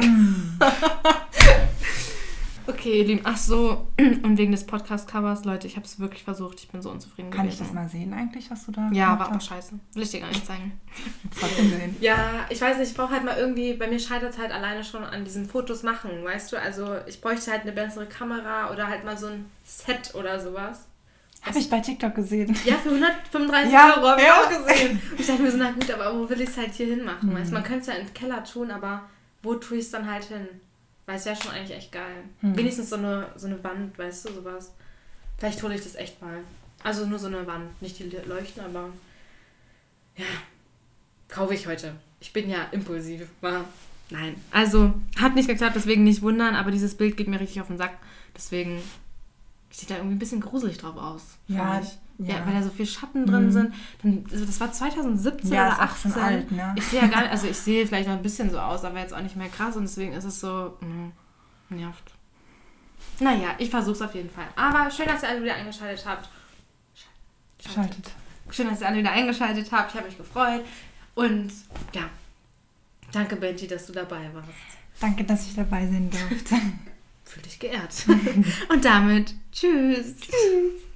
Mm. 0.00 0.56
Okay, 2.68 2.98
ihr 2.98 3.04
Lieben. 3.06 3.20
Ach 3.24 3.38
so, 3.38 3.86
und 3.98 4.36
wegen 4.36 4.52
des 4.52 4.66
Podcast-Covers, 4.66 5.46
Leute, 5.46 5.66
ich 5.66 5.76
habe 5.76 5.86
es 5.86 5.98
wirklich 5.98 6.22
versucht. 6.22 6.60
Ich 6.60 6.68
bin 6.68 6.82
so 6.82 6.90
unzufrieden 6.90 7.30
Kann 7.30 7.46
gewesen. 7.46 7.62
ich 7.62 7.66
das 7.66 7.74
mal 7.74 7.88
sehen 7.88 8.12
eigentlich, 8.12 8.50
was 8.50 8.66
du 8.66 8.72
da 8.72 8.90
Ja, 8.92 9.18
war 9.18 9.30
aber 9.30 9.40
scheiße. 9.40 9.78
Will 9.94 10.02
ich 10.02 10.10
dir 10.10 10.20
gar 10.20 10.28
nicht 10.28 10.46
zeigen. 10.46 10.78
Trotzdem 11.40 11.70
sehen. 11.70 11.96
Ja, 12.00 12.46
ich 12.50 12.60
weiß 12.60 12.76
nicht, 12.76 12.90
ich 12.90 12.96
brauche 12.96 13.12
halt 13.12 13.24
mal 13.24 13.38
irgendwie, 13.38 13.72
bei 13.72 13.88
mir 13.88 13.98
scheitert 13.98 14.34
es 14.34 14.38
halt 14.38 14.52
alleine 14.52 14.84
schon 14.84 15.02
an 15.02 15.24
diesen 15.24 15.46
Fotos 15.46 15.82
machen, 15.82 16.10
weißt 16.22 16.52
du? 16.52 16.60
Also 16.60 16.96
ich 17.06 17.22
bräuchte 17.22 17.50
halt 17.50 17.62
eine 17.62 17.72
bessere 17.72 18.04
Kamera 18.04 18.70
oder 18.70 18.86
halt 18.86 19.02
mal 19.02 19.16
so 19.16 19.28
ein 19.28 19.46
Set 19.64 20.14
oder 20.14 20.38
sowas. 20.38 20.84
Habe 21.40 21.58
ich 21.58 21.70
bei 21.70 21.80
TikTok 21.80 22.14
gesehen. 22.16 22.54
Ja, 22.66 22.74
für 22.74 22.90
135 22.90 23.72
ja, 23.72 23.96
Euro 23.96 24.08
habe 24.08 24.20
ich 24.20 24.26
ja. 24.26 24.34
auch 24.34 24.48
gesehen. 24.48 25.00
Und 25.10 25.20
ich 25.20 25.26
dachte 25.26 25.40
mir 25.40 25.50
so, 25.50 25.56
na 25.56 25.70
gut, 25.70 25.90
aber 25.90 26.18
wo 26.18 26.28
will 26.28 26.40
ich 26.42 26.50
es 26.50 26.56
halt 26.58 26.74
hier 26.74 26.86
hinmachen? 26.86 27.30
Mhm. 27.30 27.34
Weißt? 27.34 27.52
Man 27.52 27.62
könnte 27.62 27.80
es 27.80 27.86
ja 27.86 27.94
im 27.94 28.12
Keller 28.12 28.44
tun, 28.44 28.70
aber 28.70 29.08
wo 29.42 29.54
tue 29.54 29.78
ich 29.78 29.84
es 29.84 29.90
dann 29.90 30.10
halt 30.10 30.24
hin? 30.24 30.48
Weil 31.08 31.16
es 31.16 31.24
wäre 31.24 31.36
schon 31.36 31.52
eigentlich 31.52 31.74
echt 31.74 31.90
geil. 31.90 32.22
Hm. 32.42 32.54
Wenigstens 32.54 32.90
so 32.90 32.96
eine, 32.96 33.28
so 33.34 33.46
eine 33.46 33.64
Wand, 33.64 33.98
weißt 33.98 34.28
du, 34.28 34.34
sowas. 34.34 34.74
Vielleicht 35.38 35.62
hole 35.62 35.74
ich 35.74 35.82
das 35.82 35.94
echt 35.94 36.20
mal. 36.20 36.40
Also 36.84 37.06
nur 37.06 37.18
so 37.18 37.28
eine 37.28 37.46
Wand, 37.46 37.80
nicht 37.80 37.98
die 37.98 38.04
Leuchten, 38.04 38.62
aber 38.62 38.90
ja, 40.18 40.26
kaufe 41.28 41.54
ich 41.54 41.66
heute. 41.66 41.94
ich 42.20 42.34
bin 42.34 42.50
ja 42.50 42.64
impulsiv, 42.72 43.26
war. 43.40 43.64
Nein. 44.10 44.36
Also, 44.50 44.92
hat 45.16 45.34
nicht 45.34 45.48
geklappt, 45.48 45.76
deswegen 45.76 46.04
nicht 46.04 46.20
wundern, 46.20 46.54
aber 46.54 46.70
dieses 46.70 46.94
Bild 46.94 47.16
geht 47.16 47.28
mir 47.28 47.40
richtig 47.40 47.62
auf 47.62 47.68
den 47.68 47.78
Sack. 47.78 47.96
Deswegen 48.36 48.82
sieht 49.70 49.88
da 49.88 49.96
irgendwie 49.96 50.16
ein 50.16 50.18
bisschen 50.18 50.42
gruselig 50.42 50.76
drauf 50.76 50.98
aus. 50.98 51.22
Ja, 51.46 51.80
ja. 51.80 51.86
Ja. 52.18 52.44
weil 52.44 52.54
da 52.54 52.62
so 52.62 52.70
viel 52.70 52.86
Schatten 52.86 53.26
drin 53.26 53.46
mhm. 53.46 53.52
sind. 53.52 53.74
Dann, 54.02 54.24
also 54.30 54.44
das 54.44 54.60
war 54.60 54.72
2017 54.72 55.52
ja, 55.52 55.68
oder 55.68 55.82
18. 55.82 56.12
Schon 56.12 56.22
alt, 56.22 56.52
ne? 56.52 56.74
Ich 56.76 56.84
sehe 56.84 57.00
ja 57.00 57.06
gar 57.08 57.22
nicht, 57.22 57.30
also 57.30 57.46
ich 57.46 57.56
sehe 57.56 57.86
vielleicht 57.86 58.08
noch 58.08 58.16
ein 58.16 58.22
bisschen 58.22 58.50
so 58.50 58.58
aus, 58.58 58.84
aber 58.84 58.98
jetzt 58.98 59.14
auch 59.14 59.22
nicht 59.22 59.36
mehr 59.36 59.48
krass 59.48 59.76
und 59.76 59.82
deswegen 59.82 60.12
ist 60.12 60.24
es 60.24 60.40
so, 60.40 60.76
mh, 60.80 61.12
nervt. 61.70 62.12
Naja, 63.20 63.54
ich 63.58 63.70
versuche 63.70 63.94
es 63.94 64.02
auf 64.02 64.14
jeden 64.14 64.30
Fall. 64.30 64.46
Aber 64.56 64.90
schön, 64.90 65.06
dass 65.06 65.22
ihr 65.22 65.28
alle 65.28 65.42
wieder 65.42 65.54
eingeschaltet 65.54 66.04
habt. 66.06 66.28
Schaltet. 67.60 67.74
Schaltet. 67.74 68.12
Schön, 68.50 68.68
dass 68.68 68.80
ihr 68.80 68.86
alle 68.86 68.98
wieder 68.98 69.12
eingeschaltet 69.12 69.70
habt. 69.72 69.90
Ich 69.90 69.96
habe 69.96 70.06
mich 70.06 70.16
gefreut. 70.16 70.64
Und 71.14 71.50
ja, 71.92 72.08
danke 73.12 73.36
Benji, 73.36 73.66
dass 73.66 73.86
du 73.86 73.92
dabei 73.92 74.30
warst. 74.32 74.48
Danke, 75.00 75.24
dass 75.24 75.46
ich 75.46 75.54
dabei 75.54 75.86
sein 75.86 76.10
durfte. 76.10 76.54
Fühl 77.24 77.42
dich 77.42 77.58
geehrt. 77.58 78.06
Und 78.68 78.84
damit 78.84 79.34
tschüss. 79.52 80.16
Tschüss. 80.16 80.87